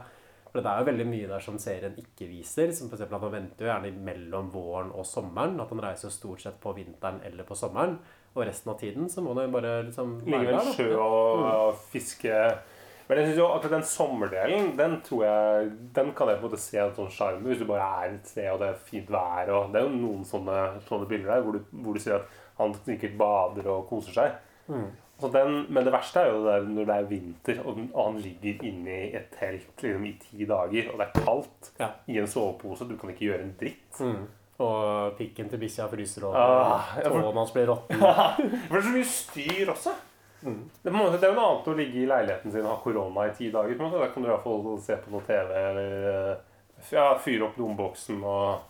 For 0.54 0.62
det 0.62 0.70
er 0.70 0.78
jo 0.84 0.86
veldig 0.86 1.04
mye 1.10 1.26
der 1.32 1.42
som 1.42 1.56
serien 1.58 1.96
ikke 1.98 2.28
viser. 2.30 2.70
Som 2.70 2.86
eksempel 2.94 3.16
at 3.18 3.24
Han 3.26 3.32
venter 3.34 3.64
jo 3.66 3.72
gjerne 3.72 3.90
mellom 4.06 4.52
våren 4.54 4.92
og 4.94 5.02
sommeren. 5.10 5.56
At 5.60 5.72
han 5.74 5.80
reiser 5.82 6.12
stort 6.14 6.44
sett 6.44 6.60
på 6.62 6.74
vinteren 6.76 7.18
eller 7.26 7.42
på 7.48 7.56
sommeren. 7.58 7.96
Og 8.36 8.46
resten 8.46 8.70
av 8.70 8.78
tiden 8.78 9.08
så 9.10 9.20
må 9.22 9.34
han 9.34 9.48
jo 9.48 9.54
bare 9.56 9.72
liksom 9.88 10.14
Ligge 10.24 10.46
ved 10.46 10.54
en 10.60 10.72
sjø 10.76 10.86
og, 10.94 11.40
Mm. 11.40 11.50
og 11.50 11.74
fiske. 11.90 12.38
Men 13.08 13.18
jeg 13.18 13.26
synes 13.26 13.38
jo 13.42 13.48
akkurat 13.52 13.74
den 13.74 13.82
sommerdelen, 13.82 14.76
den 14.78 14.94
tror 15.04 15.24
jeg 15.26 15.72
Den 15.92 16.12
kan 16.16 16.28
jeg 16.28 16.38
på 16.38 16.46
en 16.46 16.50
måte 16.52 16.60
se 16.62 16.78
en 16.80 16.94
sånn 16.96 17.10
sjarm 17.12 17.42
hvis 17.44 17.58
du 17.58 17.66
bare 17.68 17.88
er 18.06 18.14
et 18.14 18.26
sted 18.30 18.48
og 18.52 18.60
det 18.62 18.68
er 18.70 18.78
fint 18.86 19.10
vær. 19.10 19.50
og 19.50 19.72
Det 19.72 19.82
er 19.82 19.88
jo 19.88 19.96
noen 19.98 20.24
sånne, 20.24 20.80
sånne 20.88 21.08
bilder 21.10 21.34
der 21.34 21.42
hvor 21.42 21.52
du, 21.52 21.60
hvor 21.82 21.92
du 21.94 22.00
ser 22.00 22.14
at 22.14 22.22
han 22.58 22.72
sikkert 22.86 23.18
bader 23.18 23.68
og 23.74 23.88
koser 23.90 24.12
seg. 24.12 24.32
Mm. 24.68 24.86
Så 25.20 25.28
den, 25.32 25.66
men 25.70 25.84
det 25.86 25.92
verste 25.94 26.20
er 26.24 26.32
jo 26.32 26.40
det 26.44 26.54
når 26.68 26.86
det 26.88 26.94
er 26.96 27.04
vinter, 27.08 27.58
og 27.64 27.76
den- 27.76 27.90
og 27.94 28.08
han 28.12 28.16
ligger 28.20 28.64
inne 28.66 28.96
i 29.06 29.12
et 29.16 29.28
telt 29.38 29.82
liksom, 29.82 30.06
i 30.06 30.12
ti 30.20 30.44
dager, 30.44 30.88
og 30.92 30.98
det 30.98 31.06
er 31.06 31.20
kaldt, 31.24 31.70
Ja. 31.80 31.88
i 32.08 32.18
en 32.18 32.26
sovepose. 32.26 32.88
Du 32.88 32.96
kan 32.96 33.10
ikke 33.10 33.28
gjøre 33.30 33.42
en 33.42 33.54
dritt. 33.60 34.00
Mm. 34.00 34.26
Og 34.58 35.16
pikken 35.18 35.48
til 35.50 35.58
bikkja 35.58 35.86
fryser 35.90 36.24
over. 36.26 36.36
Ah, 36.36 36.98
Tåen 37.02 37.36
hans 37.36 37.50
blir 37.52 37.66
råtten. 37.66 37.98
Det 38.70 38.76
er 38.76 38.82
så 38.82 38.92
mye 38.94 39.04
styr 39.04 39.70
også. 39.72 39.94
Det, 40.44 40.52
på 40.84 40.88
en 40.92 40.98
måte, 40.98 41.16
det 41.20 41.24
er 41.24 41.32
jo 41.32 41.40
noe 41.40 41.48
annet 41.54 41.68
å 41.72 41.76
ligge 41.78 42.02
i 42.02 42.06
leiligheten 42.06 42.52
sin 42.52 42.66
og 42.66 42.74
ha 42.74 42.76
korona 42.82 43.24
i 43.30 43.32
ti 43.34 43.50
dager. 43.50 43.78
På. 43.78 43.88
Da 43.90 44.08
kan 44.12 44.22
du 44.22 44.28
i 44.28 44.32
hvert 44.32 44.44
fall 44.44 44.78
se 44.84 44.96
på 45.00 45.10
noe 45.14 45.22
TV 45.24 45.54
eller 45.70 46.36
ja, 46.92 47.06
fyre 47.18 47.46
opp 47.48 47.56
lommeboksen 47.56 48.20
og 48.22 48.60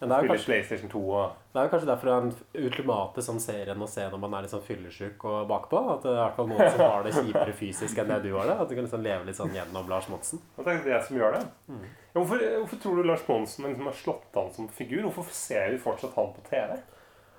det 0.00 0.08
spille 0.08 0.28
kanskje, 0.32 0.46
PlayStation 0.48 0.90
2 0.90 1.02
og 1.10 1.30
det 1.52 1.60
er 1.60 1.66
jo 1.66 1.70
kanskje 1.74 1.88
derfor 1.90 2.10
en 2.14 2.30
ultimate 2.64 3.22
sånn 3.24 3.40
serien 3.44 3.82
å 3.84 3.88
se 3.90 4.06
når 4.08 4.20
man 4.22 4.36
er 4.38 4.46
litt 4.46 4.52
sånn 4.54 4.64
fyllesyk 4.64 5.24
og 5.28 5.42
bakpå. 5.50 5.82
At 5.92 6.06
det 6.06 6.12
er 6.12 6.16
i 6.16 6.22
hvert 6.22 6.38
fall 6.38 6.48
noen 6.48 6.70
som 6.72 6.80
har 6.86 7.04
det 7.04 7.12
kjipere 7.18 7.56
fysisk 7.58 8.00
enn 8.00 8.08
det 8.08 8.20
du 8.24 8.30
har 8.38 8.48
det. 8.48 8.54
At 8.62 8.70
du 8.70 8.72
kan 8.78 8.86
liksom 8.86 9.04
leve 9.04 9.28
litt 9.28 9.36
sånn 9.36 9.52
gjennom 9.52 9.90
Lars 9.92 10.08
Monsen. 10.08 10.40
Og 10.56 10.64
det 10.64 10.78
er 10.78 10.86
det 10.86 11.02
som 11.04 11.18
gjør 11.20 11.36
det. 11.36 11.42
Ja, 11.68 12.16
hvorfor, 12.16 12.46
hvorfor 12.62 12.80
tror 12.80 12.96
du 12.96 13.04
Lars 13.10 13.26
Monsen 13.28 13.68
liksom 13.68 13.90
har 13.90 13.98
slått 14.00 14.40
an 14.40 14.48
som 14.56 14.70
figur? 14.72 15.04
Hvorfor 15.10 15.28
ser 15.36 15.74
vi 15.74 15.82
fortsatt 15.84 16.16
han 16.16 16.32
på 16.38 16.46
TV? 16.48 16.78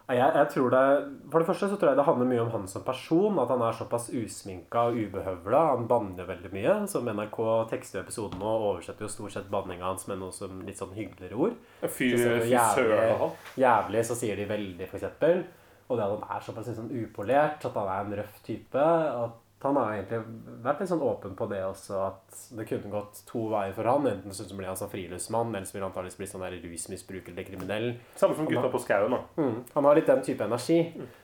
Jeg, 0.04 0.20
jeg 0.36 0.48
tror 0.52 0.74
det, 0.74 0.80
For 1.32 1.40
det 1.40 1.48
første 1.48 1.68
så 1.72 1.78
tror 1.80 1.94
jeg 1.94 1.98
det 1.98 2.06
handler 2.06 2.28
mye 2.28 2.42
om 2.44 2.50
han 2.52 2.66
som 2.68 2.84
person. 2.84 3.38
At 3.40 3.52
han 3.54 3.64
er 3.64 3.78
såpass 3.78 4.10
usminka 4.12 4.88
og 4.90 5.00
ubehøvla. 5.00 5.62
Han 5.78 5.88
banner 5.88 6.28
veldig 6.28 6.52
mye. 6.54 6.76
Som 6.92 7.08
NRK 7.08 7.40
tekster 7.72 8.02
i 8.02 8.04
episoden 8.04 8.42
nå, 8.44 8.50
og 8.52 8.68
oversetter 8.74 9.08
jo 9.08 9.12
stort 9.14 9.36
sett 9.38 9.52
banninga 9.54 9.88
hans 9.88 10.08
med 10.12 10.20
noe 10.20 10.36
som 10.36 10.60
litt 10.68 10.82
sånn 10.82 10.96
hyggeligere 10.98 11.40
ord. 11.48 11.56
Fy, 11.88 12.12
Så 12.20 12.34
sånn. 13.24 13.38
Jævlig 13.64 14.06
så 14.10 14.20
sier 14.20 14.40
de 14.42 14.50
veldig, 14.52 14.90
for 14.92 15.00
eksempel. 15.00 15.46
Og 15.88 16.00
det 16.00 16.06
at 16.06 16.14
han 16.18 16.36
er 16.36 16.46
såpass 16.50 16.70
sånn 16.76 16.92
upolert, 17.04 17.66
at 17.70 17.80
han 17.80 17.90
er 17.96 18.04
en 18.06 18.18
røff 18.20 18.38
type. 18.46 18.84
At 19.24 19.40
han 19.64 19.78
har 19.80 19.94
egentlig 19.94 20.20
vært 20.64 20.82
litt 20.82 20.90
sånn 20.92 21.04
åpen 21.06 21.36
på 21.40 21.46
det 21.52 21.62
også, 21.64 22.00
at 22.10 22.40
det 22.58 22.66
kunne 22.68 22.92
gått 22.92 23.22
to 23.30 23.46
veier 23.52 23.76
for 23.76 23.88
han. 23.88 24.08
Enten 24.10 24.36
så 24.36 24.46
blir 24.52 24.68
han 24.68 24.80
sånn 24.80 24.92
friluftsmann, 24.92 25.54
eller 25.54 25.68
så 25.70 25.78
vil 25.78 25.86
han 25.86 25.92
antakeligvis 25.92 26.20
bli 26.20 26.28
sånn 26.32 26.46
rusmisbruker 26.66 27.32
eller 27.32 27.48
kriminell. 27.48 27.88
Samme 28.20 28.36
som 28.36 28.50
gutta 28.50 28.72
på 28.74 28.82
skauen. 28.84 29.16
da. 29.16 29.22
Mm. 29.40 29.62
Han 29.76 29.88
har 29.88 30.00
litt 30.00 30.12
den 30.12 30.26
type 30.28 30.48
energi, 30.48 30.80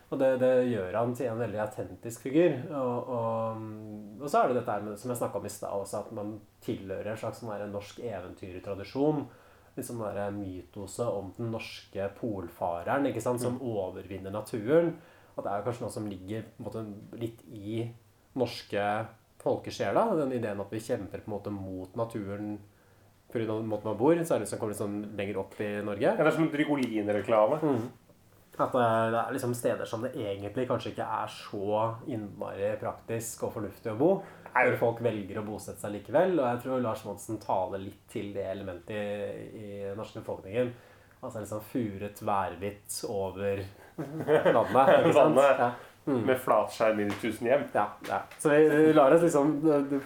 og 0.10 0.24
det, 0.24 0.32
det 0.42 0.54
gjør 0.72 0.98
han 1.02 1.14
til 1.20 1.30
en 1.34 1.44
veldig 1.44 1.62
autentisk 1.66 2.26
figur. 2.30 2.56
Og, 2.80 3.12
og, 3.20 3.68
og 4.24 4.26
så 4.26 4.42
er 4.42 4.50
det 4.50 4.60
dette 4.62 4.78
her 4.78 4.88
med, 4.88 4.98
som 5.02 5.14
jeg 5.14 5.22
snakka 5.22 5.42
om 5.42 5.52
i 5.52 5.54
stad 5.54 5.84
også, 5.84 6.02
at 6.02 6.16
man 6.16 6.34
tilhører 6.66 7.14
en 7.14 7.22
slags 7.22 7.44
sånn 7.44 7.70
norsk 7.76 8.02
eventyrtradisjon. 8.08 9.24
Liksom 9.76 10.02
den 10.02 10.18
der 10.18 10.34
mytoset 10.36 11.08
om 11.08 11.30
den 11.38 11.52
norske 11.54 12.10
polfareren 12.18 13.08
ikke 13.12 13.24
sant, 13.24 13.44
som 13.44 13.62
overvinner 13.62 14.34
naturen. 14.34 14.96
At 15.38 15.46
det 15.46 15.54
er 15.54 15.66
kanskje 15.68 15.86
noe 15.86 15.94
som 15.94 16.08
ligger 16.10 16.48
måte, 16.60 16.84
litt 17.20 17.44
i 17.48 17.86
norske 18.38 18.84
folkesjela. 19.44 20.04
Den 20.20 20.36
ideen 20.36 20.60
at 20.62 20.74
vi 20.74 20.82
kjemper 20.84 21.24
på 21.24 21.32
en 21.32 21.36
måte 21.38 21.54
mot 21.54 21.96
naturen 21.98 22.58
pga. 23.32 23.62
måten 23.62 23.88
man 23.92 23.98
bor, 23.98 24.16
særlig 24.26 24.48
hvis 24.48 24.56
man 24.58 24.62
kommer 24.64 24.78
sånn 24.78 25.00
lenger 25.18 25.40
opp 25.42 25.58
i 25.62 25.72
Norge. 25.86 26.06
Ja, 26.06 26.18
det 26.18 26.28
er 26.28 26.36
som 26.38 26.48
en 26.48 26.54
Drygolin-reklame. 26.54 27.62
At 28.60 28.74
det 28.76 28.82
er, 28.84 29.12
det 29.14 29.20
er 29.22 29.36
liksom 29.38 29.54
steder 29.56 29.88
som 29.88 30.02
det 30.04 30.10
egentlig 30.20 30.66
kanskje 30.68 30.92
ikke 30.92 31.06
er 31.22 31.30
så 31.32 31.78
innmari 32.12 32.74
praktisk 32.82 33.46
og 33.48 33.54
fornuftig 33.56 33.94
å 33.94 34.00
bo. 34.00 34.10
Hvor 34.50 34.76
folk 34.82 35.04
velger 35.06 35.40
å 35.40 35.46
bosette 35.46 35.80
seg 35.80 35.94
likevel. 35.94 36.34
Og 36.42 36.48
jeg 36.50 36.62
tror 36.66 36.82
Lars 36.84 37.06
Monsen 37.08 37.38
taler 37.40 37.80
litt 37.86 38.02
til 38.12 38.34
det 38.36 38.48
elementet 38.50 38.98
i, 38.98 39.62
i 39.62 39.68
den 39.86 40.00
norske 40.00 40.20
befolkningen. 40.20 40.74
Altså 41.22 41.44
liksom 41.44 41.64
furet 41.70 42.20
værhvitt 42.26 42.98
over 43.08 43.62
landet. 44.58 44.92
Ikke 44.98 45.16
sant? 45.16 45.40
Ja. 45.40 45.70
Mm. 46.10 46.22
Med 46.26 46.40
flatskjerm 46.42 47.04
inn 47.04 47.12
i 47.14 47.18
tusen 47.22 47.46
hjem. 47.46 47.68
Ja, 47.76 47.86
ja. 48.10 48.22
Så 48.42 48.50
vi 48.50 48.94
lar 48.96 49.14
oss 49.14 49.22
liksom 49.22 49.52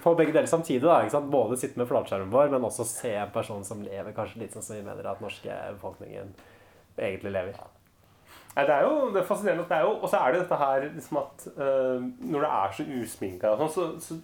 på 0.04 0.16
begge 0.20 0.36
deler 0.36 0.50
samtidig. 0.52 0.84
da, 0.84 0.98
ikke 1.02 1.16
sant? 1.16 1.30
Både 1.32 1.60
sitte 1.60 1.80
med 1.80 1.88
flatskjermen 1.88 2.34
vår, 2.34 2.52
men 2.52 2.68
også 2.68 2.86
se 2.90 3.14
en 3.16 3.32
person 3.32 3.64
som 3.64 3.86
lever 3.86 4.16
kanskje 4.18 4.44
litt 4.44 4.58
sånn 4.58 4.66
som 4.66 4.76
vi 4.76 4.84
mener 4.84 5.08
at 5.08 5.24
norske 5.24 5.56
befolkningen 5.78 6.34
egentlig 6.98 7.32
lever. 7.38 7.56
Nei, 8.54 8.66
det 8.68 8.76
er 8.76 8.84
jo 8.86 9.08
det 9.14 9.24
er 9.24 9.26
fascinerende 9.26 9.64
at 9.64 9.72
det 9.72 9.78
er 9.80 9.88
jo 9.88 9.94
Og 9.96 10.04
så 10.12 10.20
er 10.20 10.34
det 10.34 10.42
dette 10.44 10.58
her 10.60 10.84
liksom 10.86 11.18
at 11.24 11.46
uh, 11.56 12.04
når 12.22 12.44
det 12.44 12.52
er 12.60 12.76
så 12.78 12.84
usminka 13.00 13.54
sånn, 13.58 13.72
så, 13.74 13.88
så 14.04 14.20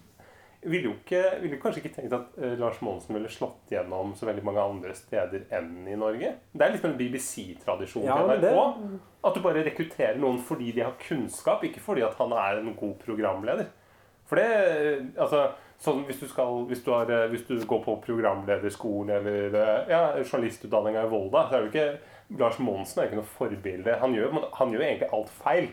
ville 0.62 0.90
jo 0.90 0.92
ikke, 0.98 1.22
ville 1.40 1.56
kanskje 1.62 1.80
ikke 1.82 1.94
tenkt 1.94 2.12
at 2.12 2.34
uh, 2.36 2.58
Lars 2.60 2.80
Monsen 2.84 3.14
ville 3.16 3.28
slått 3.32 3.70
gjennom 3.72 4.12
så 4.18 4.26
veldig 4.28 4.44
mange 4.44 4.60
andre 4.60 4.92
steder 4.94 5.46
enn 5.56 5.86
i 5.88 5.96
Norge. 5.96 6.34
Det 6.52 6.66
er 6.66 6.74
liksom 6.74 6.90
en 6.92 6.98
BBC-tradisjon 7.00 8.04
Ja, 8.04 8.18
i 8.20 8.26
NRK. 8.36 8.40
det- 8.44 9.00
At 9.24 9.34
du 9.34 9.40
bare 9.44 9.64
rekrutterer 9.64 10.18
noen 10.20 10.38
fordi 10.38 10.72
de 10.72 10.80
har 10.84 10.92
kunnskap, 11.00 11.64
ikke 11.64 11.80
fordi 11.80 12.02
at 12.04 12.14
han 12.20 12.32
er 12.32 12.60
en 12.60 12.74
god 12.74 12.94
programleder. 13.04 13.66
For 14.26 14.36
det 14.36 15.12
Altså, 15.18 15.50
sånn 15.80 16.04
hvis 16.06 16.20
du 16.20 16.28
skal 16.28 16.64
Hvis 16.68 16.84
du, 16.84 16.90
har, 16.92 17.10
øh, 17.10 17.28
hvis 17.30 17.46
du 17.48 17.56
går 17.66 17.82
på 17.84 17.96
programlederskolen 18.04 19.10
eller 19.10 19.86
ja, 19.90 20.12
journalistutdanninga 20.22 21.04
i 21.04 21.08
Volda, 21.10 21.48
så 21.48 21.54
er 21.56 21.60
jo 21.60 21.70
ikke 21.72 22.38
Lars 22.38 22.58
Monsen 22.62 23.00
er 23.02 23.08
ikke 23.08 23.16
noe 23.18 23.24
forbilde. 23.26 23.96
Han 23.98 24.12
gjør, 24.14 24.36
han 24.54 24.70
gjør 24.70 24.84
egentlig 24.86 25.08
alt 25.12 25.30
feil. 25.30 25.68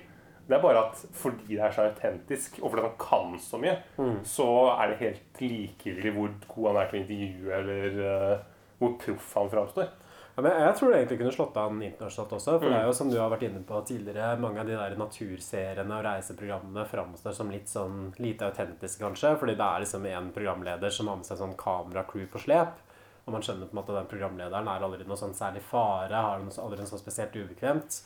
Det 0.48 0.56
er 0.56 0.62
bare 0.64 0.80
at 0.88 1.02
fordi 1.12 1.58
det 1.58 1.64
er 1.68 1.74
så 1.76 1.86
autentisk, 1.90 2.60
og 2.64 2.72
fordi 2.72 2.86
han 2.86 2.98
kan 3.02 3.38
så 3.44 3.60
mye, 3.60 3.78
så 4.24 4.46
er 4.78 4.88
det 4.94 5.00
helt 5.02 5.42
likegyldig 5.44 6.14
hvor 6.16 6.30
god 6.48 6.68
han 6.70 6.78
er 6.82 6.92
til 6.92 7.00
å 7.00 7.02
intervjue, 7.04 7.58
eller 7.62 7.98
uh, 8.02 8.44
hvor 8.80 8.94
proff 9.02 9.34
han 9.36 9.50
framstår. 9.52 9.90
Ja, 10.38 10.44
men 10.46 10.54
jeg 10.62 10.74
tror 10.78 10.92
det 10.94 10.98
egentlig 11.02 11.18
kunne 11.20 11.34
slått 11.34 11.56
an 11.58 11.80
internasjonalt 11.82 12.34
også. 12.38 12.60
For 12.62 12.68
Mm. 12.68 12.74
det 12.74 12.80
er 12.80 12.86
jo 12.86 12.94
som 12.94 13.10
du 13.10 13.16
har 13.18 13.32
vært 13.34 13.46
inne 13.48 13.64
på 13.66 13.80
tidligere, 13.90 14.40
mange 14.40 14.60
av 14.62 14.68
de 14.70 14.76
der 14.78 14.96
naturseriene 15.00 15.96
og 15.98 16.04
reiseprogrammene 16.06 16.84
framstår 16.86 17.34
som 17.34 17.50
litt 17.50 17.68
sånn 17.72 18.14
lite 18.22 18.46
autentiske, 18.46 19.02
kanskje. 19.02 19.32
Fordi 19.42 19.56
det 19.58 19.66
er 19.66 19.82
liksom 19.82 20.06
en 20.06 20.30
programleder 20.32 20.94
som 20.94 21.08
har 21.10 21.18
med 21.18 21.26
seg 21.26 21.40
sånn 21.42 21.58
kameracrew 21.58 22.28
på 22.30 22.40
slep. 22.46 22.78
Og 23.26 23.34
man 23.34 23.42
skjønner 23.42 23.66
på 23.68 23.74
en 23.76 23.80
måte 23.82 23.92
at 23.96 23.98
den 24.04 24.12
programlederen 24.14 24.70
er 24.72 24.86
aldri 24.86 25.04
noe 25.10 25.18
sånn 25.18 25.34
særlig 25.36 25.64
fare, 25.66 26.14
har 26.16 26.40
noe, 26.40 26.54
aldri 26.64 26.80
noe 26.86 26.92
sånn 26.94 27.02
spesielt 27.02 27.34
ubekvemt. 27.36 27.98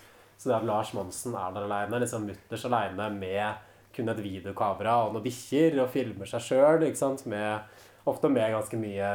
Så 0.41 0.49
det 0.49 0.57
at 0.57 0.65
Lars 0.65 0.89
Monsen 0.97 1.35
er 1.37 1.53
der 1.53 1.67
aleine, 1.67 1.99
liksom 2.01 2.25
mutters 2.25 2.65
aleine 2.65 3.11
med 3.13 3.67
kun 3.93 4.09
et 4.09 4.21
videokamera 4.23 4.95
og 5.05 5.13
noen 5.13 5.25
bikkjer, 5.25 5.75
og 5.83 5.91
filmer 5.93 6.29
seg 6.29 6.41
sjøl, 6.47 6.87
ikke 6.87 7.01
sant, 7.03 7.25
med 7.29 7.77
Ofte 8.09 8.31
med 8.33 8.49
ganske 8.49 8.77
mye 8.81 9.07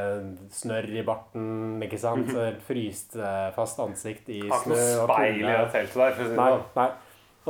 snørr 0.54 0.86
i 0.94 1.02
barten, 1.02 1.80
ikke 1.82 1.98
sant? 1.98 2.28
Fryst 2.68 3.16
eh, 3.18 3.48
fast 3.56 3.80
ansikt 3.82 4.28
i 4.30 4.44
snø 4.46 4.76
og 5.02 5.10
speil 5.10 5.40
i 5.40 5.48
det 5.48 5.56
teltet 5.74 5.96
der. 5.98 6.12
for 6.14 6.22
å 6.22 6.28
si 6.28 6.36
Nei, 6.38 6.50
sånn. 6.52 6.68
nei. 6.76 6.86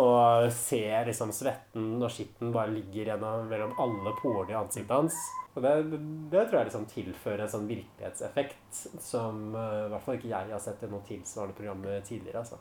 Og 0.00 0.46
ser 0.56 1.10
liksom 1.10 1.34
svetten 1.36 1.90
og 2.00 2.08
skitten 2.12 2.54
bare 2.56 2.72
ligger 2.72 3.10
gjennom 3.12 3.46
mellom 3.52 3.76
alle 3.84 4.14
porene 4.22 4.54
i 4.54 4.56
ansiktet 4.56 4.96
hans. 4.96 5.20
Og 5.56 5.64
det, 5.64 5.74
det 6.32 6.46
tror 6.46 6.58
jeg 6.62 6.70
liksom 6.70 6.88
tilfører 6.94 7.44
en 7.44 7.52
sånn 7.52 7.68
virkelighetseffekt 7.68 8.80
som 9.04 9.44
eh, 9.52 9.84
i 9.84 9.92
hvert 9.92 10.08
fall 10.08 10.16
ikke 10.16 10.32
jeg 10.32 10.52
har 10.52 10.64
sett 10.64 10.84
i 10.84 10.90
noen 10.92 11.04
tilsvarende 11.08 11.56
programmer 11.60 12.00
tidligere. 12.08 12.46
altså. 12.46 12.60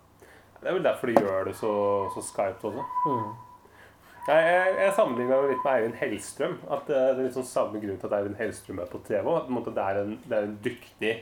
Det 0.61 0.69
er 0.71 0.73
vel 0.79 0.83
derfor 0.85 1.07
de 1.11 1.13
gjør 1.21 1.45
det 1.49 1.55
så, 1.59 1.71
så 2.15 2.21
skarpt 2.25 2.63
også. 2.65 2.85
Mm. 3.05 3.33
Nei, 4.25 4.37
jeg, 4.41 4.75
jeg 4.81 4.93
sammenligna 4.97 5.37
litt 5.45 5.61
med 5.65 5.71
Eivind 5.75 5.97
Hellstrøm. 5.99 6.55
At 6.73 6.87
det, 6.89 6.97
det 6.97 7.19
er 7.19 7.23
litt 7.27 7.35
sånn 7.37 7.45
samme 7.45 7.81
grunn 7.83 7.99
til 8.01 8.09
at 8.09 8.15
Eivind 8.19 8.39
Hellstrøm 8.39 8.79
er 8.81 8.89
på 8.89 9.01
TV. 9.05 9.21
At 9.37 9.51
på 9.51 9.73
det, 9.75 9.83
er 9.85 9.99
en, 10.01 10.15
det 10.25 10.37
er 10.39 10.47
en 10.49 10.59
dyktig 10.65 11.13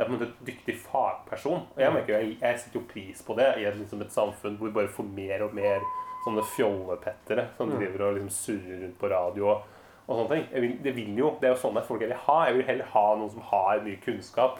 det 0.00 0.04
er 0.06 0.08
på 0.08 0.14
en 0.14 0.16
måte 0.16 0.28
et 0.30 0.44
dyktig 0.48 0.74
fagperson. 0.80 1.64
Og 1.74 1.80
jeg, 1.82 1.92
merker, 1.92 2.14
jo- 2.14 2.30
jeg, 2.30 2.36
jeg 2.40 2.58
setter 2.62 2.78
jo 2.80 2.86
pris 2.88 3.18
på 3.26 3.34
det 3.36 3.48
i 3.60 3.66
et, 3.68 3.74
liksom 3.76 4.00
et 4.02 4.14
samfunn 4.14 4.54
hvor 4.56 4.70
vi 4.70 4.76
bare 4.78 4.88
får 4.94 5.08
mer 5.12 5.42
og 5.44 5.52
mer 5.58 5.82
sånne 6.24 6.44
fjollepettere 6.54 7.44
som 7.58 7.68
Mm. 7.68 7.76
driver 7.82 8.04
og 8.06 8.14
liksom 8.16 8.30
surrer 8.32 8.80
rundt 8.86 8.96
på 9.02 9.10
radio 9.12 9.48
og, 9.50 9.66
og 10.06 10.14
sånne 10.22 10.30
ting. 10.38 10.46
Vil, 10.64 10.72
det, 10.86 10.94
vil 10.96 11.18
jo, 11.20 11.34
det 11.42 11.50
er 11.50 11.52
jo 11.54 11.60
sånn 11.66 11.76
at 11.76 11.86
folk 11.86 12.00
jeg 12.00 12.10
vil 12.14 12.22
ha. 12.26 12.38
Jeg 12.48 12.56
vil 12.56 12.66
heller 12.70 12.88
ha 12.94 13.04
noen 13.20 13.30
som 13.34 13.44
har 13.50 13.82
mye 13.84 14.00
kunnskap, 14.04 14.58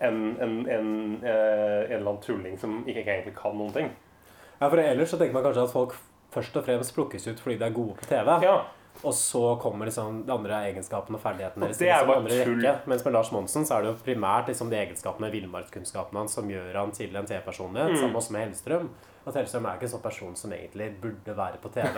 enn 0.00 0.36
en, 0.40 0.56
en, 0.70 0.90
eh, 1.22 1.84
en 1.88 1.92
eller 1.98 2.06
annen 2.06 2.22
tulling 2.24 2.58
som 2.60 2.80
ikke 2.86 3.04
egentlig 3.04 3.34
kan 3.38 3.56
noen 3.58 3.72
ting. 3.74 3.90
Ja, 4.58 4.68
for 4.68 4.78
ellers 4.82 5.10
så 5.10 5.18
tenker 5.20 5.34
man 5.38 5.46
kanskje 5.46 5.64
at 5.68 5.72
folk 5.74 5.94
først 6.34 6.56
og 6.60 6.66
fremst 6.66 6.94
plukkes 6.96 7.28
ut 7.30 7.40
fordi 7.40 7.58
de 7.60 7.64
er 7.68 7.76
gode 7.76 7.96
på 7.98 8.08
TV. 8.10 8.34
Ja. 8.44 8.56
Og 9.06 9.14
så 9.14 9.42
kommer 9.62 9.86
liksom 9.86 10.24
de 10.26 10.32
andre 10.34 10.56
egenskapene 10.72 11.14
og 11.18 11.22
ferdighetene 11.22 11.68
deres. 11.68 11.78
det 11.78 11.90
er 11.94 12.06
bare 12.08 12.24
tull. 12.26 12.58
rekke. 12.58 12.88
Mens 12.90 13.04
med 13.06 13.14
Lars 13.14 13.30
Monsen 13.30 13.66
så 13.68 13.76
er 13.76 13.84
det 13.84 13.92
jo 13.92 13.98
primært 14.02 14.48
liksom 14.50 14.72
de 14.72 14.80
egenskapene, 14.80 15.30
villmarkskunnskapene 15.30 16.24
hans, 16.24 16.34
som 16.34 16.50
gjør 16.50 16.74
han 16.80 16.90
til 16.96 17.14
en 17.16 17.26
T-personlighet, 17.28 17.94
Mm. 17.94 18.00
Samme 18.02 18.18
også 18.18 18.32
med 18.34 18.40
Hellstrøm. 18.48 18.88
At 19.28 19.36
Hellstrøm 19.38 19.66
er 19.68 19.76
ikke 19.78 19.86
en 19.88 19.92
sånn 19.94 20.02
person 20.04 20.34
som 20.38 20.52
egentlig 20.56 20.88
burde 21.02 21.34
være 21.36 21.60
på 21.62 21.70
TV. 21.76 21.90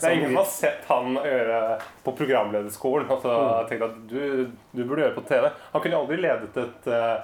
Det 0.00 0.08
er 0.08 0.16
ingen 0.16 0.32
som 0.32 0.40
har 0.40 0.48
sett 0.50 0.88
han 0.88 1.14
gjøre 1.20 1.60
på 2.06 2.16
programlederskolen 2.22 3.10
og 3.12 3.22
så 3.22 3.36
Mm. 3.42 3.68
tenkt 3.70 3.86
at 3.86 3.96
du, 4.10 4.50
du 4.72 4.82
burde 4.84 5.04
gjøre 5.06 5.16
på 5.20 5.26
TV. 5.28 5.48
Han 5.74 5.82
kunne 5.84 6.00
aldri 6.02 6.16
ledet 6.22 6.56
et, 6.64 6.86
eh, 6.88 7.16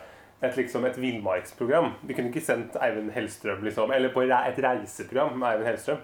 et, 0.42 0.56
liksom 0.60 0.84
et 0.86 0.98
villmarksprogram. 1.00 1.92
Vi 2.06 2.14
kunne 2.14 2.30
ikke 2.32 2.44
sendt 2.44 2.76
Eivind 2.82 3.10
Hellstrøm 3.16 3.62
liksom, 3.66 3.90
eller 3.96 4.12
på 4.14 4.22
et 4.26 4.58
reiseprogram 4.64 5.34
med 5.38 5.48
Eivind 5.54 5.70
Hellstrøm. 5.72 6.02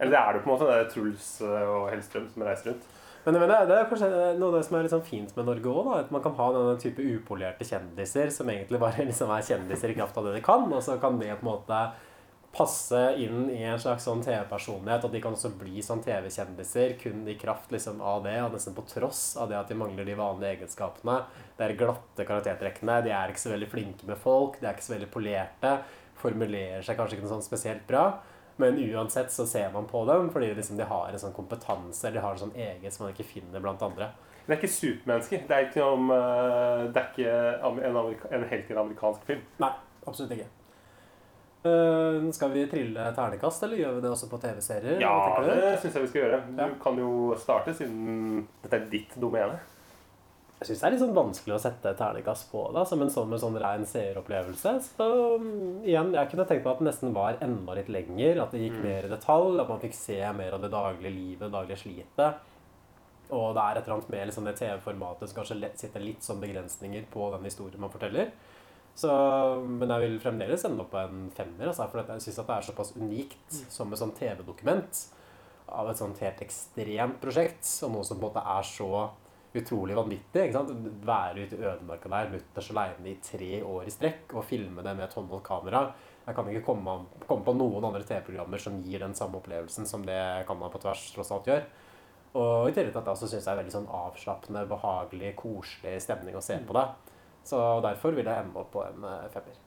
Eller 0.00 0.14
det 0.14 0.18
er 0.22 0.32
det 0.36 0.42
på 0.44 0.48
en 0.50 0.54
måte, 0.56 0.66
det 0.70 0.78
er 0.78 0.90
Truls 0.94 1.28
eh, 1.42 1.68
og 1.68 1.90
Hellstrøm 1.90 2.28
som 2.32 2.42
reiser 2.46 2.70
rundt. 2.72 2.94
Men, 3.24 3.34
men 3.42 3.50
det, 3.50 3.56
det 3.68 3.74
er 3.76 3.88
kanskje 3.90 4.08
noe 4.38 4.48
av 4.48 4.54
det 4.56 4.60
som 4.64 4.76
er 4.78 4.86
sånn 4.88 5.02
fint 5.04 5.32
med 5.36 5.44
Norge 5.50 5.72
òg. 5.74 5.88
At 5.98 6.12
man 6.14 6.22
kan 6.24 6.36
ha 6.38 6.46
denne 6.54 6.76
type 6.80 7.02
upolerte 7.02 7.66
kjendiser 7.66 8.30
som 8.32 8.48
egentlig 8.48 8.78
bare 8.80 9.04
liksom 9.08 9.32
er 9.34 9.42
kjendiser 9.44 9.90
i 9.92 9.96
kraft 9.98 10.16
av 10.16 10.28
det 10.30 10.36
de 10.38 10.44
kan. 10.46 10.64
Og 10.72 10.80
så 10.86 10.94
kan 11.02 11.18
det 11.20 11.34
på 11.40 11.44
en 11.44 11.50
måte 11.50 11.80
passe 12.52 13.00
inn 13.20 13.50
i 13.52 13.60
en 13.68 13.78
slags 13.80 14.06
sånn 14.08 14.22
TV-personlighet, 14.24 15.04
og 15.04 15.12
de 15.12 15.20
kan 15.22 15.36
også 15.36 15.50
bli 15.60 15.82
sånn 15.84 16.00
TV-kjendiser 16.04 16.96
kun 17.00 17.26
i 17.28 17.36
kraft 17.38 17.72
liksom 17.74 18.00
av 18.00 18.24
det, 18.24 18.38
og 18.42 18.54
nesten 18.54 18.76
på 18.76 18.86
tross 18.88 19.22
av 19.38 19.50
det 19.50 19.58
at 19.58 19.68
de 19.70 19.76
mangler 19.78 20.08
de 20.08 20.16
vanlige 20.18 20.56
egenskapene. 20.56 21.20
Det 21.58 21.66
er 21.66 21.76
glatte 21.78 22.26
karaktertrekkene, 22.26 23.02
de 23.04 23.12
er 23.14 23.30
ikke 23.30 23.44
så 23.44 23.52
veldig 23.52 23.70
flinke 23.74 24.08
med 24.08 24.20
folk, 24.22 24.58
de 24.60 24.66
er 24.66 24.78
ikke 24.78 24.88
så 24.88 24.96
veldig 24.96 25.10
polerte, 25.12 25.74
formulerer 26.18 26.82
seg 26.86 26.98
kanskje 26.98 27.18
ikke 27.18 27.28
noe 27.28 27.36
sånn 27.36 27.46
spesielt 27.46 27.86
bra. 27.90 28.08
Men 28.58 28.80
uansett 28.82 29.30
så 29.30 29.44
ser 29.46 29.68
man 29.70 29.86
på 29.86 30.00
dem 30.08 30.32
fordi 30.34 30.48
liksom 30.50 30.80
de 30.80 30.86
har 30.88 31.12
en 31.12 31.20
sånn 31.22 31.36
kompetanse 31.36 32.08
eller 32.08 32.18
de 32.18 32.24
har 32.24 32.34
en 32.34 32.40
sånn 32.40 32.56
eget 32.58 32.90
som 32.90 33.04
man 33.04 33.12
ikke 33.14 33.28
finner 33.28 33.62
blant 33.62 33.84
andre. 33.86 34.10
Det 34.48 34.50
er 34.50 34.58
ikke 34.58 34.72
supermennesker. 34.72 35.44
Det 35.46 35.54
er 35.54 35.68
ikke, 35.68 35.84
noe 35.84 35.94
om, 35.94 36.10
eh, 36.16 36.84
det 36.90 37.02
er 37.04 37.10
ikke 37.12 37.34
en, 37.68 38.14
en 38.40 38.48
helt 38.50 38.72
en 38.72 38.82
amerikansk 38.82 39.28
film. 39.28 39.44
Nei, 39.62 39.70
absolutt 40.08 40.34
ikke. 40.34 40.48
Eh, 41.68 42.30
skal 42.32 42.50
vi 42.54 42.66
trille 42.70 43.08
ternekast, 43.16 43.62
eller 43.66 43.76
gjør 43.82 43.96
vi 43.98 44.04
det 44.04 44.10
også 44.14 44.28
på 44.30 44.40
TV-serier? 44.42 45.00
Ja, 45.02 45.14
det 45.44 45.78
syns 45.82 45.94
jeg 45.98 46.02
vi 46.06 46.12
skal 46.12 46.22
gjøre. 46.22 46.40
Du 46.56 46.62
Ja. 46.62 46.68
kan 46.82 46.96
jo 46.98 47.34
starte, 47.38 47.74
siden 47.74 48.46
dette 48.62 48.74
er 48.80 48.88
ditt 48.90 49.14
domene. 49.20 49.58
Jeg 50.60 50.66
syns 50.72 50.80
det 50.80 50.86
er 50.88 50.90
litt 50.90 51.00
sånn 51.04 51.14
vanskelig 51.14 51.54
å 51.54 51.60
sette 51.62 51.92
ternekast 51.96 52.50
på 52.50 52.72
det, 52.74 52.86
som 52.88 53.00
en 53.02 53.08
sånn 53.14 53.28
med 53.30 53.38
sånn 53.38 53.58
rein 53.62 53.84
seeropplevelse. 53.86 54.72
Så 54.98 55.38
mm, 55.38 55.84
igjen, 55.86 56.12
jeg 56.12 56.30
kunne 56.32 56.46
tenkt 56.48 56.64
meg 56.64 56.72
at 56.72 56.78
det 56.80 56.88
nesten 56.88 57.12
var 57.14 57.36
enda 57.40 57.74
litt 57.78 57.88
lenger, 57.88 58.42
at 58.42 58.50
det 58.50 58.60
gikk 58.64 58.78
Mm. 58.80 58.82
mer 58.82 59.04
i 59.04 59.08
detalj, 59.14 59.60
at 59.60 59.68
man 59.68 59.78
fikk 59.80 59.94
se 59.94 60.18
mer 60.32 60.52
av 60.54 60.60
det 60.60 60.70
daglige 60.72 61.14
livet, 61.14 61.38
det 61.46 61.52
daglige 61.52 61.78
slitet. 61.78 62.34
Og 63.30 63.54
det 63.54 63.62
er 63.62 63.76
et 63.78 63.84
eller 63.86 63.94
annet 63.98 64.08
med 64.10 64.26
liksom 64.28 64.44
det 64.44 64.56
TV-formatet 64.56 65.28
som 65.28 65.44
kanskje 65.44 65.70
sitter 65.76 66.00
litt 66.00 66.22
som 66.24 66.40
begrensninger 66.40 67.04
på 67.12 67.30
den 67.36 67.44
historien 67.44 67.78
man 67.80 67.90
forteller. 67.90 68.30
Så, 68.98 69.10
men 69.62 69.92
jeg 69.92 70.04
vil 70.04 70.18
fremdeles 70.22 70.64
ende 70.66 70.82
opp 70.82 70.90
på 70.94 70.98
en 70.98 71.28
femmer, 71.34 71.70
altså, 71.70 71.86
for 71.90 72.02
jeg 72.02 72.24
syns 72.24 72.40
det 72.40 72.54
er 72.56 72.66
såpass 72.66 72.96
unikt 72.98 73.60
som 73.70 73.92
et 73.92 74.00
sånn 74.00 74.16
TV-dokument 74.16 75.04
av 75.68 75.90
et 75.90 76.00
sånt 76.00 76.18
helt 76.24 76.42
ekstremt 76.42 77.18
prosjekt, 77.22 77.66
og 77.84 77.92
noe 77.94 78.06
som 78.06 78.18
på 78.18 78.24
en 78.24 78.30
måte 78.30 78.44
er 78.56 78.66
så 78.66 78.90
utrolig 79.58 79.96
vanvittig. 79.96 80.44
ikke 80.48 80.58
sant? 80.58 80.88
Være 81.06 81.46
ute 81.46 81.56
i 81.56 81.64
ødemarka 81.64 82.10
der 82.12 82.30
mutters 82.32 82.70
aleine 82.72 83.12
i 83.12 83.18
tre 83.24 83.62
år 83.64 83.88
i 83.88 83.92
strekk 83.92 84.34
og 84.36 84.46
filme 84.48 84.84
det 84.84 84.94
med 84.96 85.06
et 85.06 85.16
håndholdt 85.16 85.46
kamera. 85.46 85.82
Jeg 86.26 86.36
kan 86.36 86.48
ikke 86.50 86.66
komme, 86.66 86.94
komme 87.24 87.44
på 87.46 87.54
noen 87.56 87.86
andre 87.88 88.04
TV-programmer 88.04 88.60
som 88.60 88.82
gir 88.84 89.00
den 89.00 89.16
samme 89.16 89.40
opplevelsen 89.40 89.88
som 89.88 90.04
det 90.04 90.18
man 90.48 90.72
på 90.72 90.80
tvers 90.82 91.06
tross 91.14 91.32
alt 91.32 91.48
gjør. 91.48 91.62
Og 92.36 92.68
i 92.68 92.74
tillegg 92.76 92.92
til 92.92 93.00
at 93.00 93.06
jeg 93.08 93.14
også 93.16 93.30
syns 93.30 93.46
det 93.46 93.52
er 93.54 93.60
veldig 93.62 93.72
sånn 93.72 93.92
avslappende, 93.98 94.66
behagelig, 94.68 95.32
koselig 95.38 95.94
stemning 96.04 96.36
å 96.36 96.44
se 96.44 96.58
på 96.60 96.76
det. 96.76 96.84
Så 97.48 97.80
derfor 97.84 98.10
vil 98.10 98.26
jeg 98.28 98.44
ende 98.44 98.60
opp 98.60 98.72
på 98.74 98.82
en 98.84 99.04
eh, 99.08 99.28
femmer. 99.32 99.60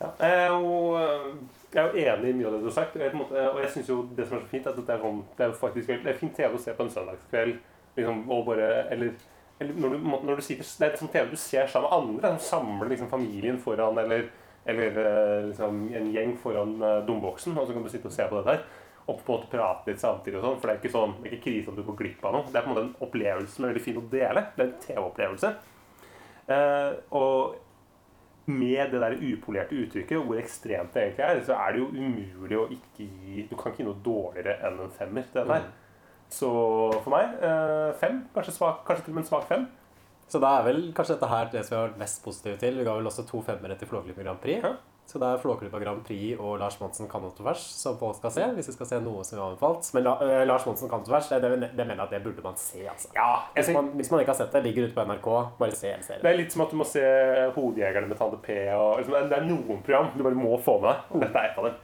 Ja, 0.00 0.06
jeg, 0.20 0.36
er 0.44 0.46
jo, 0.48 0.68
eh, 0.96 1.26
jeg 1.74 1.82
er 1.82 1.90
jo 1.90 2.04
enig 2.06 2.30
i 2.30 2.36
mye 2.38 2.46
av 2.48 2.54
det 2.54 2.60
du 2.62 2.68
har 2.70 2.76
sagt. 2.78 2.96
Og 2.96 3.02
jeg, 3.04 3.50
jeg 3.62 3.72
synes 3.74 3.90
jo 3.92 3.98
det 4.16 4.28
som 4.28 4.38
er 4.38 4.46
så 4.46 4.52
fint, 4.54 4.66
er 4.66 4.72
at 4.72 4.80
det 4.80 4.94
er, 4.94 5.02
sånn, 5.02 5.20
det 5.36 5.44
er 5.44 5.52
jo 5.52 5.58
faktisk 5.60 5.92
det 5.92 6.14
er 6.14 6.20
fint 6.22 6.36
TV 6.38 6.56
å 6.56 6.62
se 6.62 6.76
på 6.76 6.86
en 6.86 6.92
søndagskveld. 6.94 7.58
Liksom, 7.98 8.24
og 8.32 8.46
bare, 8.48 8.70
eller 8.94 9.12
eller 9.60 9.76
når, 9.76 9.90
du, 9.92 10.04
når 10.24 10.38
du 10.38 10.40
sitter, 10.40 10.64
Det 10.64 10.86
er 10.86 10.94
sånn 10.96 11.10
TV 11.12 11.26
du 11.28 11.36
ser 11.36 11.66
sammen 11.68 11.90
med 11.90 11.96
andre. 11.98 12.28
Som 12.38 12.46
samler 12.64 12.94
liksom, 12.94 13.10
familien 13.10 13.58
foran, 13.60 13.98
eller, 14.00 14.30
eller 14.64 15.00
eh, 15.02 15.48
liksom, 15.50 15.82
en 15.98 16.06
gjeng 16.14 16.32
foran 16.40 16.78
domboksen. 17.04 17.58
Og 17.60 17.68
så 17.68 17.76
kan 17.76 17.84
du 17.84 17.90
sitte 17.92 18.08
og 18.08 18.14
se 18.14 18.24
på 18.30 18.38
dette 18.38 18.54
her. 18.54 18.64
Og 19.04 19.18
på 19.18 19.34
en 19.34 19.34
måte 19.34 19.50
prate 19.52 19.92
litt 19.92 20.00
samtidig. 20.00 20.38
og 20.38 20.46
sånn, 20.46 20.56
For 20.62 20.70
det 20.70 20.78
er 20.78 20.80
ikke 20.80 20.94
sånn, 20.96 21.12
det 21.18 21.28
er 21.28 21.36
ikke 21.36 21.50
krise 21.50 21.74
om 21.74 21.76
du 21.76 21.84
går 21.84 21.98
glipp 22.00 22.24
av 22.24 22.38
noe. 22.38 22.48
Det 22.48 22.56
er 22.56 22.64
på 22.64 22.70
en 22.70 22.72
måte 22.72 22.86
en 22.86 23.04
opplevelse 23.04 23.52
som 23.52 23.66
er 23.66 23.74
veldig 23.74 23.84
fin 23.84 24.00
å 24.00 24.06
dele. 24.16 24.46
Det 24.56 24.64
er 24.64 24.70
en 24.70 24.80
TV-opplevelse. 24.86 25.52
Eh, 26.50 26.94
og 27.16 27.58
med 28.50 28.90
det 28.90 29.00
der 29.02 29.18
upolerte 29.20 29.76
uttrykket, 29.78 30.16
og 30.18 30.24
hvor 30.26 30.40
ekstremt 30.40 30.94
det 30.94 31.02
egentlig 31.02 31.26
er, 31.26 31.42
så 31.46 31.54
er 31.54 31.72
det 31.76 31.82
jo 31.82 31.90
umulig 31.92 32.58
å 32.58 32.64
ikke 32.74 33.06
gi 33.06 33.44
Du 33.50 33.54
kan 33.56 33.70
ikke 33.70 33.84
gi 33.84 33.86
noe 33.86 34.02
dårligere 34.04 34.56
enn 34.66 34.80
en 34.86 34.96
femmer 34.96 35.28
til 35.30 35.44
der. 35.44 35.52
her. 35.54 35.68
Så 36.30 36.48
for 37.02 37.10
meg 37.14 37.38
eh, 37.42 37.90
fem. 38.00 38.24
Kanskje, 38.34 38.54
svak, 38.56 38.82
kanskje 38.86 39.06
til 39.06 39.14
og 39.14 39.20
med 39.20 39.24
en 39.24 39.30
svak 39.30 39.46
fem. 39.50 39.68
Så 40.30 40.38
da 40.42 40.52
er 40.58 40.66
vel 40.68 40.92
kanskje 40.94 41.16
dette 41.16 41.30
her 41.30 41.48
det 41.50 41.64
som 41.66 41.74
vi 41.74 41.78
har 41.80 41.88
vært 41.88 42.02
mest 42.02 42.22
positive 42.24 42.58
til. 42.62 42.78
Vi 42.78 42.86
ga 42.86 42.94
vel 42.98 43.10
også 43.10 43.26
to 43.26 43.42
femmere 43.42 43.74
til 43.78 43.90
Flåklypa 43.90 44.22
Grand 44.22 44.38
Prix. 44.42 44.62
Så 45.10 45.18
det 45.18 45.26
er 45.26 45.40
Flåklypa 45.42 45.80
Grand 45.82 46.04
Prix 46.06 46.38
og 46.38 46.60
Lars 46.60 46.76
Monsen 46.78 47.08
kanotvers 47.10 47.64
som 47.74 47.96
folk 47.98 48.20
skal 48.20 48.30
se. 48.30 48.44
Hvis 48.54 48.68
vi 48.70 48.74
skal 48.76 48.86
se 48.92 49.00
noe 49.02 49.24
som 49.26 49.40
er 49.40 49.42
anbefalt. 49.48 49.88
Men 49.96 50.06
la, 50.06 50.12
øh, 50.22 50.42
Lars 50.46 50.66
Monsen 50.68 50.90
kanotvers, 50.92 51.32
det, 51.32 51.40
det, 51.42 51.70
det 51.74 51.86
mener 51.88 51.98
jeg 51.98 52.06
at 52.06 52.14
det 52.14 52.20
burde 52.28 52.44
man 52.44 52.58
se. 52.60 52.84
altså. 52.92 53.10
hvis, 53.56 53.72
man, 53.74 53.90
hvis 53.98 54.10
man 54.12 54.22
ikke 54.22 54.36
har 54.36 54.38
sett 54.44 54.54
det, 54.54 54.62
ligger 54.68 54.86
ute 54.86 54.94
på 54.94 55.06
NRK, 55.10 55.28
bare 55.58 55.74
se 55.74 55.90
hele 55.90 56.06
serien. 56.06 56.22
Det 56.22 56.30
er 56.30 56.38
litt 56.38 56.54
som 56.54 56.62
at 56.62 56.70
du 56.70 56.78
må 56.78 56.86
se 56.86 57.02
Hodejegerne 57.56 58.12
med 58.12 58.22
Tande 58.22 58.38
P. 58.44 58.60
Og, 58.76 59.00
liksom, 59.00 59.18
det 59.32 59.40
er 59.40 59.48
noen 59.50 59.82
program 59.82 60.12
du 60.14 60.22
bare 60.28 60.38
må 60.46 60.60
få 60.62 60.78
med 60.84 60.92
deg. 60.92 61.24
Dette 61.26 61.42
er 61.42 61.50
et 61.50 61.58
av 61.58 61.70
dem. 61.70 61.80